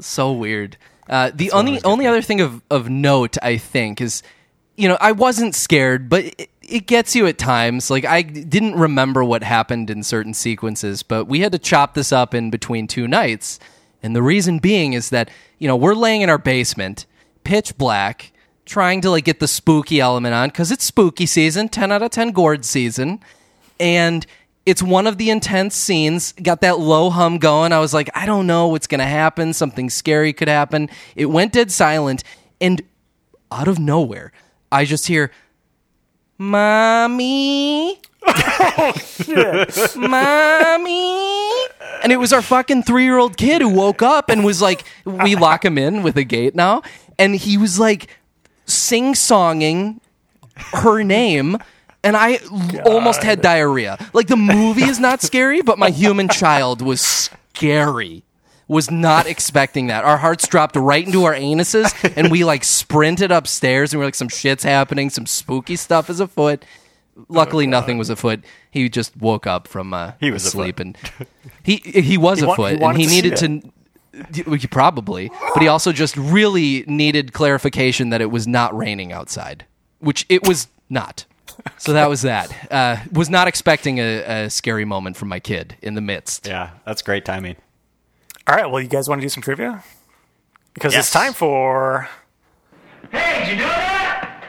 so 0.00 0.32
weird. 0.32 0.76
Uh, 1.08 1.30
the 1.34 1.50
only 1.52 1.82
only 1.84 2.06
other 2.06 2.22
thing 2.22 2.40
of, 2.40 2.62
of 2.70 2.88
note, 2.88 3.36
I 3.42 3.56
think, 3.56 4.00
is 4.00 4.22
you 4.76 4.88
know 4.88 4.96
I 5.00 5.12
wasn't 5.12 5.54
scared, 5.54 6.08
but 6.08 6.24
it, 6.38 6.50
it 6.68 6.86
gets 6.86 7.16
you 7.16 7.26
at 7.26 7.38
times. 7.38 7.90
Like 7.90 8.04
I 8.04 8.22
didn't 8.22 8.74
remember 8.74 9.24
what 9.24 9.42
happened 9.42 9.90
in 9.90 10.02
certain 10.02 10.34
sequences, 10.34 11.02
but 11.02 11.24
we 11.24 11.40
had 11.40 11.52
to 11.52 11.58
chop 11.58 11.94
this 11.94 12.12
up 12.12 12.34
in 12.34 12.50
between 12.50 12.86
two 12.86 13.08
nights, 13.08 13.58
and 14.02 14.14
the 14.14 14.22
reason 14.22 14.58
being 14.58 14.92
is 14.92 15.10
that 15.10 15.30
you 15.58 15.66
know 15.66 15.76
we're 15.76 15.94
laying 15.94 16.20
in 16.20 16.30
our 16.30 16.38
basement, 16.38 17.06
pitch 17.44 17.76
black, 17.78 18.32
trying 18.66 19.00
to 19.00 19.10
like 19.10 19.24
get 19.24 19.40
the 19.40 19.48
spooky 19.48 20.00
element 20.00 20.34
on 20.34 20.48
because 20.48 20.70
it's 20.70 20.84
spooky 20.84 21.26
season, 21.26 21.68
ten 21.68 21.90
out 21.90 22.02
of 22.02 22.10
ten 22.10 22.30
gourd 22.30 22.64
season, 22.64 23.20
and 23.80 24.26
it's 24.66 24.82
one 24.82 25.06
of 25.06 25.16
the 25.16 25.30
intense 25.30 25.74
scenes 25.74 26.32
got 26.32 26.60
that 26.60 26.78
low 26.78 27.08
hum 27.08 27.38
going. 27.38 27.72
I 27.72 27.78
was 27.78 27.94
like 27.94 28.10
i 28.14 28.26
don't 28.26 28.46
know 28.46 28.68
what's 28.68 28.86
going 28.86 29.00
to 29.00 29.06
happen. 29.06 29.52
Something 29.52 29.88
scary 29.88 30.32
could 30.32 30.48
happen. 30.48 30.90
It 31.16 31.26
went 31.26 31.54
dead 31.54 31.72
silent 31.72 32.22
and 32.60 32.82
out 33.50 33.68
of 33.68 33.78
nowhere 33.78 34.32
i 34.70 34.84
just 34.84 35.06
hear 35.06 35.30
mommy 36.38 37.98
oh, 38.26 38.92
shit. 38.96 39.96
mommy 39.96 41.66
and 42.02 42.12
it 42.12 42.18
was 42.18 42.32
our 42.32 42.42
fucking 42.42 42.82
three-year-old 42.84 43.36
kid 43.36 43.60
who 43.60 43.68
woke 43.68 44.02
up 44.02 44.30
and 44.30 44.44
was 44.44 44.62
like 44.62 44.84
we 45.04 45.34
lock 45.34 45.64
him 45.64 45.76
in 45.76 46.02
with 46.02 46.16
a 46.16 46.24
gate 46.24 46.54
now 46.54 46.82
and 47.18 47.34
he 47.34 47.58
was 47.58 47.78
like 47.78 48.08
sing-songing 48.66 49.98
her 50.72 51.02
name 51.02 51.58
and 52.04 52.16
I 52.16 52.38
l- 52.50 52.92
almost 52.92 53.22
had 53.22 53.40
diarrhea. 53.40 53.98
Like 54.12 54.28
the 54.28 54.36
movie 54.36 54.84
is 54.84 55.00
not 55.00 55.20
scary, 55.20 55.62
but 55.62 55.78
my 55.78 55.90
human 55.90 56.28
child 56.28 56.80
was 56.80 57.00
scary. 57.00 58.22
Was 58.68 58.90
not 58.90 59.26
expecting 59.26 59.86
that. 59.86 60.04
Our 60.04 60.18
hearts 60.18 60.46
dropped 60.46 60.76
right 60.76 61.04
into 61.04 61.24
our 61.24 61.34
anuses, 61.34 61.90
and 62.16 62.30
we 62.30 62.44
like 62.44 62.64
sprinted 62.64 63.32
upstairs, 63.32 63.92
and 63.92 63.98
we 63.98 64.04
are 64.04 64.06
like, 64.06 64.14
"Some 64.14 64.28
shit's 64.28 64.62
happening. 64.62 65.08
Some 65.10 65.26
spooky 65.26 65.74
stuff 65.76 66.10
is 66.10 66.20
afoot." 66.20 66.64
Luckily, 67.28 67.66
nothing 67.66 67.98
was 67.98 68.10
afoot. 68.10 68.44
He 68.70 68.88
just 68.88 69.16
woke 69.16 69.46
up 69.46 69.66
from 69.66 69.92
uh, 69.92 70.12
He 70.20 70.30
was 70.30 70.46
asleep, 70.46 70.78
and 70.80 70.96
he 71.62 71.76
he 71.76 72.18
was 72.18 72.40
He 72.40 72.44
afoot, 72.44 72.78
he 72.78 72.84
and 72.84 72.96
he 72.96 73.06
to 73.06 73.10
needed 73.10 73.36
to 73.38 74.68
Probably, 74.70 75.30
but 75.54 75.62
he 75.62 75.68
also 75.68 75.92
just 75.92 76.16
really 76.16 76.84
needed 76.86 77.32
clarification 77.32 78.10
that 78.10 78.20
it 78.20 78.30
was 78.30 78.46
not 78.46 78.76
raining 78.76 79.12
outside, 79.12 79.64
which 79.98 80.26
it 80.28 80.46
was 80.46 80.68
not. 80.88 81.24
So 81.78 81.92
that 81.92 82.08
was 82.08 82.22
that. 82.22 82.54
Uh, 82.70 82.98
was 83.12 83.28
not 83.28 83.48
expecting 83.48 83.98
a, 83.98 84.44
a 84.44 84.50
scary 84.50 84.84
moment 84.84 85.16
from 85.16 85.28
my 85.28 85.40
kid 85.40 85.76
in 85.82 85.94
the 85.94 86.00
midst. 86.00 86.46
yeah, 86.46 86.70
that's 86.84 87.02
great 87.02 87.24
timing. 87.24 87.56
All 88.48 88.54
right. 88.54 88.66
Well, 88.70 88.80
you 88.82 88.88
guys 88.88 89.08
want 89.08 89.20
to 89.20 89.24
do 89.24 89.28
some 89.28 89.42
trivia? 89.42 89.82
Because 90.74 90.94
Yes. 90.94 91.04
it's 91.06 91.12
time 91.12 91.32
for. 91.34 92.08
Hey, 93.10 93.40
did 93.40 93.48
you 93.50 93.56
know 93.56 93.66
that? 93.68 94.44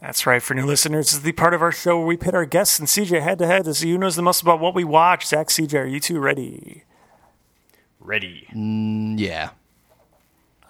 That's 0.00 0.26
right. 0.26 0.42
For 0.42 0.54
new 0.54 0.64
listeners, 0.66 1.06
this 1.06 1.14
is 1.14 1.22
the 1.22 1.32
part 1.32 1.54
of 1.54 1.62
our 1.62 1.72
show 1.72 1.98
where 1.98 2.06
we 2.06 2.16
pit 2.16 2.34
our 2.34 2.44
guests 2.44 2.78
and 2.78 2.88
CJ 2.88 3.20
head 3.22 3.38
to 3.38 3.46
head 3.46 3.64
to 3.64 3.74
see 3.74 3.90
who 3.90 3.98
knows 3.98 4.16
the 4.16 4.22
most 4.22 4.42
about 4.42 4.60
what 4.60 4.74
we 4.74 4.84
watch. 4.84 5.26
Zach, 5.26 5.48
CJ, 5.48 5.80
are 5.82 5.86
you 5.86 6.00
two 6.00 6.18
ready? 6.18 6.84
Ready. 8.00 8.46
Mm, 8.54 9.18
yeah. 9.18 9.50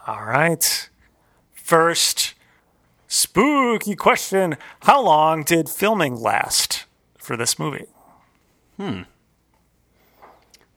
All 0.07 0.25
right. 0.25 0.89
First, 1.53 2.35
spooky 3.09 3.95
question. 3.97 4.57
How 4.83 5.03
long 5.03 5.43
did 5.43 5.69
filming 5.69 6.17
last 6.17 6.85
for 7.19 7.37
this 7.37 7.59
movie? 7.59 7.87
Hmm. 8.79 9.03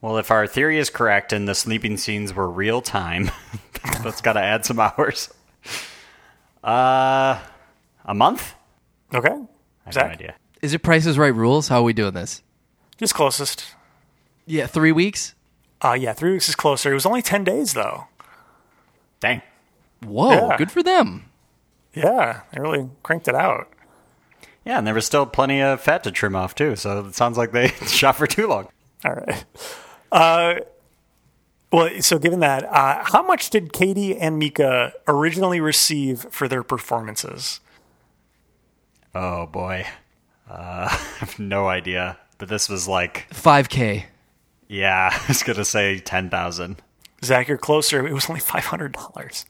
Well, 0.00 0.16
if 0.16 0.30
our 0.30 0.46
theory 0.46 0.78
is 0.78 0.88
correct 0.90 1.32
and 1.32 1.46
the 1.48 1.54
sleeping 1.54 1.96
scenes 1.96 2.32
were 2.34 2.48
real 2.48 2.80
time, 2.80 3.30
that's 4.02 4.20
got 4.20 4.32
to 4.34 4.40
add 4.40 4.64
some 4.64 4.80
hours. 4.80 5.32
Uh, 6.64 7.38
a 8.04 8.14
month? 8.14 8.54
Okay. 9.14 9.28
I 9.28 9.36
have 9.84 9.94
Zach? 9.94 10.06
no 10.06 10.12
idea. 10.12 10.34
Is 10.62 10.74
it 10.74 10.80
Price 10.82 11.06
is 11.06 11.18
Right 11.18 11.34
rules? 11.34 11.68
How 11.68 11.80
are 11.80 11.82
we 11.82 11.92
doing 11.92 12.14
this? 12.14 12.42
Just 12.96 13.14
closest. 13.14 13.74
Yeah, 14.46 14.66
three 14.66 14.92
weeks. 14.92 15.34
Uh, 15.82 15.92
yeah, 15.98 16.12
three 16.12 16.32
weeks 16.32 16.48
is 16.48 16.54
closer. 16.56 16.90
It 16.90 16.94
was 16.94 17.06
only 17.06 17.22
10 17.22 17.44
days, 17.44 17.72
though. 17.72 18.04
Dang. 19.20 19.42
Whoa, 20.04 20.48
Yeah. 20.50 20.56
good 20.56 20.70
for 20.70 20.82
them. 20.82 21.24
Yeah, 21.94 22.42
they 22.52 22.60
really 22.60 22.88
cranked 23.02 23.28
it 23.28 23.34
out. 23.34 23.68
Yeah, 24.64 24.78
and 24.78 24.86
there 24.86 24.94
was 24.94 25.06
still 25.06 25.26
plenty 25.26 25.60
of 25.62 25.80
fat 25.80 26.04
to 26.04 26.10
trim 26.10 26.36
off 26.36 26.54
too, 26.54 26.76
so 26.76 27.00
it 27.06 27.14
sounds 27.14 27.36
like 27.38 27.52
they 27.52 27.68
shot 27.86 28.16
for 28.16 28.26
too 28.26 28.46
long. 28.46 28.68
All 29.04 29.12
right. 29.14 29.44
Uh, 30.12 30.54
well, 31.72 31.88
so 32.00 32.18
given 32.18 32.40
that, 32.40 32.64
uh, 32.64 33.04
how 33.04 33.22
much 33.22 33.50
did 33.50 33.72
Katie 33.72 34.16
and 34.16 34.38
Micah 34.38 34.92
originally 35.06 35.60
receive 35.60 36.26
for 36.30 36.48
their 36.48 36.62
performances? 36.62 37.60
Oh 39.14 39.46
boy, 39.46 39.86
uh, 40.48 40.52
I 40.90 41.06
have 41.18 41.38
no 41.38 41.68
idea. 41.68 42.18
But 42.38 42.48
this 42.48 42.68
was 42.68 42.88
like, 42.88 43.26
Five 43.32 43.68
k. 43.68 44.06
yeah, 44.68 45.10
I 45.22 45.24
was 45.28 45.42
gonna 45.42 45.64
say 45.64 45.98
ten 45.98 46.30
thousand. 46.30 46.82
Zach, 47.22 47.48
you're 47.48 47.58
closer. 47.58 48.06
It 48.06 48.12
was 48.14 48.28
only 48.30 48.40
five 48.40 48.64
hundred 48.64 48.92
dollars. 48.92 49.44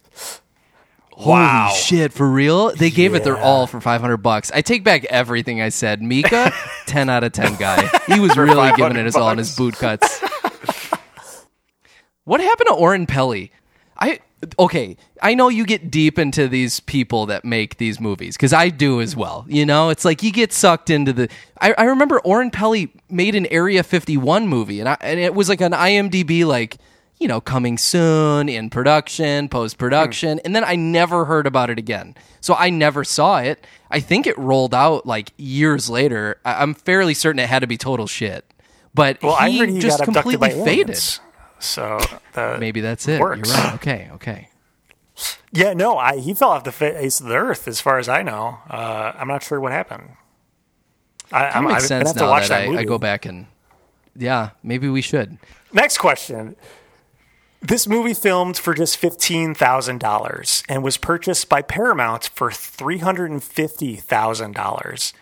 Wow. 1.16 1.66
Holy 1.68 1.78
shit, 1.78 2.12
for 2.14 2.26
real? 2.28 2.74
They 2.74 2.88
gave 2.88 3.14
it 3.14 3.24
their 3.24 3.36
all 3.36 3.66
for 3.66 3.78
500 3.78 4.16
bucks. 4.18 4.50
I 4.54 4.62
take 4.62 4.84
back 4.84 5.04
everything 5.04 5.60
I 5.60 5.68
said. 5.68 6.00
Micah, 6.00 6.50
10 6.86 7.10
out 7.10 7.24
of 7.24 7.32
10 7.32 7.56
guy. 7.56 7.90
He 8.06 8.18
was 8.20 8.38
really 8.38 8.72
giving 8.74 8.96
it 8.96 9.04
his 9.04 9.16
all 9.16 9.28
in 9.30 9.36
his 9.36 9.54
boot 9.54 9.74
cuts. 9.74 10.22
What 12.24 12.40
happened 12.40 12.68
to 12.68 12.74
Oren 12.74 13.06
Peli? 13.06 13.52
I 13.98 14.20
okay, 14.58 14.96
I 15.22 15.34
know 15.34 15.48
you 15.48 15.66
get 15.66 15.90
deep 15.90 16.18
into 16.18 16.48
these 16.48 16.80
people 16.80 17.26
that 17.26 17.44
make 17.44 17.76
these 17.76 18.00
movies 18.00 18.36
cuz 18.38 18.52
I 18.52 18.68
do 18.70 19.00
as 19.00 19.14
well. 19.14 19.44
You 19.48 19.66
know, 19.66 19.90
it's 19.90 20.04
like 20.04 20.22
you 20.22 20.32
get 20.32 20.52
sucked 20.52 20.88
into 20.90 21.12
the 21.12 21.28
I, 21.60 21.74
I 21.76 21.84
remember 21.84 22.20
Oren 22.20 22.50
Peli 22.50 22.90
made 23.10 23.34
an 23.34 23.46
Area 23.46 23.82
51 23.82 24.46
movie 24.48 24.80
and 24.80 24.88
I, 24.88 24.96
and 25.00 25.20
it 25.20 25.34
was 25.34 25.48
like 25.48 25.60
an 25.60 25.72
IMDb 25.72 26.44
like 26.46 26.78
you 27.18 27.28
know, 27.28 27.38
coming 27.38 27.76
soon 27.76 28.48
in 28.48 28.70
production, 28.70 29.46
post 29.50 29.76
production, 29.76 30.40
and 30.42 30.56
then 30.56 30.64
I 30.64 30.74
never 30.74 31.26
heard 31.26 31.46
about 31.46 31.68
it 31.68 31.78
again. 31.78 32.14
So 32.40 32.54
I 32.54 32.70
never 32.70 33.04
saw 33.04 33.40
it. 33.40 33.66
I 33.90 34.00
think 34.00 34.26
it 34.26 34.38
rolled 34.38 34.74
out 34.74 35.04
like 35.04 35.32
years 35.36 35.90
later. 35.90 36.38
I- 36.46 36.62
I'm 36.62 36.72
fairly 36.72 37.12
certain 37.12 37.38
it 37.38 37.50
had 37.50 37.58
to 37.58 37.66
be 37.66 37.76
total 37.76 38.06
shit. 38.06 38.46
But 38.94 39.22
Well, 39.22 39.36
he 39.36 39.56
I 39.56 39.66
heard 39.66 39.68
he 39.68 39.80
just 39.80 40.02
completely 40.02 40.48
faded. 40.48 40.80
aliens. 40.96 41.20
So 41.60 42.00
the, 42.32 42.56
Maybe 42.58 42.80
that's 42.80 43.06
it. 43.08 43.20
Works. 43.20 43.48
You're 43.48 43.56
right. 43.56 43.74
Okay, 43.74 44.08
okay. 44.14 44.48
Yeah, 45.52 45.74
no, 45.74 45.98
I, 45.98 46.18
he 46.18 46.32
fell 46.34 46.50
off 46.50 46.64
the 46.64 46.72
face 46.72 47.20
of 47.20 47.26
the 47.26 47.36
earth, 47.36 47.68
as 47.68 47.80
far 47.80 47.98
as 47.98 48.08
I 48.08 48.22
know. 48.22 48.58
Uh, 48.68 49.12
I'm 49.16 49.28
not 49.28 49.42
sure 49.42 49.60
what 49.60 49.72
happened. 49.72 50.16
I, 51.32 51.42
That 51.42 51.56
I'm, 51.56 51.64
makes 51.64 51.86
sense 51.86 51.90
gonna 51.90 52.06
have 52.08 52.16
to 52.16 52.22
now 52.24 52.30
watch 52.30 52.48
that, 52.48 52.66
that 52.66 52.76
I. 52.76 52.80
I 52.80 52.84
go 52.84 52.98
back 52.98 53.26
and 53.26 53.46
yeah, 54.16 54.50
maybe 54.62 54.88
we 54.88 55.02
should. 55.02 55.38
Next 55.72 55.98
question. 55.98 56.56
This 57.62 57.86
movie 57.86 58.14
filmed 58.14 58.56
for 58.56 58.72
just 58.72 58.98
$15,000 59.00 60.64
and 60.68 60.82
was 60.82 60.96
purchased 60.96 61.48
by 61.50 61.60
Paramount 61.60 62.30
for 62.34 62.48
$350,000 62.50 65.12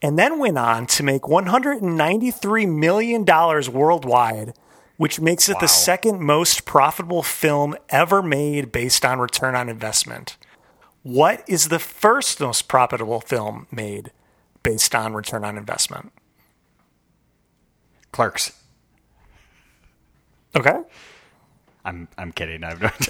and 0.00 0.18
then 0.18 0.38
went 0.38 0.56
on 0.58 0.86
to 0.86 1.02
make 1.02 1.22
$193 1.22 2.74
million 2.74 3.24
worldwide, 3.72 4.54
which 4.96 5.20
makes 5.20 5.48
it 5.48 5.58
the 5.60 5.66
second 5.66 6.20
most 6.20 6.64
profitable 6.64 7.22
film 7.22 7.76
ever 7.88 8.22
made 8.22 8.72
based 8.72 9.04
on 9.04 9.18
return 9.18 9.54
on 9.54 9.68
investment. 9.68 10.36
What 11.02 11.42
is 11.48 11.68
the 11.68 11.78
first 11.78 12.40
most 12.40 12.68
profitable 12.68 13.20
film 13.20 13.66
made 13.72 14.12
based 14.62 14.94
on 14.94 15.14
return 15.14 15.44
on 15.44 15.58
investment? 15.58 16.12
Clerks. 18.12 18.52
Okay. 20.54 20.80
I'm 21.84 22.06
I'm 22.16 22.30
kidding. 22.30 22.62
I'm 22.64 22.78
not, 22.78 23.08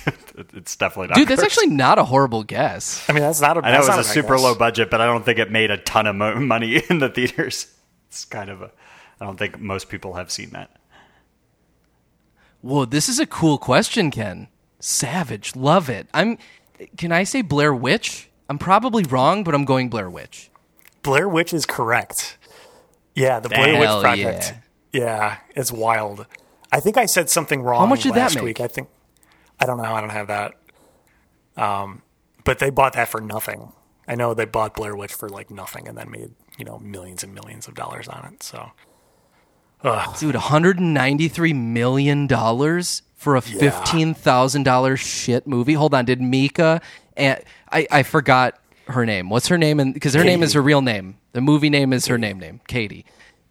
it's 0.54 0.76
definitely 0.76 1.08
not. 1.08 1.16
Dude, 1.16 1.28
that's 1.28 1.40
Clerks. 1.40 1.58
actually 1.58 1.74
not 1.74 1.98
a 1.98 2.04
horrible 2.04 2.42
guess. 2.44 3.04
I 3.08 3.12
mean, 3.12 3.22
that's 3.22 3.40
not 3.40 3.58
a 3.58 3.60
I 3.66 3.72
know 3.72 3.84
it 3.84 3.88
was 3.88 3.98
a 3.98 4.04
super 4.04 4.34
guess. 4.36 4.42
low 4.42 4.54
budget, 4.54 4.90
but 4.90 5.00
I 5.00 5.06
don't 5.06 5.24
think 5.24 5.38
it 5.38 5.50
made 5.50 5.70
a 5.70 5.76
ton 5.76 6.06
of 6.06 6.16
mo- 6.16 6.36
money 6.40 6.82
in 6.88 6.98
the 6.98 7.08
theaters. 7.10 7.66
It's 8.08 8.24
kind 8.24 8.48
of 8.48 8.62
a. 8.62 8.70
I 9.20 9.26
don't 9.26 9.36
think 9.36 9.60
most 9.60 9.88
people 9.88 10.14
have 10.14 10.30
seen 10.30 10.50
that. 10.50 10.70
Whoa, 12.62 12.84
this 12.84 13.08
is 13.08 13.18
a 13.18 13.26
cool 13.26 13.58
question, 13.58 14.10
Ken. 14.10 14.48
Savage, 14.80 15.54
love 15.54 15.90
it. 15.90 16.08
I'm. 16.14 16.38
Can 16.96 17.12
I 17.12 17.24
say 17.24 17.42
Blair 17.42 17.74
Witch? 17.74 18.30
I'm 18.48 18.58
probably 18.58 19.04
wrong, 19.04 19.44
but 19.44 19.54
I'm 19.54 19.64
going 19.64 19.88
Blair 19.88 20.10
Witch. 20.10 20.50
Blair 21.02 21.28
Witch 21.28 21.52
is 21.52 21.66
correct. 21.66 22.38
Yeah, 23.14 23.40
the 23.40 23.48
Blair 23.48 23.76
Hell 23.76 23.98
Witch 23.98 24.02
Project. 24.02 24.54
Yeah. 24.92 25.38
it's 25.54 25.72
wild. 25.72 26.26
I 26.70 26.80
think 26.80 26.96
I 26.96 27.06
said 27.06 27.28
something 27.28 27.62
wrong 27.62 27.80
How 27.80 27.86
much 27.86 28.02
did 28.02 28.14
that 28.14 28.34
make? 28.34 28.44
week. 28.44 28.60
I 28.60 28.66
think 28.66 28.88
I 29.60 29.66
don't 29.66 29.76
know. 29.78 29.84
I 29.94 30.00
don't 30.00 30.10
have 30.10 30.28
that. 30.28 30.54
Um, 31.56 32.02
but 32.44 32.58
they 32.58 32.70
bought 32.70 32.94
that 32.94 33.08
for 33.08 33.20
nothing. 33.20 33.72
I 34.08 34.14
know 34.14 34.34
they 34.34 34.46
bought 34.46 34.74
Blair 34.74 34.96
Witch 34.96 35.12
for 35.12 35.28
like 35.28 35.50
nothing 35.50 35.86
and 35.86 35.96
then 35.96 36.10
made 36.10 36.32
you 36.58 36.64
know 36.64 36.78
millions 36.78 37.22
and 37.22 37.34
millions 37.34 37.68
of 37.68 37.74
dollars 37.74 38.08
on 38.08 38.24
it. 38.32 38.42
So 38.42 38.70
Dude, 40.18 40.34
193 40.34 41.52
million 41.52 42.26
dollars 42.26 43.02
for 43.16 43.36
a 43.36 43.42
fifteen 43.42 44.14
thousand 44.14 44.62
dollars 44.64 45.00
shit 45.00 45.46
movie. 45.46 45.74
Hold 45.74 45.94
on, 45.94 46.04
did 46.04 46.20
Micah 46.20 46.80
and 47.16 47.40
I 47.70 47.86
I 47.90 48.02
forgot 48.02 48.58
her 48.88 49.06
name. 49.06 49.30
What's 49.30 49.48
her 49.48 49.58
name? 49.58 49.80
And 49.80 49.94
because 49.94 50.14
her 50.14 50.24
name 50.24 50.42
is 50.42 50.52
her 50.54 50.62
real 50.62 50.82
name. 50.82 51.16
The 51.32 51.40
movie 51.40 51.70
name 51.70 51.92
is 51.92 52.06
her 52.06 52.18
name 52.18 52.38
name, 52.38 52.60
Katie. 52.68 53.04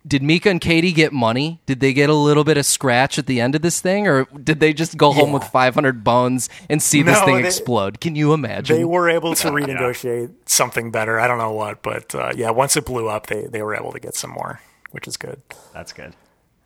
Did 0.07 0.23
Micah 0.23 0.49
and 0.49 0.59
Katie 0.59 0.93
get 0.93 1.13
money? 1.13 1.61
Did 1.67 1.79
they 1.79 1.93
get 1.93 2.09
a 2.09 2.13
little 2.15 2.43
bit 2.43 2.57
of 2.57 2.65
scratch 2.65 3.19
at 3.19 3.27
the 3.27 3.39
end 3.39 3.53
of 3.53 3.61
this 3.61 3.79
thing, 3.81 4.07
or 4.07 4.25
did 4.25 4.59
they 4.59 4.73
just 4.73 4.97
go 4.97 5.11
home 5.11 5.31
with 5.31 5.43
500 5.43 6.03
bones 6.03 6.49
and 6.69 6.81
see 6.81 7.03
this 7.03 7.19
No, 7.19 7.25
thing 7.25 7.35
they- 7.41 7.45
explode? 7.47 8.01
Can 8.01 8.15
you 8.15 8.33
imagine? 8.33 8.77
they 8.77 8.83
were 8.83 9.09
able 9.09 9.35
to 9.35 9.47
renegotiate 9.51 10.33
something 10.47 10.89
better. 10.89 11.19
I 11.19 11.27
don't 11.27 11.37
know 11.37 11.51
what, 11.51 11.83
but 11.83 12.15
uh, 12.15 12.31
yeah, 12.35 12.49
once 12.49 12.75
it 12.75 12.85
blew 12.85 13.07
up, 13.09 13.27
they 13.27 13.45
they 13.45 13.61
were 13.61 13.75
able 13.75 13.91
to 13.91 13.99
get 13.99 14.15
some 14.15 14.31
more, 14.31 14.59
which 14.89 15.07
is 15.07 15.17
good. 15.17 15.39
That's 15.71 15.93
good. 15.93 16.15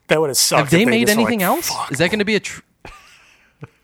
That 0.07 0.21
would 0.21 0.29
have 0.29 0.37
sucked. 0.37 0.59
Have 0.59 0.69
they 0.69 0.83
if 0.83 0.89
made 0.89 1.09
anything 1.09 1.39
like, 1.39 1.47
else? 1.47 1.69
"Fuck." 1.69 1.91
Is 1.91 1.97
that 1.97 2.09
going 2.09 2.19
to 2.19 2.25
be 2.25 2.35
a? 2.35 2.39
Tr- 2.39 2.61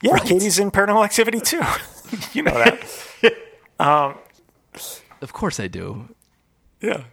Yeah, 0.02 0.18
Katie's 0.24 0.60
in 0.60 0.72
Paranormal 0.72 1.04
Activity 1.04 1.40
too. 1.40 1.62
you 2.34 2.44
know 2.44 2.54
that. 2.54 3.38
of 5.22 5.34
course 5.34 5.60
I 5.60 5.68
do. 5.68 6.10
Yeah. 6.82 7.04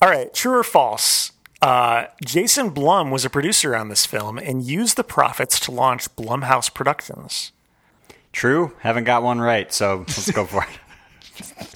All 0.00 0.08
right. 0.10 0.32
True 0.32 0.58
or 0.58 0.64
false? 0.64 1.32
Uh, 1.62 2.06
Jason 2.24 2.70
Blum 2.70 3.10
was 3.10 3.24
a 3.24 3.30
producer 3.30 3.74
on 3.74 3.88
this 3.88 4.04
film 4.04 4.38
and 4.38 4.62
used 4.62 4.96
the 4.96 5.04
profits 5.04 5.58
to 5.60 5.70
launch 5.70 6.14
Blumhouse 6.14 6.72
Productions. 6.72 7.52
True. 8.32 8.72
Haven't 8.80 9.04
got 9.04 9.22
one 9.22 9.40
right, 9.40 9.72
so 9.72 10.00
let's 10.00 10.30
go 10.30 10.44
for 10.44 10.64
it. 10.64 11.66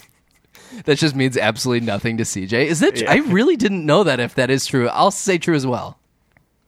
That 0.85 0.99
just 0.99 1.16
means 1.16 1.37
absolutely 1.37 1.87
nothing 1.87 2.18
to 2.18 2.25
CJ. 2.25 2.66
Is 2.66 2.81
that? 2.81 3.03
I 3.09 3.16
really 3.18 3.57
didn't 3.57 3.85
know 3.85 4.05
that. 4.05 4.21
If 4.21 4.35
that 4.35 4.51
is 4.51 4.66
true, 4.66 4.89
I'll 4.89 5.11
say 5.11 5.39
true 5.39 5.55
as 5.55 5.66
well. 5.66 5.99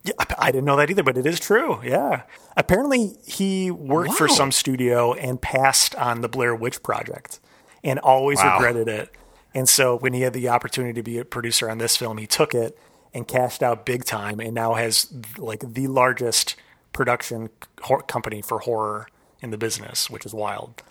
Yeah, 0.04 0.14
I- 0.38 0.50
didn't 0.50 0.64
know 0.64 0.76
that 0.76 0.90
either, 0.90 1.02
but 1.04 1.16
it 1.16 1.26
is 1.26 1.38
true. 1.38 1.80
Yeah. 1.84 2.22
Apparently, 2.56 3.16
he 3.24 3.70
worked 3.70 4.14
for 4.14 4.26
some 4.28 4.50
studio 4.50 5.12
and 5.14 5.40
passed 5.40 5.94
on 5.94 6.22
the 6.22 6.28
Blair 6.28 6.54
Witch 6.54 6.82
Project 6.82 7.38
and 7.84 7.98
always 8.00 8.38
Wow. 8.38 8.54
regretted 8.58 8.88
it. 8.88 9.10
And 9.54 9.68
so, 9.68 9.96
when 9.96 10.12
he 10.12 10.22
had 10.22 10.32
the 10.32 10.48
opportunity 10.48 10.94
to 10.94 11.02
be 11.02 11.18
a 11.18 11.24
producer 11.24 11.70
on 11.70 11.78
this 11.78 11.96
film, 11.96 12.18
he 12.18 12.26
took 12.26 12.54
it 12.54 12.76
and 13.14 13.28
cashed 13.28 13.62
out 13.62 13.84
big 13.86 14.04
time 14.04 14.40
and 14.40 14.54
now 14.54 14.74
has 14.74 15.12
like 15.38 15.62
the 15.74 15.86
largest 15.86 16.56
production 16.92 17.50
hor- 17.82 18.02
company 18.02 18.42
for 18.42 18.60
horror 18.60 19.06
in 19.40 19.50
the 19.50 19.58
business, 19.58 20.10
which 20.10 20.26
is 20.26 20.34
wild. 20.34 20.82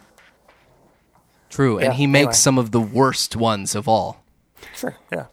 True, 1.49 1.79
and 1.79 1.93
he 1.93 2.07
makes 2.07 2.19
anyway. 2.21 2.33
some 2.33 2.57
of 2.57 2.71
the 2.71 2.79
worst 2.79 3.35
ones 3.35 3.75
of 3.75 3.87
all. 3.87 4.23
Sure. 4.73 4.95
Yeah. 5.11 5.25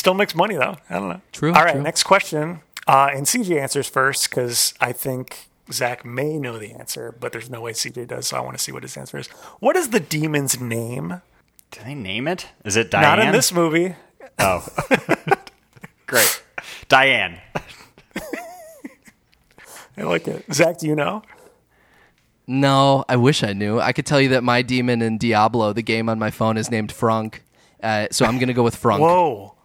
Still 0.00 0.14
makes 0.14 0.34
money 0.34 0.54
though. 0.54 0.78
I 0.88 0.94
don't 0.94 1.10
know. 1.10 1.20
True, 1.30 1.52
All 1.52 1.62
right. 1.62 1.74
true. 1.74 1.82
Next 1.82 2.04
question. 2.04 2.62
Uh, 2.86 3.10
and 3.12 3.26
CJ 3.26 3.60
answers 3.60 3.86
first 3.86 4.30
because 4.30 4.72
I 4.80 4.92
think 4.92 5.50
Zach 5.70 6.06
may 6.06 6.38
know 6.38 6.58
the 6.58 6.72
answer, 6.72 7.14
but 7.20 7.32
there's 7.32 7.50
no 7.50 7.60
way 7.60 7.72
CJ 7.72 8.08
does. 8.08 8.28
So 8.28 8.38
I 8.38 8.40
want 8.40 8.56
to 8.56 8.62
see 8.64 8.72
what 8.72 8.82
his 8.82 8.96
answer 8.96 9.18
is. 9.18 9.26
What 9.58 9.76
is 9.76 9.90
the 9.90 10.00
demon's 10.00 10.58
name? 10.58 11.20
Did 11.70 11.84
they 11.84 11.94
name 11.94 12.28
it? 12.28 12.46
Is 12.64 12.78
it 12.78 12.90
Diane? 12.90 13.18
Not 13.18 13.26
in 13.26 13.32
this 13.32 13.52
movie. 13.52 13.94
Oh, 14.38 14.66
great. 16.06 16.42
Diane. 16.88 17.38
I 19.98 20.02
like 20.04 20.26
it. 20.28 20.46
Zach, 20.50 20.78
do 20.78 20.86
you 20.86 20.96
know? 20.96 21.20
No, 22.46 23.04
I 23.06 23.16
wish 23.16 23.42
I 23.42 23.52
knew. 23.52 23.78
I 23.78 23.92
could 23.92 24.06
tell 24.06 24.18
you 24.18 24.30
that 24.30 24.42
my 24.42 24.62
demon 24.62 25.02
in 25.02 25.18
Diablo, 25.18 25.74
the 25.74 25.82
game 25.82 26.08
on 26.08 26.18
my 26.18 26.30
phone, 26.30 26.56
is 26.56 26.70
named 26.70 26.90
Frank. 26.90 27.44
Uh, 27.82 28.06
so 28.10 28.24
I'm 28.24 28.36
going 28.36 28.48
to 28.48 28.54
go 28.54 28.62
with 28.62 28.76
Frank. 28.76 29.02
Whoa. 29.02 29.56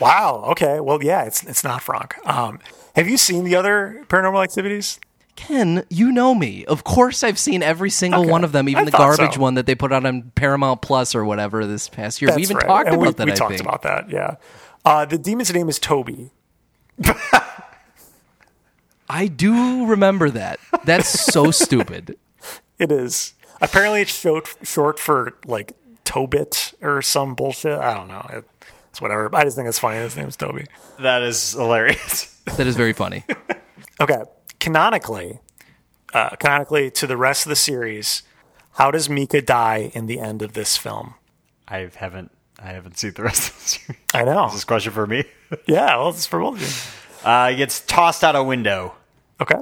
Wow. 0.00 0.44
Okay. 0.52 0.80
Well, 0.80 1.02
yeah, 1.02 1.24
it's 1.24 1.42
it's 1.44 1.62
not 1.64 1.82
Frank. 1.82 2.14
Um, 2.26 2.58
have 2.96 3.08
you 3.08 3.16
seen 3.16 3.44
the 3.44 3.54
other 3.56 4.04
paranormal 4.08 4.42
activities? 4.42 4.98
Ken, 5.36 5.84
you 5.88 6.10
know 6.12 6.34
me. 6.34 6.64
Of 6.66 6.84
course, 6.84 7.22
I've 7.22 7.38
seen 7.38 7.62
every 7.62 7.88
single 7.88 8.22
Okay. 8.22 8.30
one 8.30 8.44
of 8.44 8.52
them, 8.52 8.68
even 8.68 8.82
I 8.82 8.84
the 8.86 8.90
garbage 8.90 9.34
so. 9.34 9.40
one 9.40 9.54
that 9.54 9.64
they 9.66 9.74
put 9.74 9.90
out 9.92 10.04
on 10.04 10.32
Paramount 10.34 10.82
Plus 10.82 11.14
or 11.14 11.24
whatever 11.24 11.66
this 11.66 11.88
past 11.88 12.20
year. 12.20 12.34
we 12.34 12.42
even 12.42 12.56
right. 12.58 12.66
talked 12.66 12.86
And 12.88 12.96
about 12.96 13.06
we, 13.06 13.12
that. 13.12 13.26
We 13.26 13.32
I 13.32 13.34
talked 13.34 13.50
think. 13.52 13.62
about 13.62 13.82
that. 13.82 14.10
Yeah. 14.10 14.36
Uh, 14.84 15.04
the 15.06 15.16
demon's 15.16 15.52
name 15.54 15.68
is 15.68 15.78
Toby. 15.78 16.30
I 19.08 19.26
do 19.26 19.86
remember 19.86 20.30
that. 20.30 20.60
That's 20.84 21.08
so 21.08 21.50
stupid. 21.50 22.16
It 22.78 22.92
is. 22.92 23.34
Apparently, 23.60 24.02
it's 24.02 24.14
short, 24.18 24.54
short 24.62 24.98
for 24.98 25.36
like 25.46 25.72
Tobit 26.04 26.74
or 26.80 27.02
some 27.02 27.34
bullshit. 27.34 27.78
I 27.78 27.94
don't 27.94 28.08
know. 28.08 28.26
It, 28.30 28.44
it's 28.90 29.00
whatever. 29.00 29.30
I 29.34 29.44
just 29.44 29.56
think 29.56 29.68
it's 29.68 29.78
funny. 29.78 29.98
His 29.98 30.16
name's 30.16 30.36
Toby. 30.36 30.66
That 30.98 31.22
is 31.22 31.52
hilarious. 31.52 32.36
That 32.56 32.66
is 32.66 32.74
very 32.74 32.92
funny. 32.92 33.24
Okay. 34.00 34.22
Canonically, 34.58 35.38
uh, 36.12 36.30
canonically 36.30 36.90
to 36.92 37.06
the 37.06 37.16
rest 37.16 37.46
of 37.46 37.50
the 37.50 37.54
series, 37.56 38.22
how 38.72 38.90
does 38.90 39.08
Micah 39.08 39.40
die 39.42 39.90
in 39.94 40.06
the 40.06 40.18
end 40.18 40.42
of 40.42 40.54
this 40.54 40.76
film? 40.76 41.14
I 41.68 41.88
haven't. 41.94 42.32
I 42.58 42.68
haven't 42.72 42.98
seen 42.98 43.12
the 43.14 43.22
rest 43.22 43.50
of 43.50 43.56
the 43.56 43.68
series. 43.68 44.00
I 44.14 44.24
know. 44.24 44.46
Is 44.46 44.54
this 44.54 44.62
a 44.64 44.66
question 44.66 44.92
for 44.92 45.06
me? 45.06 45.24
Yeah. 45.66 45.96
Well, 45.96 46.10
it's 46.10 46.26
for 46.26 46.40
both 46.40 46.56
of 46.56 46.62
you. 47.24 47.28
Uh, 47.30 47.50
he 47.50 47.56
gets 47.56 47.80
tossed 47.80 48.22
out 48.24 48.34
a 48.36 48.42
window. 48.42 48.94
Okay. 49.40 49.54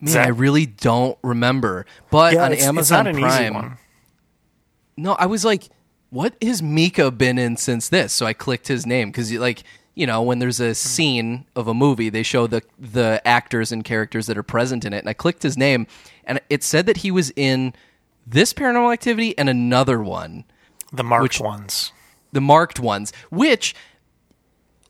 Man, 0.00 0.08
Zach? 0.08 0.26
I 0.26 0.30
really 0.30 0.66
don't 0.66 1.18
remember. 1.22 1.86
But 2.10 2.34
Yeah. 2.34 2.44
on 2.44 2.52
it's, 2.52 2.64
Amazon 2.64 3.06
it's 3.06 3.16
not 3.18 3.24
an 3.24 3.30
easy 3.30 3.38
Prime, 3.50 3.54
one. 3.54 3.78
no, 4.96 5.12
I 5.14 5.26
was 5.26 5.44
like, 5.44 5.64
"What 6.10 6.34
has 6.42 6.62
Micah 6.62 7.10
been 7.10 7.38
in 7.38 7.56
since 7.56 7.88
this?" 7.88 8.12
So 8.12 8.26
I 8.26 8.32
clicked 8.32 8.68
his 8.68 8.86
name 8.86 9.10
because, 9.10 9.32
like, 9.32 9.62
you 9.94 10.06
know, 10.06 10.22
when 10.22 10.38
there's 10.38 10.60
a 10.60 10.68
hmm. 10.68 10.72
scene 10.72 11.46
of 11.56 11.68
a 11.68 11.74
movie, 11.74 12.08
they 12.08 12.22
show 12.22 12.46
the 12.46 12.62
the 12.78 13.20
actors 13.24 13.72
and 13.72 13.84
characters 13.84 14.26
that 14.26 14.38
are 14.38 14.42
present 14.42 14.84
in 14.84 14.92
it, 14.92 14.98
and 14.98 15.08
I 15.08 15.14
clicked 15.14 15.42
his 15.42 15.56
name, 15.56 15.86
and 16.24 16.40
it 16.50 16.62
said 16.62 16.86
that 16.86 16.98
he 16.98 17.10
was 17.10 17.32
in 17.36 17.74
this 18.26 18.52
Paranormal 18.52 18.92
Activity 18.92 19.36
and 19.38 19.48
another 19.48 20.02
one, 20.02 20.44
The 20.92 21.04
marked 21.04 21.22
Which- 21.22 21.40
ones. 21.40 21.92
the 22.32 22.40
marked 22.40 22.80
ones, 22.80 23.12
which 23.30 23.74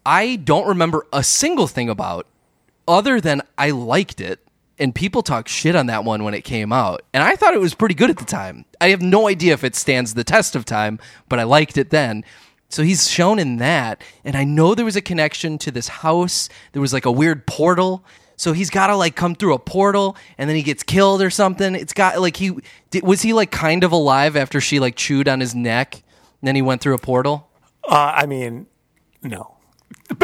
I 0.05 0.37
don't 0.37 0.67
remember 0.67 1.07
a 1.13 1.23
single 1.23 1.67
thing 1.67 1.89
about 1.89 2.27
other 2.89 3.21
than 3.21 3.43
I 3.59 3.71
liked 3.71 4.21
it. 4.21 4.46
And 4.79 4.95
people 4.95 5.23
talk 5.23 5.49
shit 5.49 5.75
on 5.75 5.87
that 5.87 6.05
one 6.05 6.23
when 6.23 6.35
it 6.35 6.43
came 6.43 6.73
out. 6.73 7.03
And 7.15 7.23
I 7.23 7.35
thought 7.35 7.55
it 7.55 7.61
was 7.61 7.75
pretty 7.75 7.95
good 7.95 8.11
at 8.11 8.19
the 8.19 8.25
time. 8.25 8.67
I 8.81 8.91
have 8.91 9.01
no 9.01 9.27
idea 9.27 9.55
if 9.55 9.65
it 9.65 9.75
stands 9.75 10.15
the 10.15 10.25
test 10.25 10.55
of 10.55 10.65
time, 10.65 10.99
but 11.29 11.39
I 11.39 11.45
liked 11.45 11.79
it 11.79 11.91
then. 11.91 12.25
So 12.69 12.83
he's 12.83 13.09
shown 13.09 13.39
in 13.39 13.57
that. 13.57 14.03
And 14.25 14.37
I 14.37 14.45
know 14.45 14.75
there 14.75 14.85
was 14.85 14.97
a 14.97 15.01
connection 15.01 15.57
to 15.59 15.71
this 15.71 15.89
house. 15.89 16.49
There 16.73 16.83
was 16.83 16.93
like 16.93 17.07
a 17.07 17.11
weird 17.11 17.47
portal. 17.47 18.05
So 18.37 18.53
he's 18.53 18.69
got 18.69 18.89
to 18.89 18.97
like 18.97 19.17
come 19.17 19.35
through 19.35 19.55
a 19.55 19.59
portal 19.59 20.17
and 20.37 20.49
then 20.49 20.57
he 20.57 20.63
gets 20.63 20.83
killed 20.83 21.23
or 21.23 21.31
something. 21.31 21.75
It's 21.75 21.95
got 21.95 22.21
like 22.21 22.37
he 22.37 22.53
did, 22.91 23.03
was 23.03 23.23
he 23.23 23.33
like 23.33 23.51
kind 23.51 23.83
of 23.83 23.93
alive 23.93 24.37
after 24.37 24.61
she 24.61 24.79
like 24.79 24.95
chewed 24.95 25.27
on 25.27 25.41
his 25.41 25.55
neck 25.55 25.95
and 25.95 26.49
then 26.49 26.55
he 26.55 26.63
went 26.63 26.83
through 26.83 26.95
a 26.95 26.99
portal? 26.99 27.49
Uh, 27.89 28.13
I 28.15 28.27
mean, 28.27 28.67
no. 29.23 29.57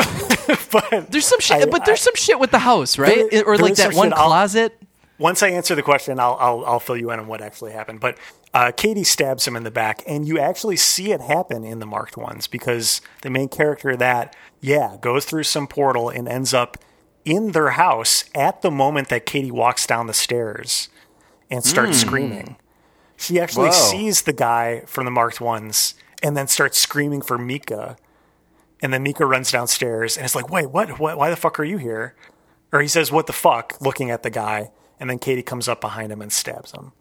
but 0.73 1.11
There's 1.11 1.27
some 1.27 1.41
shit, 1.41 1.63
I- 1.69 1.71
but 1.71 1.85
there's 1.85 2.01
some 2.01 2.15
shit 2.15 2.39
with 2.39 2.51
the 2.51 2.59
house, 2.61 2.99
right? 2.99 3.31
There- 3.31 3.45
or 3.45 3.57
like 3.59 3.75
that 3.77 3.95
one 3.95 4.09
shit. 4.09 4.19
I'll- 4.19 4.27
closet. 4.29 4.79
once 5.19 5.43
I 5.43 5.49
answer 5.49 5.75
the 5.75 5.83
question, 5.83 6.19
I'll, 6.19 6.37
I'll 6.41 6.65
I'll 6.65 6.81
fill 6.81 6.97
you 6.97 7.11
in 7.11 7.21
on 7.21 7.27
what 7.27 7.41
actually 7.41 7.73
happened. 7.73 8.01
But 8.01 8.19
uh, 8.55 8.73
Katie 8.77 9.05
stabs 9.05 9.47
him 9.47 9.57
in 9.57 9.63
the 9.65 9.71
back, 9.71 10.03
and 10.07 10.27
you 10.27 10.39
actually 10.39 10.77
see 10.77 11.13
it 11.13 11.21
happen 11.21 11.65
in 11.65 11.79
the 11.79 11.87
marked 11.87 12.17
ones 12.17 12.47
because 12.47 13.01
the 13.23 13.31
main 13.31 13.49
character 13.49 13.97
that, 13.97 14.37
yeah, 14.61 14.97
goes 15.01 15.25
through 15.25 15.45
some 15.45 15.67
portal 15.67 16.09
and 16.11 16.29
ends 16.29 16.53
up 16.53 16.77
in 17.25 17.53
their 17.53 17.71
house 17.71 18.25
at 18.35 18.63
the 18.63 18.71
moment 18.71 19.09
that 19.09 19.25
Katie 19.27 19.51
walks 19.53 19.87
down 19.87 20.07
the 20.07 20.13
stairs 20.13 20.89
and 21.51 21.65
starts 21.65 21.99
screaming. 21.99 22.57
She 23.17 23.39
actually 23.39 23.69
Whoa. 23.69 23.91
sees 23.91 24.23
the 24.23 24.33
guy 24.33 24.83
from 24.87 25.05
the 25.05 25.11
marked 25.13 25.41
ones 25.41 25.95
and 26.23 26.37
then 26.37 26.49
starts 26.49 26.79
screaming 26.79 27.23
for 27.23 27.39
Micah. 27.39 27.97
And 28.83 28.93
then 28.93 29.03
Micah 29.05 29.25
runs 29.25 29.51
downstairs 29.51 30.17
and 30.17 30.25
it's 30.25 30.35
like, 30.35 30.51
wait, 30.51 30.71
what? 30.71 30.99
what? 30.99 31.17
Why 31.17 31.31
the 31.31 31.37
fuck 31.37 31.59
are 31.61 31.65
you 31.65 31.79
here? 31.79 32.17
Or 32.73 32.81
he 32.81 32.89
says, 32.89 33.13
what 33.13 33.27
the 33.27 33.33
fuck, 33.33 33.81
looking 33.81 34.11
at 34.11 34.23
the 34.23 34.31
guy. 34.31 34.73
And 34.99 35.09
then 35.09 35.19
Katie 35.19 35.43
comes 35.43 35.69
up 35.69 35.81
behind 35.81 36.11
him 36.11 36.21
and 36.21 36.33
stabs 36.33 36.73
him. 36.73 36.93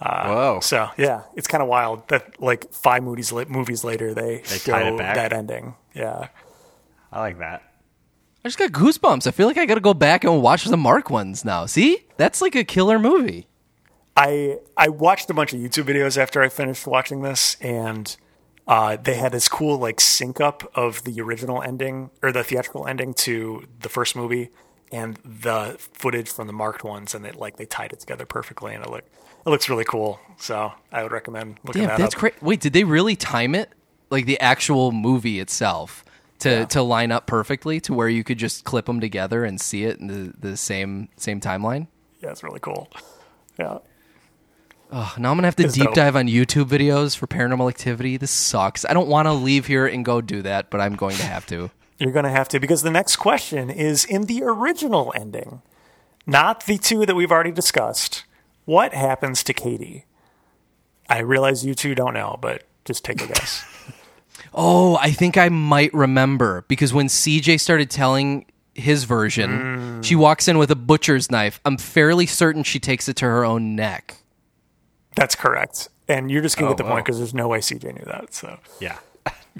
Uh, 0.00 0.26
Whoa. 0.26 0.60
So, 0.60 0.90
yeah, 0.98 1.22
it's 1.36 1.46
kind 1.46 1.62
of 1.62 1.68
wild 1.68 2.08
that, 2.08 2.40
like, 2.42 2.72
five 2.72 3.04
movies, 3.04 3.30
la- 3.30 3.44
movies 3.44 3.84
later, 3.84 4.12
they, 4.12 4.42
show 4.42 4.72
tied 4.72 4.86
it 4.86 4.98
back? 4.98 5.14
that 5.14 5.32
ending. 5.32 5.76
Yeah. 5.94 6.28
I 7.12 7.20
like 7.20 7.38
that. 7.38 7.62
I 8.44 8.48
just 8.48 8.58
got 8.58 8.72
goosebumps. 8.72 9.28
I 9.28 9.30
feel 9.30 9.46
like 9.46 9.58
I 9.58 9.66
got 9.66 9.74
to 9.74 9.80
go 9.80 9.94
back 9.94 10.24
and 10.24 10.42
watch 10.42 10.64
the 10.64 10.76
Mark 10.76 11.10
ones 11.10 11.44
now. 11.44 11.66
See, 11.66 12.06
that's 12.16 12.42
like 12.42 12.56
a 12.56 12.64
killer 12.64 12.98
movie. 12.98 13.46
I 14.16 14.58
I 14.76 14.88
watched 14.88 15.30
a 15.30 15.34
bunch 15.34 15.52
of 15.52 15.60
YouTube 15.60 15.84
videos 15.84 16.18
after 16.18 16.42
I 16.42 16.48
finished 16.48 16.86
watching 16.86 17.22
this, 17.22 17.56
and 17.60 18.14
uh, 18.66 18.96
they 18.96 19.14
had 19.14 19.32
this 19.32 19.48
cool 19.48 19.78
like 19.78 20.00
sync 20.00 20.40
up 20.40 20.70
of 20.74 21.04
the 21.04 21.20
original 21.20 21.62
ending 21.62 22.10
or 22.22 22.32
the 22.32 22.44
theatrical 22.44 22.86
ending 22.86 23.14
to 23.14 23.66
the 23.80 23.88
first 23.88 24.14
movie 24.14 24.50
and 24.90 25.16
the 25.24 25.76
footage 25.78 26.28
from 26.28 26.46
the 26.46 26.52
marked 26.52 26.84
ones, 26.84 27.14
and 27.14 27.24
they 27.24 27.32
like 27.32 27.56
they 27.56 27.64
tied 27.66 27.92
it 27.92 28.00
together 28.00 28.26
perfectly, 28.26 28.74
and 28.74 28.84
it 28.84 28.90
looked 28.90 29.08
It 29.46 29.50
looks 29.50 29.68
really 29.68 29.84
cool. 29.84 30.20
So 30.38 30.72
I 30.92 31.02
would 31.02 31.12
recommend 31.12 31.58
looking 31.64 31.82
Damn, 31.82 31.88
that 31.90 31.98
that's 31.98 32.22
up. 32.22 32.42
Wait, 32.42 32.60
did 32.60 32.72
they 32.72 32.84
really 32.84 33.16
time 33.16 33.54
it? 33.54 33.70
Like 34.10 34.26
the 34.26 34.38
actual 34.40 34.92
movie 34.92 35.40
itself 35.40 36.04
to, 36.40 36.66
to 36.66 36.82
line 36.82 37.12
up 37.12 37.26
perfectly 37.26 37.80
to 37.80 37.94
where 37.94 38.08
you 38.08 38.24
could 38.24 38.38
just 38.38 38.64
clip 38.64 38.86
them 38.86 39.00
together 39.00 39.44
and 39.44 39.60
see 39.60 39.84
it 39.84 39.98
in 39.98 40.08
the, 40.08 40.34
the 40.38 40.56
same 40.56 41.08
same 41.16 41.40
timeline? 41.40 41.86
Yeah, 42.20 42.30
it's 42.30 42.42
really 42.42 42.60
cool. 42.60 42.88
Yeah. 43.58 43.78
Oh, 44.94 45.14
now 45.18 45.30
I'm 45.30 45.36
gonna 45.38 45.46
have 45.46 45.56
to 45.56 45.64
It's 45.64 45.74
deep 45.74 45.84
dope. 45.86 45.94
dive 45.94 46.16
on 46.16 46.26
YouTube 46.28 46.66
videos 46.66 47.16
for 47.16 47.26
Paranormal 47.26 47.68
Activity. 47.68 48.16
This 48.18 48.30
sucks. 48.30 48.84
I 48.84 48.92
don't 48.92 49.08
want 49.08 49.26
to 49.26 49.32
leave 49.32 49.66
here 49.66 49.86
and 49.86 50.04
go 50.04 50.20
do 50.20 50.42
that, 50.42 50.68
but 50.70 50.80
I'm 50.80 50.94
going 50.96 51.16
to 51.16 51.24
have 51.24 51.46
to. 51.46 51.70
You're 51.98 52.12
going 52.12 52.24
to 52.24 52.30
have 52.30 52.48
to 52.48 52.60
because 52.60 52.82
the 52.82 52.90
next 52.90 53.16
question 53.16 53.70
is 53.70 54.04
in 54.04 54.26
the 54.26 54.42
original 54.42 55.12
ending, 55.16 55.62
not 56.26 56.66
the 56.66 56.76
two 56.76 57.06
that 57.06 57.14
we've 57.14 57.30
already 57.32 57.52
discussed. 57.52 58.24
What 58.66 58.92
happens 58.92 59.42
to 59.44 59.54
Katie? 59.54 60.04
I 61.08 61.18
realize 61.20 61.64
you 61.64 61.74
two 61.74 61.94
don't 61.94 62.14
know, 62.14 62.38
but 62.40 62.64
just 62.84 63.04
take 63.04 63.22
a 63.22 63.26
guess. 63.26 63.64
Oh, 64.54 64.96
I 65.00 65.12
think 65.12 65.38
I 65.38 65.48
might 65.48 65.94
remember 65.94 66.64
because 66.68 66.92
when 66.92 67.06
CJ 67.06 67.58
started 67.60 67.88
telling 67.90 68.44
his 68.74 69.04
version, 69.04 69.50
Mm. 70.00 70.04
she 70.04 70.14
walks 70.14 70.46
in 70.48 70.58
with 70.58 70.70
a 70.70 70.74
butcher's 70.76 71.30
knife. 71.30 71.58
I'm 71.64 71.78
fairly 71.78 72.26
certain 72.26 72.62
she 72.62 72.78
takes 72.78 73.08
it 73.08 73.16
to 73.16 73.24
her 73.26 73.44
own 73.46 73.74
neck. 73.76 74.16
That's 75.16 75.34
correct. 75.34 75.88
And 76.08 76.30
you're 76.30 76.42
just 76.42 76.56
going 76.56 76.68
to 76.68 76.72
Oh, 76.72 76.76
get 76.76 76.78
the 76.78 76.84
wow. 76.84 76.94
point 76.96 77.04
because 77.06 77.18
there's 77.18 77.34
no 77.34 77.48
way 77.48 77.58
CJ 77.58 77.94
knew 77.94 78.04
that. 78.06 78.34
So 78.34 78.58
Yeah. 78.80 78.98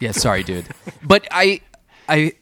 Yeah, 0.00 0.12
sorry, 0.12 0.42
dude. 0.42 0.66
But 1.02 1.28
I 1.30 1.60
I 2.08 2.32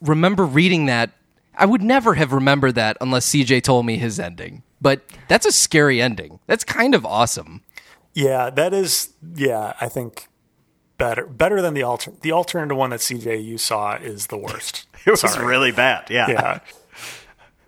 remember 0.00 0.44
reading 0.44 0.86
that. 0.86 1.10
I 1.56 1.66
would 1.66 1.82
never 1.82 2.14
have 2.14 2.32
remembered 2.32 2.76
that 2.76 2.96
unless 3.00 3.28
CJ 3.28 3.62
told 3.62 3.84
me 3.84 3.96
his 3.96 4.18
ending. 4.20 4.62
But 4.80 5.02
that's 5.28 5.44
a 5.44 5.52
scary 5.52 6.00
ending. 6.00 6.38
That's 6.46 6.64
kind 6.64 6.94
of 6.94 7.04
awesome. 7.04 7.62
yeah, 8.14 8.48
that 8.50 8.72
is 8.72 9.10
yeah. 9.34 9.74
I 9.80 9.88
think 9.88 10.28
better 10.98 11.26
better 11.26 11.60
than 11.60 11.74
the 11.74 11.82
alter 11.82 12.12
the 12.22 12.32
alternative 12.32 12.76
one 12.76 12.90
that 12.90 13.00
CJ 13.00 13.42
you 13.44 13.58
saw 13.58 13.96
is 13.96 14.28
the 14.28 14.38
worst. 14.38 14.86
It 15.06 15.10
was 15.10 15.20
Sorry. 15.20 15.44
really 15.46 15.72
bad. 15.72 16.10
Yeah. 16.10 16.28
yeah. 16.30 16.58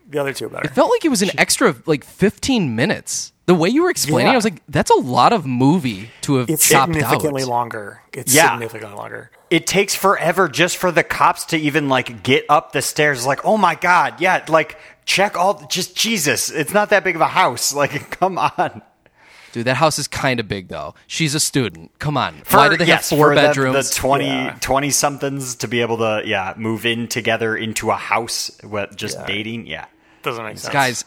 The 0.09 0.19
other 0.19 0.35
two 0.35 0.47
are 0.47 0.49
better. 0.51 0.69
Felt 0.69 0.91
like 0.91 1.03
it 1.05 1.09
was 1.09 1.23
an 1.23 1.31
extra 1.39 1.75
like 1.87 2.05
15 2.05 2.77
minutes. 2.77 3.32
The 3.47 3.55
way 3.55 3.69
you 3.71 3.83
were 3.83 3.91
explaining, 3.91 4.29
Yeah. 4.29 4.33
I 4.35 4.37
was 4.37 4.45
like, 4.45 4.63
that's 4.69 4.91
a 4.91 5.01
lot 5.01 5.33
of 5.33 5.45
movie 5.45 6.11
to 6.23 6.37
have 6.37 6.49
It's 6.49 6.69
chopped 6.69 6.93
significantly 6.95 7.43
out. 7.43 7.49
longer. 7.49 8.03
It's 8.13 8.33
Yeah. 8.33 8.51
significantly 8.53 8.97
longer. 8.97 9.31
It 9.51 9.67
takes 9.67 9.95
forever 9.97 10.49
just 10.49 10.77
for 10.77 10.93
the 10.93 11.03
cops 11.03 11.45
to 11.47 11.57
even 11.59 11.89
like 11.89 12.23
get 12.23 12.45
up 12.49 12.73
the 12.73 12.81
stairs. 12.83 13.27
Like, 13.27 13.45
oh 13.45 13.57
my 13.59 13.75
god, 13.75 14.21
yeah, 14.21 14.45
like 14.49 14.79
check 15.07 15.37
all. 15.37 15.67
Just 15.69 15.97
Jesus, 15.97 16.51
it's 16.51 16.73
not 16.73 16.91
that 16.91 17.03
big 17.05 17.17
of 17.17 17.21
a 17.21 17.27
house. 17.29 17.75
Like, 17.83 18.11
come 18.19 18.39
on. 18.39 18.83
Dude, 19.51 19.67
that 19.67 19.75
house 19.77 19.99
is 19.99 20.07
kind 20.09 20.39
of 20.41 20.47
big 20.49 20.69
though. 20.69 20.95
She's 21.09 21.35
a 21.35 21.41
student. 21.41 21.91
Come 21.99 22.17
on. 22.17 22.41
For, 22.45 22.57
Why 22.59 22.69
do 22.71 22.77
they 22.79 22.87
yes, 22.87 23.11
have 23.11 23.19
four 23.19 23.31
for 23.31 23.35
the- 23.35 23.41
bedrooms? 23.43 23.91
The, 23.91 23.95
20, 23.97 24.25
Yeah. 24.27 24.57
20 24.61 24.91
somethings 24.91 25.57
to 25.57 25.69
be 25.69 25.81
able 25.83 25.99
to 25.99 26.23
yeah 26.25 26.55
move 26.57 26.87
in 26.87 27.09
together 27.09 27.57
into 27.57 27.91
a 27.91 27.97
house 27.97 28.53
with 28.63 28.97
just 28.97 29.19
Yeah. 29.19 29.27
dating. 29.27 29.67
Yeah. 29.67 29.87
Doesn't 30.23 30.45
make 30.45 30.57
sense. 30.59 30.73
Guys, 30.73 31.05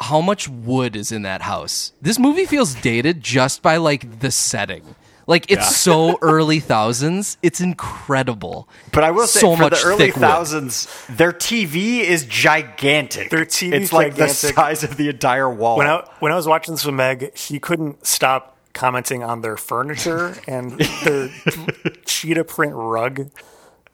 how 0.00 0.20
much 0.20 0.48
wood 0.48 0.96
is 0.96 1.12
in 1.12 1.22
that 1.22 1.42
house? 1.42 1.92
This 2.00 2.18
movie 2.18 2.46
feels 2.46 2.74
dated 2.74 3.20
just 3.22 3.62
by 3.62 3.76
like 3.76 4.20
the 4.20 4.30
setting. 4.30 4.94
Like 5.26 5.50
it's 5.50 5.76
so 5.76 6.18
early 6.22 6.58
thousands. 6.58 7.36
It's 7.42 7.60
incredible. 7.60 8.68
But 8.92 9.04
I 9.04 9.10
will 9.10 9.26
say, 9.26 9.40
so 9.40 9.56
for 9.56 9.62
much 9.62 9.82
the 9.82 9.88
early 9.88 9.98
thick 9.98 10.14
wood. 10.16 10.22
thousands, 10.22 10.88
their 11.10 11.32
TV 11.32 12.00
is 12.00 12.24
gigantic. 12.24 13.28
Their 13.30 13.44
TV 13.44 13.74
it's 13.74 13.84
is 13.86 13.92
like 13.92 14.14
the 14.14 14.28
size 14.28 14.84
of 14.84 14.96
the 14.96 15.08
entire 15.10 15.50
wall. 15.50 15.76
when 15.76 15.86
I 15.86 16.08
when 16.20 16.32
I 16.32 16.36
was 16.36 16.46
watching 16.46 16.74
this 16.74 16.84
with 16.84 16.94
Meg, 16.94 17.32
she 17.34 17.58
couldn't 17.60 18.06
stop 18.06 18.56
commenting 18.72 19.22
on 19.22 19.42
their 19.42 19.56
furniture 19.56 20.34
and 20.46 20.78
their 20.78 21.28
cheetah 22.06 22.44
print 22.44 22.72
rug. 22.74 23.30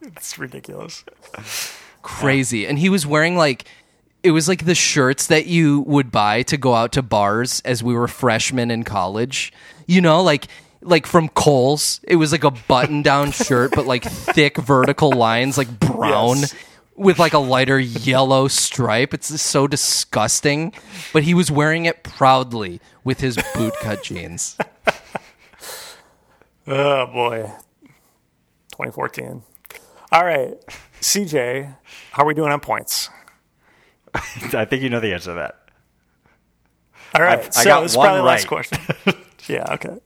It's 0.03 0.39
ridiculous. 0.39 1.05
Crazy. 2.03 2.67
And 2.67 2.79
he 2.79 2.89
was 2.91 3.07
wearing 3.07 3.37
like 3.37 3.65
it 4.25 4.31
was 4.31 4.49
like 4.49 4.65
the 4.65 4.75
shirts 4.75 5.27
that 5.27 5.47
you 5.47 5.83
would 5.83 6.11
buy 6.11 6.43
to 6.45 6.57
go 6.57 6.75
out 6.75 6.93
to 6.93 7.03
bars 7.03 7.61
as 7.65 7.83
we 7.83 7.95
were 7.95 8.09
freshmen 8.09 8.71
in 8.71 8.83
college. 8.83 9.53
You 9.87 10.01
know, 10.01 10.23
like 10.23 10.49
like 10.81 11.07
from 11.07 11.29
Kohl's. 11.29 12.01
It 12.05 12.17
was 12.17 12.33
like 12.33 12.43
a 12.43 12.51
button 12.51 13.03
down 13.03 13.31
shirt, 13.33 13.73
but 13.75 13.87
like 13.87 14.03
thick 14.05 14.57
vertical 14.57 15.13
lines, 15.13 15.59
like 15.59 15.79
brown. 15.79 16.39
Yes. 16.39 16.55
With 16.97 17.19
like 17.19 17.33
a 17.33 17.39
lighter 17.39 17.81
yellow 17.81 18.47
stripe. 18.47 19.13
It's 19.13 19.41
so 19.43 19.67
disgusting. 19.67 20.73
But 21.13 21.25
he 21.25 21.35
was 21.35 21.51
wearing 21.51 21.87
it 21.87 22.05
proudly 22.05 22.81
with 23.03 23.19
his 23.19 23.37
bootcut 23.37 24.03
jeans. 24.05 24.57
Oh 26.69 27.07
boy, 27.07 27.53
2014. 28.71 29.43
All 30.13 30.25
right, 30.25 30.55
CJ, 31.01 31.75
how 32.13 32.23
are 32.23 32.27
we 32.27 32.35
doing 32.35 32.53
on 32.53 32.61
points? 32.61 33.11
I 34.55 34.65
think 34.65 34.83
you 34.83 34.91
know 34.91 35.01
the 35.01 35.13
answer 35.13 35.31
to 35.31 35.35
that. 35.35 35.61
All 37.15 37.23
right, 37.23 37.39
I've- 37.39 37.49
I 37.49 37.51
so 37.51 37.65
got 37.65 37.81
this 37.83 37.97
one 37.97 38.07
probably 38.07 38.21
the 38.21 38.27
last 38.27 38.47
question. 38.47 38.79
yeah, 39.49 39.73
okay. 39.75 39.99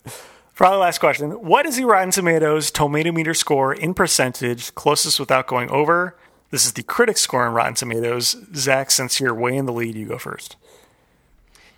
Probably 0.54 0.78
last 0.78 0.98
question. 0.98 1.30
What 1.30 1.66
is 1.66 1.76
the 1.76 1.84
Rotten 1.84 2.10
Tomatoes 2.10 2.70
tomato 2.72 3.12
meter 3.12 3.32
score 3.32 3.72
in 3.72 3.94
percentage 3.94 4.74
closest 4.74 5.20
without 5.20 5.46
going 5.46 5.70
over? 5.70 6.16
This 6.50 6.66
is 6.66 6.72
the 6.72 6.82
critic 6.82 7.16
score 7.16 7.46
on 7.46 7.54
Rotten 7.54 7.74
Tomatoes. 7.74 8.36
Zach, 8.54 8.90
since 8.90 9.20
you're 9.20 9.34
way 9.34 9.56
in 9.56 9.66
the 9.66 9.72
lead, 9.72 9.94
you 9.94 10.06
go 10.06 10.18
first. 10.18 10.56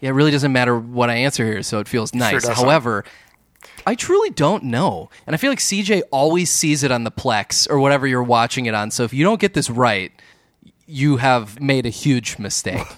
Yeah, 0.01 0.11
it 0.11 0.13
really 0.13 0.31
doesn't 0.31 0.53
matter 0.53 0.79
what 0.79 1.11
I 1.11 1.17
answer 1.17 1.45
here, 1.45 1.63
so 1.63 1.79
it 1.79 1.89
feels 1.89 2.15
nice. 2.15 2.43
doesn't. 2.43 2.55
However, 2.55 3.05
I 3.87 3.95
truly 3.95 4.31
don't 4.31 4.65
know. 4.65 5.11
And 5.27 5.35
I 5.35 5.37
feel 5.37 5.51
like 5.51 5.59
CJ 5.59 6.03
always 6.11 6.51
sees 6.51 6.83
it 6.83 6.91
on 6.91 7.05
the 7.05 7.11
Plex 7.11 7.69
or 7.69 7.79
whatever 7.79 8.07
you're 8.07 8.23
watching 8.23 8.67
it 8.67 8.75
on. 8.75 8.91
So 8.91 9.05
if 9.05 9.13
you 9.13 9.25
don't 9.25 9.41
get 9.41 9.53
this 9.53 9.69
right, 9.69 10.11
you 10.91 11.17
have 11.19 11.61
made 11.61 11.87
a 11.87 11.91
huge 11.91 12.39
mistake. 12.39 12.87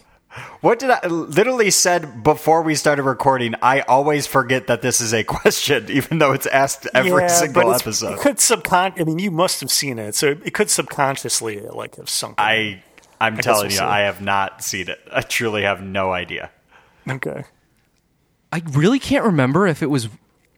What 0.62 0.78
did 0.78 0.88
I 0.88 1.06
literally 1.08 1.70
said 1.70 2.22
before 2.22 2.62
we 2.62 2.74
started 2.74 3.02
recording? 3.02 3.54
I 3.60 3.80
always 3.82 4.26
forget 4.26 4.68
that 4.68 4.80
this 4.80 5.02
is 5.02 5.12
a 5.12 5.22
question, 5.40 5.90
even 5.90 6.20
though 6.20 6.32
it's 6.32 6.46
asked 6.46 6.88
every 6.94 7.28
single 7.28 7.64
it's- 7.64 7.82
episode. 7.82 8.14
It 8.14 8.20
could 8.20 8.36
subcon. 8.36 8.98
I 8.98 9.04
mean, 9.04 9.18
you 9.18 9.30
must 9.30 9.60
have 9.60 9.70
seen 9.70 9.98
it, 9.98 10.14
so 10.14 10.28
it 10.28 10.54
could 10.54 10.70
subconsciously 10.70 11.60
like 11.60 11.96
have 11.96 12.08
sunk. 12.08 12.38
in. 12.38 12.44
I 12.44 12.82
I'm 13.20 13.34
guess 13.34 13.44
telling 13.44 13.64
we'll 13.64 13.72
you, 13.72 13.76
see. 13.78 13.84
I 13.84 14.00
have 14.02 14.22
not 14.22 14.64
seen 14.64 14.88
it. 14.88 15.00
I 15.12 15.20
truly 15.20 15.64
have 15.64 15.82
no 15.82 16.12
idea. 16.12 16.50
okay. 17.06 17.44
I 18.50 18.62
really 18.70 19.00
can't 19.00 19.26
remember 19.26 19.66
if 19.66 19.82
it 19.82 19.90
was 19.90 20.08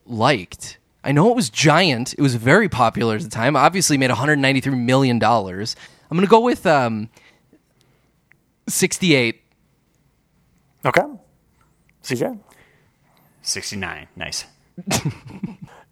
liked. 0.06 0.78
I 1.02 1.10
know 1.10 1.30
it 1.30 1.36
was 1.36 1.50
giant. 1.50 2.12
It 2.12 2.22
was 2.22 2.36
very 2.36 2.68
popular 2.68 3.16
at 3.16 3.22
the 3.22 3.28
time. 3.28 3.56
Obviously 3.56 3.98
made 3.98 4.10
193 4.10 4.72
million 4.76 5.18
dollars. 5.18 5.74
I'm 6.10 6.16
going 6.16 6.26
to 6.26 6.30
go 6.30 6.40
with 6.40 6.64
um 6.64 7.08
68. 8.68 9.40
Okay. 10.86 11.02
CJ. 12.02 12.38
Sixty 13.42 13.76
nine, 13.76 14.08
nice. 14.16 14.44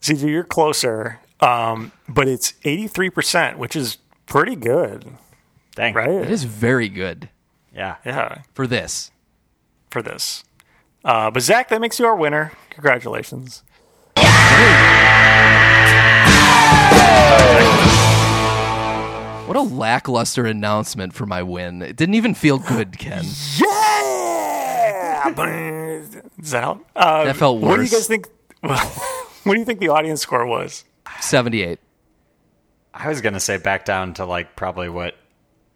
CJ, 0.00 0.28
you're 0.28 0.42
closer, 0.44 1.20
um, 1.40 1.92
but 2.08 2.26
it's 2.28 2.52
83%, 2.64 3.56
which 3.56 3.76
is 3.76 3.98
pretty 4.26 4.56
good, 4.56 5.06
Dang, 5.74 5.94
right? 5.94 6.08
It 6.10 6.30
is 6.30 6.44
very 6.44 6.88
good 6.88 7.28
Yeah, 7.74 7.96
Yeah, 8.04 8.42
for 8.54 8.66
this. 8.66 9.10
for 9.90 10.02
this. 10.02 10.44
Uh, 11.04 11.30
but 11.30 11.42
Zach, 11.42 11.68
that 11.68 11.80
makes 11.80 11.98
you 11.98 12.06
our 12.06 12.16
winner. 12.16 12.52
Congratulations. 12.70 13.62
What 19.52 19.66
a 19.66 19.74
lackluster 19.74 20.46
announcement 20.46 21.12
for 21.12 21.26
my 21.26 21.42
win. 21.42 21.82
It 21.82 21.96
didn't 21.96 22.14
even 22.14 22.32
feel 22.32 22.58
good, 22.58 22.98
Ken. 22.98 23.22
Yeah! 23.60 25.30
Does 26.40 26.52
that 26.52 26.62
help? 26.62 26.86
Uh, 26.96 27.24
That 27.24 27.36
felt 27.36 27.60
What 27.60 27.76
do 27.76 27.82
you 27.82 27.90
guys 27.90 28.06
think? 28.06 28.28
what 28.60 29.44
do 29.44 29.58
you 29.58 29.66
think 29.66 29.80
the 29.80 29.88
audience 29.88 30.22
score 30.22 30.46
was? 30.46 30.84
78. 31.20 31.78
I 32.94 33.08
was 33.08 33.20
gonna 33.20 33.40
say 33.40 33.58
back 33.58 33.84
down 33.84 34.14
to 34.14 34.24
like 34.24 34.56
probably 34.56 34.88
what 34.88 35.16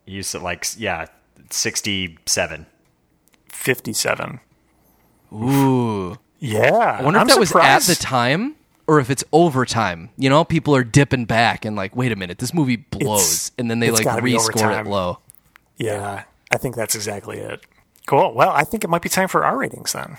you 0.06 0.22
said, 0.22 0.40
like 0.40 0.66
yeah, 0.78 1.06
sixty 1.50 2.18
seven. 2.24 2.64
57. 3.48 4.40
Ooh. 5.34 6.18
Yeah. 6.38 6.96
I 6.98 7.02
wonder 7.02 7.18
I'm 7.18 7.28
if 7.28 7.34
that 7.34 7.40
was 7.40 7.54
at 7.54 7.82
the 7.82 7.94
time 7.94 8.56
or 8.86 9.00
if 9.00 9.10
it's 9.10 9.24
overtime. 9.32 10.10
You 10.16 10.28
know, 10.30 10.44
people 10.44 10.74
are 10.76 10.84
dipping 10.84 11.24
back 11.24 11.64
and 11.64 11.74
like, 11.76 11.94
wait 11.96 12.12
a 12.12 12.16
minute, 12.16 12.38
this 12.38 12.54
movie 12.54 12.76
blows. 12.76 13.20
It's- 13.20 13.52
and 13.58 13.70
then 13.70 13.80
they 13.80 13.90
like 13.90 14.04
gotta 14.04 14.22
be 14.22 14.32
rescore 14.34 14.80
it 14.80 14.86
low. 14.88 15.18
Yeah, 15.76 16.24
I 16.52 16.56
think 16.58 16.74
that's 16.76 16.94
exactly 16.94 17.38
it. 17.38 17.60
Cool. 18.06 18.32
Well, 18.34 18.50
I 18.50 18.62
think 18.64 18.84
it 18.84 18.88
might 18.88 19.02
be 19.02 19.08
time 19.08 19.28
for 19.28 19.44
our 19.44 19.56
ratings 19.56 19.92
then. 19.92 20.16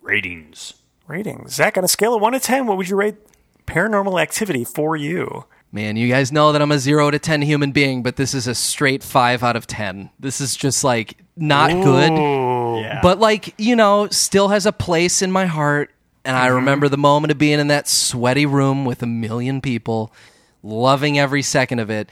Ratings. 0.00 0.74
Ratings. 1.06 1.54
Zach, 1.54 1.76
on 1.76 1.84
a 1.84 1.88
scale 1.88 2.14
of 2.14 2.22
1 2.22 2.32
to 2.34 2.40
10, 2.40 2.66
what 2.66 2.76
would 2.76 2.88
you 2.88 2.96
rate 2.96 3.16
paranormal 3.66 4.20
activity 4.20 4.64
for 4.64 4.96
you? 4.96 5.44
Man, 5.72 5.96
you 5.96 6.08
guys 6.08 6.32
know 6.32 6.50
that 6.52 6.60
I'm 6.62 6.72
a 6.72 6.78
zero 6.78 7.10
to 7.10 7.18
10 7.18 7.42
human 7.42 7.70
being, 7.70 8.02
but 8.02 8.16
this 8.16 8.34
is 8.34 8.46
a 8.48 8.54
straight 8.54 9.04
five 9.04 9.42
out 9.42 9.54
of 9.56 9.66
10. 9.68 10.10
This 10.18 10.40
is 10.40 10.56
just 10.56 10.82
like 10.82 11.18
not 11.36 11.70
good. 11.70 12.10
Oh, 12.12 12.80
Yeah. 12.80 13.00
but 13.02 13.20
like 13.20 13.54
you 13.58 13.76
know 13.76 14.08
still 14.08 14.48
has 14.48 14.66
a 14.66 14.72
place 14.72 15.22
in 15.22 15.30
my 15.30 15.46
heart 15.46 15.92
and 16.24 16.36
i 16.36 16.46
remember 16.46 16.88
the 16.88 16.98
moment 16.98 17.30
of 17.30 17.38
being 17.38 17.58
in 17.58 17.68
that 17.68 17.88
sweaty 17.88 18.46
room 18.46 18.84
with 18.84 19.02
a 19.02 19.06
million 19.06 19.60
people 19.60 20.12
loving 20.62 21.18
every 21.18 21.42
second 21.42 21.78
of 21.78 21.90
it 21.90 22.08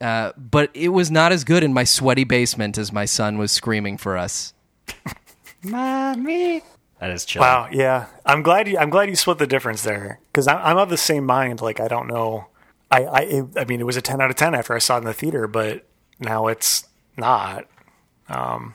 uh, 0.00 0.32
but 0.36 0.70
it 0.74 0.90
was 0.90 1.10
not 1.10 1.32
as 1.32 1.42
good 1.42 1.64
in 1.64 1.72
my 1.72 1.82
sweaty 1.84 2.24
basement 2.24 2.78
as 2.78 2.92
my 2.92 3.04
son 3.04 3.36
was 3.36 3.50
screaming 3.50 3.96
for 3.96 4.16
us 4.16 4.54
Mommy. 5.62 6.62
That 7.00 7.10
is 7.10 7.24
chill. 7.24 7.40
Wow, 7.42 7.68
yeah. 7.70 8.06
I'm 8.26 8.42
glad 8.42 8.68
you. 8.68 8.78
I'm 8.78 8.90
glad 8.90 9.08
you 9.08 9.16
split 9.16 9.38
the 9.38 9.46
difference 9.46 9.82
there 9.82 10.20
because 10.32 10.48
I'm, 10.48 10.58
I'm 10.58 10.78
of 10.78 10.88
the 10.88 10.96
same 10.96 11.24
mind. 11.24 11.60
Like 11.60 11.80
I 11.80 11.88
don't 11.88 12.08
know. 12.08 12.46
I 12.90 13.04
I 13.04 13.20
it, 13.20 13.46
I 13.56 13.64
mean, 13.64 13.80
it 13.80 13.86
was 13.86 13.96
a 13.96 14.02
10 14.02 14.20
out 14.20 14.30
of 14.30 14.36
10 14.36 14.54
after 14.54 14.74
I 14.74 14.78
saw 14.78 14.96
it 14.96 14.98
in 14.98 15.04
the 15.04 15.14
theater, 15.14 15.46
but 15.46 15.86
now 16.18 16.48
it's 16.48 16.86
not. 17.16 17.66
Um, 18.28 18.74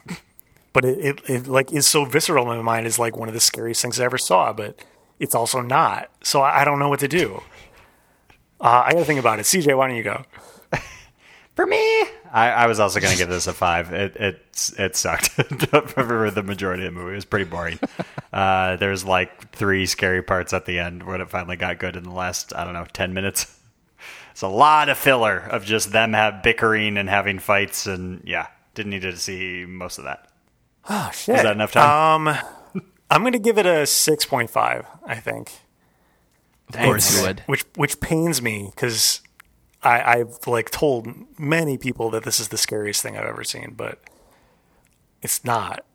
but 0.74 0.84
it, 0.84 1.00
it 1.00 1.30
it 1.30 1.48
like 1.48 1.72
is 1.72 1.88
so 1.88 2.06
visceral 2.06 2.52
in 2.52 2.58
my 2.58 2.64
mind. 2.64 2.88
Is 2.88 3.00
like 3.00 3.16
one 3.16 3.28
of 3.28 3.34
the 3.34 3.40
scariest 3.40 3.82
things 3.82 4.00
I 4.00 4.06
ever 4.06 4.18
saw, 4.18 4.52
but 4.52 4.84
it's 5.20 5.36
also 5.36 5.62
not. 5.62 6.10
So 6.24 6.42
I, 6.42 6.62
I 6.62 6.66
don't 6.66 6.80
know 6.80 6.90
what 6.90 7.00
to 7.00 7.08
do. 7.08 7.44
Uh, 8.60 8.84
I 8.86 8.94
got 8.94 9.00
to 9.00 9.06
think 9.06 9.20
about 9.20 9.40
it. 9.40 9.44
CJ, 9.44 9.78
why 9.78 9.88
don't 9.88 9.98
you 9.98 10.04
go? 10.04 10.24
For 11.56 11.66
me, 11.66 11.78
I, 12.32 12.50
I 12.50 12.68
was 12.68 12.80
also 12.80 13.00
to 13.00 13.16
give 13.16 13.30
this 13.30 13.46
a 13.46 13.54
five. 13.54 13.94
It 13.94 14.16
it 14.16 14.72
it 14.80 14.96
sucked 14.96 15.30
for 15.30 16.32
the 16.32 16.44
majority 16.44 16.86
of 16.86 16.94
the 16.94 17.00
movie. 17.00 17.12
It 17.12 17.16
was 17.16 17.26
pretty 17.26 17.46
boring. 17.46 17.80
Uh, 18.34 18.78
there's 18.78 19.06
like 19.06 19.52
three 19.52 19.86
scary 19.86 20.24
parts 20.24 20.54
at 20.54 20.66
the 20.66 20.80
end 20.80 21.04
when 21.04 21.22
it 21.22 21.30
finally 21.30 21.56
got 21.56 21.78
good 21.78 21.96
in 21.96 22.02
the 22.02 22.10
last 22.10 22.52
I 22.56 22.64
don't 22.64 22.74
know 22.74 22.88
ten 22.92 23.14
minutes. 23.14 23.60
It's 24.32 24.42
a 24.42 24.48
lot 24.48 24.90
of 24.90 24.98
filler 24.98 25.38
of 25.38 25.64
just 25.66 25.92
them 25.92 26.14
have 26.14 26.42
bickering 26.42 26.98
and 26.98 27.08
having 27.08 27.38
fights, 27.38 27.86
and 27.86 28.24
yeah, 28.26 28.48
didn't 28.74 28.90
need 28.90 29.04
to 29.04 29.16
see 29.18 29.66
most 29.68 30.00
of 30.00 30.06
that. 30.06 30.33
Oh 30.90 31.12
shit! 31.14 31.38
Is 31.38 31.44
that 31.44 31.54
enough 31.54 31.72
time? 31.72 32.28
Um, 32.28 32.38
I'm 33.10 33.22
going 33.22 33.34
to 33.34 33.40
give 33.40 33.58
it 33.58 33.66
a 33.66 33.84
6.5. 33.84 34.86
I 35.06 35.16
think. 35.16 35.52
of 36.70 36.80
course 36.80 37.18
you 37.18 37.28
would 37.28 37.44
which 37.46 37.64
which 37.76 38.00
pains 38.00 38.42
me 38.42 38.72
because 38.74 39.22
I, 39.84 40.02
I've 40.02 40.48
like 40.48 40.72
told 40.72 41.08
many 41.38 41.78
people 41.78 42.10
that 42.12 42.24
this 42.24 42.40
is 42.40 42.48
the 42.50 42.58
scariest 42.58 43.02
thing 43.02 43.18
I've 43.18 43.26
ever 43.26 43.44
seen, 43.44 43.74
but 43.76 44.00
it's 45.22 45.44
not. 45.44 45.86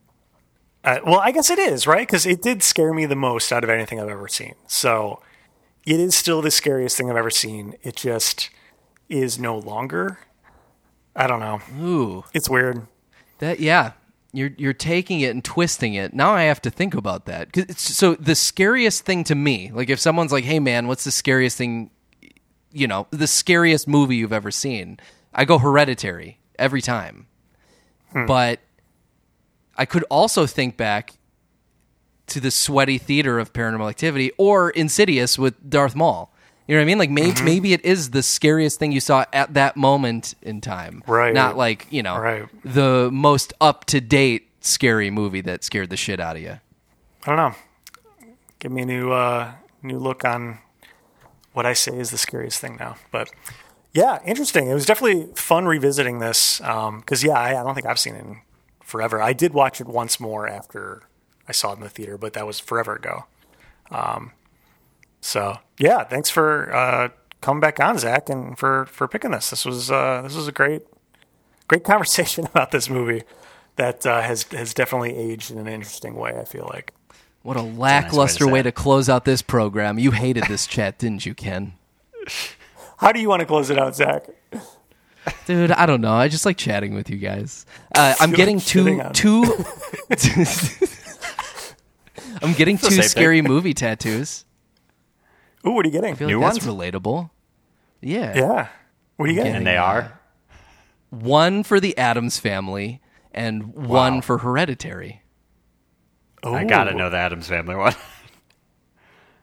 Uh, 0.84 1.00
well, 1.04 1.20
I 1.20 1.32
guess 1.32 1.50
it 1.50 1.58
is, 1.58 1.86
right? 1.86 2.06
Because 2.06 2.24
it 2.24 2.40
did 2.40 2.62
scare 2.62 2.94
me 2.94 3.04
the 3.06 3.16
most 3.16 3.52
out 3.52 3.64
of 3.64 3.70
anything 3.70 4.00
I've 4.00 4.08
ever 4.08 4.28
seen. 4.28 4.54
So 4.66 5.20
it 5.84 5.98
is 5.98 6.14
still 6.16 6.40
the 6.40 6.50
scariest 6.50 6.96
thing 6.96 7.10
I've 7.10 7.16
ever 7.16 7.30
seen. 7.30 7.74
It 7.82 7.96
just 7.96 8.50
is 9.08 9.38
no 9.38 9.58
longer. 9.58 10.20
I 11.16 11.26
don't 11.26 11.40
know. 11.40 11.60
ooh 11.80 12.24
It's 12.32 12.48
weird. 12.48 12.86
That 13.40 13.58
yeah, 13.60 13.92
you're 14.32 14.50
you're 14.58 14.72
taking 14.72 15.20
it 15.20 15.30
and 15.30 15.44
twisting 15.44 15.94
it. 15.94 16.12
Now 16.14 16.32
I 16.32 16.44
have 16.44 16.60
to 16.62 16.70
think 16.70 16.94
about 16.94 17.26
that. 17.26 17.48
so 17.78 18.14
the 18.14 18.34
scariest 18.34 19.04
thing 19.04 19.24
to 19.24 19.34
me, 19.34 19.70
like 19.72 19.90
if 19.90 19.98
someone's 19.98 20.32
like, 20.32 20.44
"Hey 20.44 20.60
man, 20.60 20.86
what's 20.86 21.04
the 21.04 21.10
scariest 21.10 21.56
thing?" 21.56 21.90
You 22.70 22.86
know, 22.86 23.06
the 23.10 23.26
scariest 23.26 23.88
movie 23.88 24.16
you've 24.16 24.32
ever 24.32 24.50
seen. 24.50 25.00
I 25.34 25.44
go 25.44 25.58
Hereditary 25.58 26.38
every 26.58 26.82
time, 26.82 27.26
hmm. 28.12 28.26
but 28.26 28.60
I 29.76 29.86
could 29.86 30.04
also 30.10 30.46
think 30.46 30.76
back 30.76 31.14
to 32.26 32.40
the 32.40 32.50
sweaty 32.50 32.98
theater 32.98 33.38
of 33.38 33.52
Paranormal 33.52 33.88
Activity 33.88 34.32
or 34.36 34.70
Insidious 34.70 35.38
with 35.38 35.70
Darth 35.70 35.94
Maul. 35.94 36.32
You 36.68 36.74
know 36.74 36.80
what 36.80 36.82
I 36.82 36.86
mean? 36.86 36.98
Like 36.98 37.10
maybe 37.10 37.42
maybe 37.42 37.72
it 37.72 37.84
is 37.84 38.10
the 38.10 38.22
scariest 38.22 38.78
thing 38.78 38.92
you 38.92 39.00
saw 39.00 39.24
at 39.32 39.54
that 39.54 39.76
moment 39.76 40.34
in 40.42 40.60
time, 40.60 41.02
Right. 41.06 41.32
Not 41.34 41.56
like 41.56 41.86
you 41.90 42.02
know 42.02 42.18
Right. 42.18 42.46
the 42.62 43.08
most 43.10 43.54
up 43.60 43.86
to 43.86 44.00
date 44.02 44.48
scary 44.60 45.10
movie 45.10 45.40
that 45.40 45.64
scared 45.64 45.88
the 45.88 45.96
shit 45.96 46.20
out 46.20 46.36
of 46.36 46.42
you. 46.42 46.60
I 47.24 47.26
don't 47.26 47.36
know. 47.36 47.54
Give 48.58 48.70
me 48.70 48.82
a 48.82 48.86
new 48.86 49.12
uh, 49.12 49.52
new 49.82 49.98
look 49.98 50.24
on 50.26 50.58
what 51.54 51.64
I 51.64 51.72
say 51.72 51.96
is 51.96 52.10
the 52.10 52.18
scariest 52.18 52.60
thing 52.60 52.76
now. 52.78 52.96
But 53.10 53.30
yeah, 53.94 54.18
interesting. 54.26 54.68
It 54.68 54.74
was 54.74 54.84
definitely 54.84 55.32
fun 55.34 55.66
revisiting 55.66 56.18
this 56.18 56.58
because 56.58 57.24
yeah, 57.24 57.32
I, 57.32 57.58
I 57.60 57.64
don't 57.64 57.74
think 57.74 57.86
I've 57.86 57.98
seen 57.98 58.14
it 58.14 58.24
in 58.24 58.42
forever. 58.82 59.22
I 59.22 59.32
did 59.32 59.54
watch 59.54 59.80
it 59.80 59.86
once 59.86 60.20
more 60.20 60.46
after 60.46 61.02
I 61.48 61.52
saw 61.52 61.72
it 61.72 61.76
in 61.76 61.80
the 61.82 61.88
theater, 61.88 62.18
but 62.18 62.34
that 62.34 62.46
was 62.46 62.60
forever 62.60 62.94
ago. 62.94 63.24
Um, 63.90 64.32
so 65.20 65.58
yeah, 65.78 66.04
thanks 66.04 66.30
for 66.30 66.74
uh, 66.74 67.08
coming 67.40 67.60
back 67.60 67.80
on, 67.80 67.98
Zach, 67.98 68.28
and 68.28 68.58
for 68.58 68.86
for 68.86 69.08
picking 69.08 69.30
this. 69.30 69.50
This 69.50 69.64
was 69.64 69.90
uh, 69.90 70.22
this 70.22 70.34
was 70.34 70.48
a 70.48 70.52
great 70.52 70.82
great 71.66 71.84
conversation 71.92 72.46
about 72.46 72.70
this 72.70 72.88
movie 72.88 73.22
that 73.76 74.06
uh, 74.06 74.22
has 74.22 74.44
has 74.44 74.74
definitely 74.74 75.16
aged 75.16 75.50
in 75.50 75.58
an 75.58 75.68
interesting 75.68 76.14
way. 76.14 76.38
I 76.38 76.44
feel 76.44 76.68
like. 76.72 76.92
What 77.42 77.56
a 77.56 77.62
lackluster 77.62 78.44
say 78.44 78.50
way 78.50 78.60
it. 78.60 78.64
to 78.64 78.72
close 78.72 79.08
out 79.08 79.24
this 79.24 79.42
program. 79.42 79.98
You 79.98 80.10
hated 80.10 80.44
this 80.48 80.66
chat, 80.66 80.98
didn't 80.98 81.24
you, 81.24 81.34
Ken? 81.34 81.74
How 82.98 83.12
do 83.12 83.20
you 83.20 83.28
want 83.28 83.40
to 83.40 83.46
close 83.46 83.70
it 83.70 83.78
out, 83.78 83.94
Zach? 83.94 84.26
Dude, 85.46 85.70
I 85.70 85.86
don't 85.86 86.00
know. 86.00 86.12
I 86.12 86.28
just 86.28 86.44
like 86.44 86.56
chatting 86.56 86.94
with 86.94 87.08
you 87.08 87.16
guys. 87.16 87.64
Uh, 87.94 88.14
I'm 88.20 88.30
feel 88.30 88.36
getting 88.36 88.56
like 88.56 88.66
two 88.66 88.84
shitting 88.84 89.06
on 89.06 89.12
two. 89.12 89.44
I'm 92.42 92.52
getting 92.56 92.76
two 92.76 92.90
same 92.90 93.02
scary 93.02 93.40
movie 93.40 93.72
tattoos. 93.72 94.44
Ooh, 95.66 95.72
what 95.72 95.84
are 95.84 95.88
you 95.88 95.92
getting? 95.92 96.12
I 96.12 96.16
feel 96.16 96.28
New 96.28 96.40
like 96.40 96.54
that's 96.54 96.66
ones? 96.66 96.78
relatable. 96.78 97.30
Yeah. 98.00 98.36
Yeah. 98.36 98.68
What 99.16 99.28
are 99.28 99.32
you 99.32 99.36
getting? 99.38 99.56
and 99.56 99.66
they 99.66 99.76
are. 99.76 100.18
One 101.10 101.62
for 101.62 101.80
the 101.80 101.96
Addams 101.98 102.38
family 102.38 103.00
and 103.32 103.74
one 103.74 104.20
for 104.20 104.38
Hereditary. 104.38 105.22
Oh. 106.42 106.54
I 106.54 106.64
gotta 106.64 106.94
know 106.94 107.10
the 107.10 107.16
Addams 107.16 107.48
Family 107.48 107.74
one. 107.74 107.94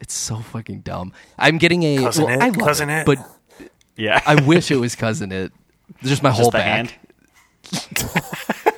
It's 0.02 0.14
so 0.14 0.36
fucking 0.38 0.82
dumb. 0.82 1.14
I'm 1.40 1.58
getting 1.58 1.82
a 1.84 1.98
Cousin 1.98 2.26
well, 2.26 2.34
It, 2.36 2.42
I 2.42 2.50
love 2.50 2.58
Cousin 2.68 2.90
it, 2.90 3.00
It. 3.02 3.06
but 3.06 3.18
yeah, 3.96 4.22
I 4.26 4.36
wish 4.44 4.70
it 4.70 4.76
was 4.76 4.94
cousin 4.94 5.32
it. 5.32 5.52
Just 6.04 6.22
my 6.22 6.32
whole 6.32 6.52
Just 6.52 7.90
the 7.90 8.06
back. 8.06 8.76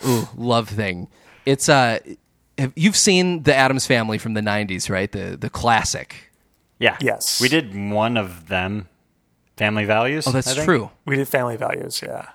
Ooh, 0.06 0.28
love 0.36 0.68
thing. 0.68 1.08
It's 1.44 1.68
uh, 1.68 1.98
have, 2.56 2.72
you've 2.76 2.96
seen 2.96 3.42
the 3.42 3.54
Addams 3.54 3.86
Family 3.86 4.16
from 4.16 4.34
the 4.34 4.40
'90s, 4.40 4.88
right? 4.88 5.10
The 5.10 5.36
the 5.36 5.50
classic. 5.50 6.29
Yeah. 6.80 6.96
Yes. 7.00 7.40
We 7.40 7.48
did 7.48 7.72
one 7.92 8.16
of 8.16 8.48
them. 8.48 8.88
Family 9.56 9.84
Values. 9.84 10.26
Oh, 10.26 10.32
that's 10.32 10.48
I 10.48 10.54
think? 10.54 10.64
true. 10.64 10.90
We 11.04 11.16
did 11.16 11.28
family 11.28 11.56
values. 11.58 12.00
Yeah. 12.02 12.30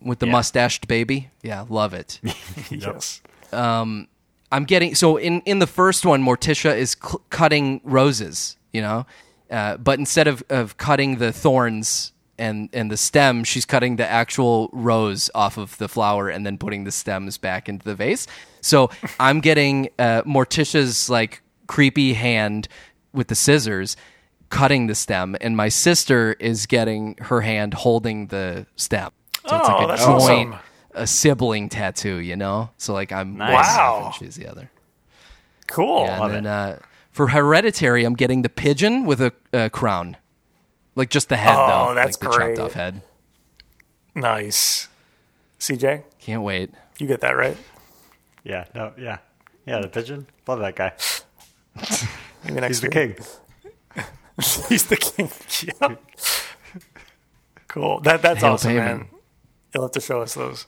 With 0.00 0.20
the 0.20 0.26
Yeah. 0.26 0.32
mustached 0.32 0.86
baby. 0.88 1.28
Yeah, 1.42 1.66
love 1.68 1.92
it. 1.92 2.20
Yes. 2.70 3.20
Um, 3.52 4.06
I'm 4.52 4.64
getting 4.64 4.94
so 4.94 5.16
in 5.16 5.40
in 5.42 5.58
the 5.58 5.66
first 5.66 6.06
one, 6.06 6.22
Morticia 6.22 6.74
is 6.76 6.96
cl- 7.02 7.20
cutting 7.30 7.80
roses, 7.84 8.56
you 8.72 8.80
know, 8.82 9.04
uh, 9.50 9.76
but 9.78 9.98
instead 9.98 10.28
of 10.28 10.42
of 10.48 10.76
cutting 10.76 11.16
the 11.18 11.32
thorns 11.32 12.12
and 12.38 12.68
and 12.72 12.88
the 12.90 12.96
stem, 12.96 13.42
she's 13.44 13.64
cutting 13.66 13.96
the 13.96 14.06
actual 14.06 14.70
rose 14.72 15.28
off 15.34 15.58
of 15.58 15.76
the 15.78 15.88
flower 15.88 16.28
and 16.28 16.46
then 16.46 16.56
putting 16.56 16.84
the 16.84 16.92
stems 16.92 17.36
back 17.38 17.68
into 17.68 17.84
the 17.84 17.94
vase. 17.96 18.28
So 18.60 18.90
I'm 19.18 19.40
getting 19.40 19.88
uh, 19.98 20.22
Morticia's 20.22 21.10
like 21.10 21.42
creepy 21.66 22.14
hand 22.14 22.68
with 23.12 23.28
the 23.28 23.34
scissors 23.34 23.96
cutting 24.50 24.86
the 24.88 24.94
stem, 24.94 25.36
and 25.40 25.56
my 25.56 25.68
sister 25.68 26.34
is 26.40 26.66
getting 26.66 27.16
her 27.22 27.40
hand 27.42 27.74
holding 27.74 28.26
the 28.28 28.66
stem. 28.76 29.10
So 29.48 29.56
it's 29.56 29.68
Oh, 29.68 29.72
like 29.72 29.84
a 29.84 29.86
that's 29.88 30.04
joint, 30.04 30.48
awesome. 30.54 30.60
a 30.94 31.06
sibling 31.06 31.68
tattoo, 31.68 32.16
you 32.16 32.36
know. 32.36 32.70
So 32.76 32.92
like 32.92 33.12
I'm 33.12 33.36
Nice. 33.36 33.52
one 33.54 33.62
Wow. 33.62 34.02
and 34.06 34.14
she's 34.14 34.34
the 34.36 34.46
other. 34.48 34.70
Cool. 35.68 36.04
Yeah, 36.06 36.24
and 36.24 36.34
then 36.34 36.46
uh, 36.46 36.78
for 37.12 37.28
hereditary, 37.28 38.04
I'm 38.04 38.14
getting 38.14 38.42
the 38.42 38.48
pigeon 38.48 39.04
with 39.06 39.20
a, 39.20 39.32
a 39.52 39.70
crown, 39.70 40.16
like 40.96 41.10
just 41.10 41.28
the 41.28 41.36
head 41.36 41.54
Oh, 41.56 41.88
though, 41.88 41.94
that's 41.94 42.20
like 42.20 42.30
the 42.32 42.36
great. 42.36 42.56
chopped 42.56 42.66
off 42.66 42.72
head. 42.72 43.02
Nice. 44.14 44.88
CJ, 45.60 46.02
Can't 46.18 46.42
wait. 46.42 46.70
you 46.98 47.06
get 47.06 47.20
that 47.20 47.36
right. 47.36 47.56
Yeah. 48.42 48.64
No. 48.74 48.92
Yeah. 48.98 49.18
Yeah. 49.66 49.80
The 49.80 49.88
pigeon. 49.88 50.26
Love 50.48 50.58
that 50.60 50.74
guy. 50.74 50.92
Maybe 52.44 52.60
next 52.60 52.68
He's 52.68 52.80
the 52.80 52.88
king. 52.88 53.16
He's 54.68 54.86
the 54.86 54.96
king. 54.96 55.30
Yeah. 55.80 55.96
Cool. 57.68 58.00
That 58.00 58.22
that's 58.22 58.40
Hail 58.40 58.52
awesome, 58.54 58.72
Paimon. 58.72 58.76
man. 58.76 59.06
You'll 59.74 59.84
have 59.84 59.92
to 59.92 60.00
show 60.00 60.22
us 60.22 60.34
those. 60.34 60.66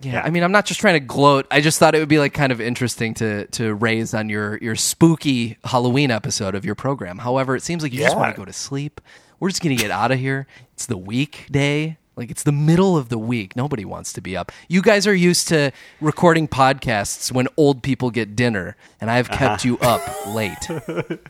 Yeah, 0.00 0.12
Yeah. 0.14 0.22
I 0.22 0.30
mean, 0.30 0.42
I'm 0.42 0.52
not 0.52 0.66
just 0.66 0.80
trying 0.80 0.94
to 0.94 1.00
gloat. 1.00 1.46
I 1.50 1.60
just 1.60 1.78
thought 1.78 1.94
it 1.94 2.00
would 2.00 2.08
be 2.08 2.18
like 2.18 2.34
kind 2.34 2.50
of 2.52 2.60
interesting 2.60 3.14
to 3.14 3.46
to 3.48 3.74
raise 3.74 4.12
on 4.14 4.28
your 4.28 4.58
your 4.58 4.74
spooky 4.74 5.58
Halloween 5.64 6.10
episode 6.10 6.54
of 6.54 6.64
your 6.64 6.74
program. 6.74 7.18
However, 7.18 7.54
it 7.56 7.62
seems 7.62 7.82
like 7.82 7.92
you 7.92 8.00
just 8.00 8.16
want 8.16 8.34
to 8.34 8.38
go 8.40 8.44
to 8.44 8.52
sleep. 8.52 9.00
We're 9.38 9.50
just 9.50 9.62
gonna 9.62 9.76
get 9.76 9.90
out 9.90 10.10
of 10.10 10.18
here. 10.18 10.46
It's 10.72 10.86
the 10.86 10.96
weekday. 10.98 11.98
Like 12.16 12.30
it's 12.30 12.42
the 12.42 12.52
middle 12.52 12.96
of 12.96 13.10
the 13.10 13.18
week. 13.18 13.54
Nobody 13.56 13.84
wants 13.84 14.12
to 14.14 14.20
be 14.22 14.36
up. 14.36 14.50
You 14.68 14.80
guys 14.80 15.06
are 15.06 15.14
used 15.14 15.48
to 15.48 15.70
recording 16.00 16.48
podcasts 16.48 17.30
when 17.30 17.46
old 17.58 17.82
people 17.82 18.10
get 18.10 18.34
dinner, 18.34 18.74
and 19.00 19.10
I 19.10 19.16
have 19.16 19.28
kept 19.28 19.64
you 19.64 19.78
up 19.78 20.02
late. 20.26 20.68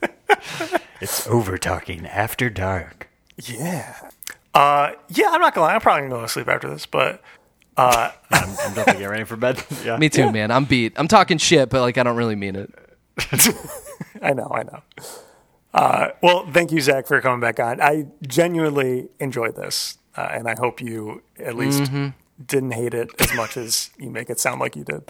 It's 0.98 1.26
over 1.26 1.58
talking 1.58 2.06
after 2.06 2.48
dark. 2.48 3.10
Yeah. 3.44 3.96
Uh, 4.54 4.92
yeah, 5.08 5.26
I'm 5.30 5.40
not 5.42 5.54
gonna 5.54 5.66
lie. 5.66 5.74
I'm 5.74 5.80
probably 5.82 6.08
gonna 6.08 6.14
go 6.14 6.22
to 6.22 6.28
sleep 6.28 6.48
after 6.48 6.70
this, 6.70 6.86
but 6.86 7.22
I'm, 7.76 8.12
I'm 8.30 8.48
definitely 8.74 8.92
getting 8.94 9.08
ready 9.08 9.24
for 9.24 9.36
bed. 9.36 9.62
Yeah. 9.84 9.98
Me 9.98 10.08
too, 10.08 10.32
man. 10.32 10.50
I'm 10.50 10.64
beat. 10.64 10.94
I'm 10.96 11.06
talking 11.06 11.36
shit, 11.36 11.68
but 11.68 11.82
like 11.82 11.98
I 11.98 12.02
don't 12.02 12.16
really 12.16 12.34
mean 12.34 12.56
it. 12.56 12.74
I 14.22 14.32
know, 14.32 14.50
I 14.50 14.62
know. 14.62 14.82
Uh, 15.74 16.08
well, 16.22 16.46
thank 16.50 16.72
you, 16.72 16.80
Zach, 16.80 17.06
for 17.06 17.20
coming 17.20 17.40
back 17.40 17.60
on. 17.60 17.80
I 17.82 18.06
genuinely 18.26 19.08
enjoyed 19.20 19.54
this, 19.56 19.98
uh, 20.16 20.28
and 20.32 20.48
I 20.48 20.54
hope 20.58 20.80
you 20.80 21.22
at 21.38 21.54
least 21.56 21.82
Mm-hmm. 21.84 22.08
didn't 22.44 22.72
hate 22.72 22.94
it 22.94 23.10
as 23.20 23.34
much 23.34 23.56
as 23.56 23.90
you 23.98 24.10
make 24.10 24.30
it 24.30 24.38
sound 24.40 24.60
like 24.60 24.76
you 24.76 24.84
did. 24.84 25.02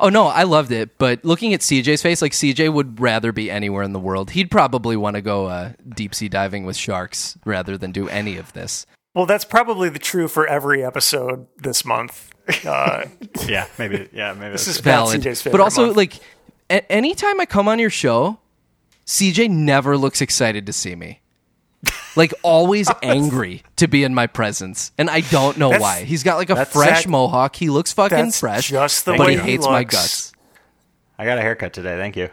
Oh 0.00 0.08
no, 0.10 0.26
I 0.26 0.44
loved 0.44 0.70
it. 0.70 0.96
But 0.98 1.24
looking 1.24 1.54
at 1.54 1.60
CJ's 1.60 2.02
face, 2.02 2.22
like 2.22 2.32
CJ 2.32 2.72
would 2.72 3.00
rather 3.00 3.32
be 3.32 3.50
anywhere 3.50 3.82
in 3.82 3.92
the 3.92 3.98
world. 4.00 4.30
He'd 4.30 4.50
probably 4.50 4.96
want 4.96 5.16
to 5.16 5.22
go 5.22 5.46
uh, 5.46 5.72
deep 5.88 6.14
sea 6.14 6.28
diving 6.28 6.64
with 6.64 6.76
sharks 6.76 7.36
rather 7.44 7.76
than 7.76 7.90
do 7.90 8.08
any 8.08 8.36
of 8.36 8.52
this. 8.52 8.86
Well, 9.14 9.26
that's 9.26 9.44
probably 9.44 9.88
the 9.88 9.98
true 9.98 10.28
for 10.28 10.46
every 10.46 10.84
episode 10.84 11.46
this 11.56 11.84
month. 11.84 12.30
Uh, 12.64 13.06
yeah, 13.48 13.66
maybe. 13.78 14.08
Yeah, 14.12 14.34
maybe. 14.34 14.52
this 14.52 14.68
is 14.68 14.76
it. 14.78 14.84
Pat 14.84 14.94
Valid. 15.06 15.20
CJ's 15.22 15.42
favorite 15.42 15.58
But 15.58 15.64
also, 15.64 15.86
month. 15.86 15.96
like, 15.96 16.12
a- 16.70 16.92
anytime 16.92 17.40
I 17.40 17.46
come 17.46 17.66
on 17.66 17.78
your 17.80 17.90
show, 17.90 18.38
CJ 19.06 19.50
never 19.50 19.96
looks 19.96 20.20
excited 20.20 20.66
to 20.66 20.72
see 20.72 20.94
me. 20.94 21.20
Like 22.16 22.34
always 22.42 22.88
angry 23.02 23.62
to 23.76 23.86
be 23.86 24.02
in 24.04 24.14
my 24.14 24.26
presence, 24.26 24.92
and 24.98 25.08
I 25.10 25.20
don't 25.20 25.56
know 25.58 25.68
That's- 25.70 25.82
why. 25.82 26.04
He's 26.04 26.22
got 26.22 26.36
like 26.36 26.50
a 26.50 26.54
that's 26.54 26.72
fresh 26.72 27.02
Zach- 27.02 27.08
mohawk. 27.08 27.54
He 27.56 27.70
looks 27.70 27.92
fucking 27.92 28.16
that's 28.16 28.40
fresh, 28.40 28.68
just 28.70 29.04
the 29.04 29.12
but 29.12 29.26
way 29.26 29.34
he 29.36 29.40
he 29.42 29.50
hates 29.52 29.66
my 29.66 29.80
looks. 29.80 29.94
guts. 29.94 30.32
I 31.18 31.24
got 31.24 31.38
a 31.38 31.42
haircut 31.42 31.72
today. 31.72 31.96
Thank 31.96 32.16
you. 32.16 32.28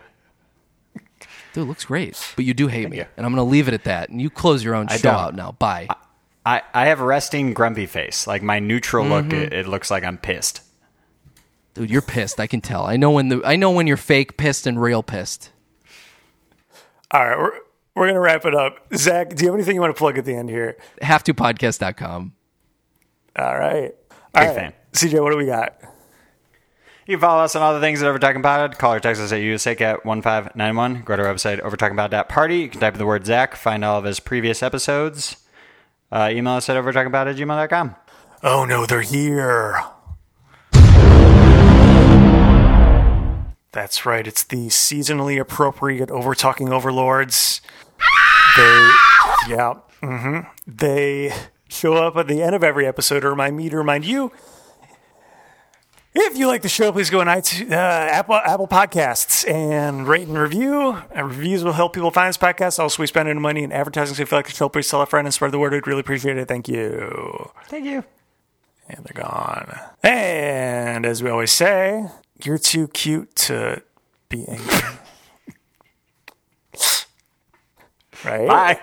Dude, 1.53 1.63
it 1.63 1.67
looks 1.67 1.85
great, 1.85 2.19
but 2.35 2.43
you 2.45 2.53
do 2.53 2.67
hate 2.67 2.89
me, 2.89 2.97
you. 2.97 3.05
and 3.15 3.25
I'm 3.25 3.31
gonna 3.31 3.43
leave 3.49 3.67
it 3.67 3.73
at 3.73 3.85
that. 3.85 4.09
And 4.09 4.21
you 4.21 4.29
close 4.29 4.63
your 4.63 4.75
own 4.75 4.87
I 4.89 4.97
show 4.97 5.11
don't. 5.11 5.15
out 5.19 5.35
now. 5.35 5.51
Bye. 5.53 5.87
I, 6.45 6.61
I 6.73 6.87
have 6.87 6.99
a 6.99 7.05
resting 7.05 7.53
grumpy 7.53 7.85
face. 7.85 8.27
Like 8.27 8.43
my 8.43 8.59
neutral 8.59 9.05
look, 9.07 9.25
Mm-hmm. 9.25 9.35
it, 9.41 9.53
it 9.53 9.67
looks 9.67 9.89
like 9.89 10.03
I'm 10.03 10.17
pissed. 10.17 10.61
Dude, 11.73 11.89
you're 11.89 12.01
pissed. 12.01 12.39
I 12.39 12.47
can 12.47 12.61
tell. 12.61 12.85
I 12.85 12.97
know 12.97 13.11
when 13.11 13.29
the 13.29 13.41
I 13.45 13.55
know 13.55 13.71
when 13.71 13.87
you're 13.87 13.97
fake 13.97 14.37
pissed 14.37 14.67
and 14.67 14.79
real 14.81 15.01
pissed. 15.03 15.51
all 17.11 17.25
right, 17.27 17.37
we're, 17.37 17.51
we're 17.95 18.05
going 18.05 18.15
to 18.15 18.19
wrap 18.19 18.45
it 18.45 18.53
up. 18.53 18.77
Zach, 18.95 19.29
do 19.35 19.43
you 19.43 19.49
have 19.51 19.55
anything 19.55 19.75
you 19.75 19.81
want 19.81 19.95
to 19.95 19.97
plug 19.97 20.17
at 20.17 20.25
the 20.25 20.35
end 20.35 20.49
here? 20.49 20.77
Have 21.01 21.23
to 21.23 21.33
podcast.com. 21.33 22.33
All 23.37 23.57
right. 23.57 23.93
All 24.11 24.41
Big 24.41 24.47
right. 24.49 24.55
fan. 24.55 24.73
CJ, 24.93 25.21
what 25.23 25.31
do 25.31 25.37
we 25.37 25.45
got? 25.45 25.79
You 27.07 27.15
can 27.17 27.21
follow 27.21 27.43
us 27.43 27.55
on 27.55 27.61
all 27.61 27.73
the 27.73 27.79
things 27.79 28.01
at 28.01 28.07
Overtalking 28.13 28.41
Pod. 28.41 28.77
Call 28.79 28.93
or 28.93 28.99
text 28.99 29.21
us 29.21 29.31
at 29.31 29.39
USAC 29.39 29.79
at 29.81 30.05
1591. 30.05 31.03
Go 31.03 31.15
to 31.15 31.25
our 31.27 31.33
website, 31.33 31.61
overtalkingpod.party. 31.61 32.57
You 32.57 32.69
can 32.69 32.79
type 32.81 32.93
in 32.95 32.97
the 32.99 33.05
word 33.05 33.25
Zach, 33.25 33.55
find 33.55 33.85
all 33.85 33.99
of 33.99 34.05
his 34.05 34.19
previous 34.19 34.63
episodes. 34.63 35.37
Uh, 36.11 36.29
email 36.31 36.53
us 36.53 36.67
at 36.69 36.83
overtalkingpod 36.83 37.27
at 37.29 37.35
gmail.com. 37.35 37.95
Oh 38.41 38.65
no, 38.65 38.85
they're 38.85 39.01
here. 39.01 39.79
That's 43.71 44.05
right. 44.05 44.25
It's 44.25 44.43
the 44.43 44.67
seasonally 44.67 45.39
appropriate 45.39 46.09
over 46.09 46.33
talking 46.33 46.71
overlords. 46.71 47.59
They, 48.57 48.91
yeah, 49.49 49.73
hmm 50.01 50.39
they 50.65 51.33
show 51.67 51.95
up 51.95 52.15
at 52.15 52.27
the 52.27 52.41
end 52.41 52.55
of 52.55 52.63
every 52.63 52.85
episode 52.87 53.21
to 53.21 53.29
remind 53.29 53.57
me 53.57 53.69
to 53.69 53.77
remind 53.77 54.05
you. 54.05 54.31
If 56.17 56.37
you 56.37 56.47
like 56.47 56.61
the 56.61 56.69
show, 56.69 56.93
please 56.93 57.09
go 57.09 57.19
on 57.19 57.27
iTunes, 57.27 57.71
uh, 57.71 57.75
Apple 57.75 58.35
Apple 58.35 58.67
Podcasts 58.67 59.45
and 59.49 60.07
rate 60.07 60.29
and 60.29 60.37
review. 60.37 60.97
Uh, 61.15 61.23
reviews 61.25 61.65
will 61.65 61.73
help 61.73 61.91
people 61.93 62.09
find 62.11 62.29
this 62.29 62.37
podcast. 62.37 62.79
Also, 62.79 63.03
we 63.03 63.07
spend 63.07 63.27
any 63.27 63.39
money 63.39 63.63
in 63.63 63.73
advertising. 63.73 64.15
So 64.15 64.21
if 64.23 64.31
you 64.31 64.37
like 64.37 64.45
the 64.47 64.53
show, 64.53 64.69
please 64.69 64.87
tell 64.89 65.01
a 65.01 65.05
friend 65.05 65.27
and 65.27 65.33
spread 65.33 65.51
the 65.51 65.59
word. 65.59 65.73
We'd 65.73 65.85
really 65.87 65.99
appreciate 65.99 66.37
it. 66.37 66.47
Thank 66.47 66.69
you. 66.69 67.51
Thank 67.67 67.85
you. 67.85 68.05
And 68.87 69.03
they're 69.03 69.21
gone. 69.23 69.77
And 70.03 71.05
as 71.05 71.21
we 71.21 71.29
always 71.29 71.51
say, 71.51 72.05
you're 72.41 72.59
too 72.59 72.87
cute 72.87 73.35
to 73.35 73.83
be 74.29 74.47
angry. 74.47 74.79
Right? 78.25 78.47
Bye. 78.47 78.79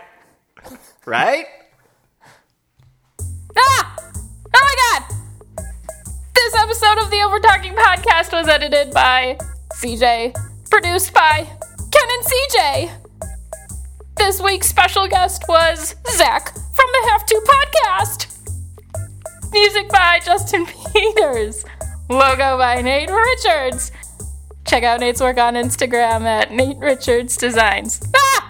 right? 1.06 1.46
Ah! 3.56 3.96
Oh 4.54 4.60
my 4.62 4.74
god! 4.82 5.16
This 6.34 6.54
episode 6.54 6.98
of 6.98 7.10
the 7.10 7.16
Overtalking 7.18 7.74
Podcast 7.76 8.32
was 8.32 8.48
edited 8.48 8.92
by 8.92 9.38
CJ, 9.74 10.34
produced 10.70 11.12
by 11.12 11.46
Ken 11.90 12.08
and 12.10 12.24
CJ. 12.24 12.90
This 14.16 14.40
week's 14.40 14.68
special 14.68 15.08
guest 15.08 15.44
was 15.48 15.94
Zach 16.10 16.54
from 16.54 16.86
the 16.92 17.08
Have 17.10 17.26
To 17.26 17.40
Podcast. 17.46 18.28
Music 19.52 19.88
by 19.90 20.20
Justin 20.24 20.66
Peters. 20.92 21.64
Logo 22.08 22.56
by 22.58 22.80
Nate 22.82 23.10
Richards. 23.10 23.90
Check 24.64 24.82
out 24.84 25.00
Nate's 25.00 25.20
work 25.20 25.38
on 25.38 25.54
Instagram 25.54 26.22
at 26.22 26.52
Nate 26.52 26.78
Richards 26.78 27.36
Designs. 27.36 28.00
Ah! 28.14 28.41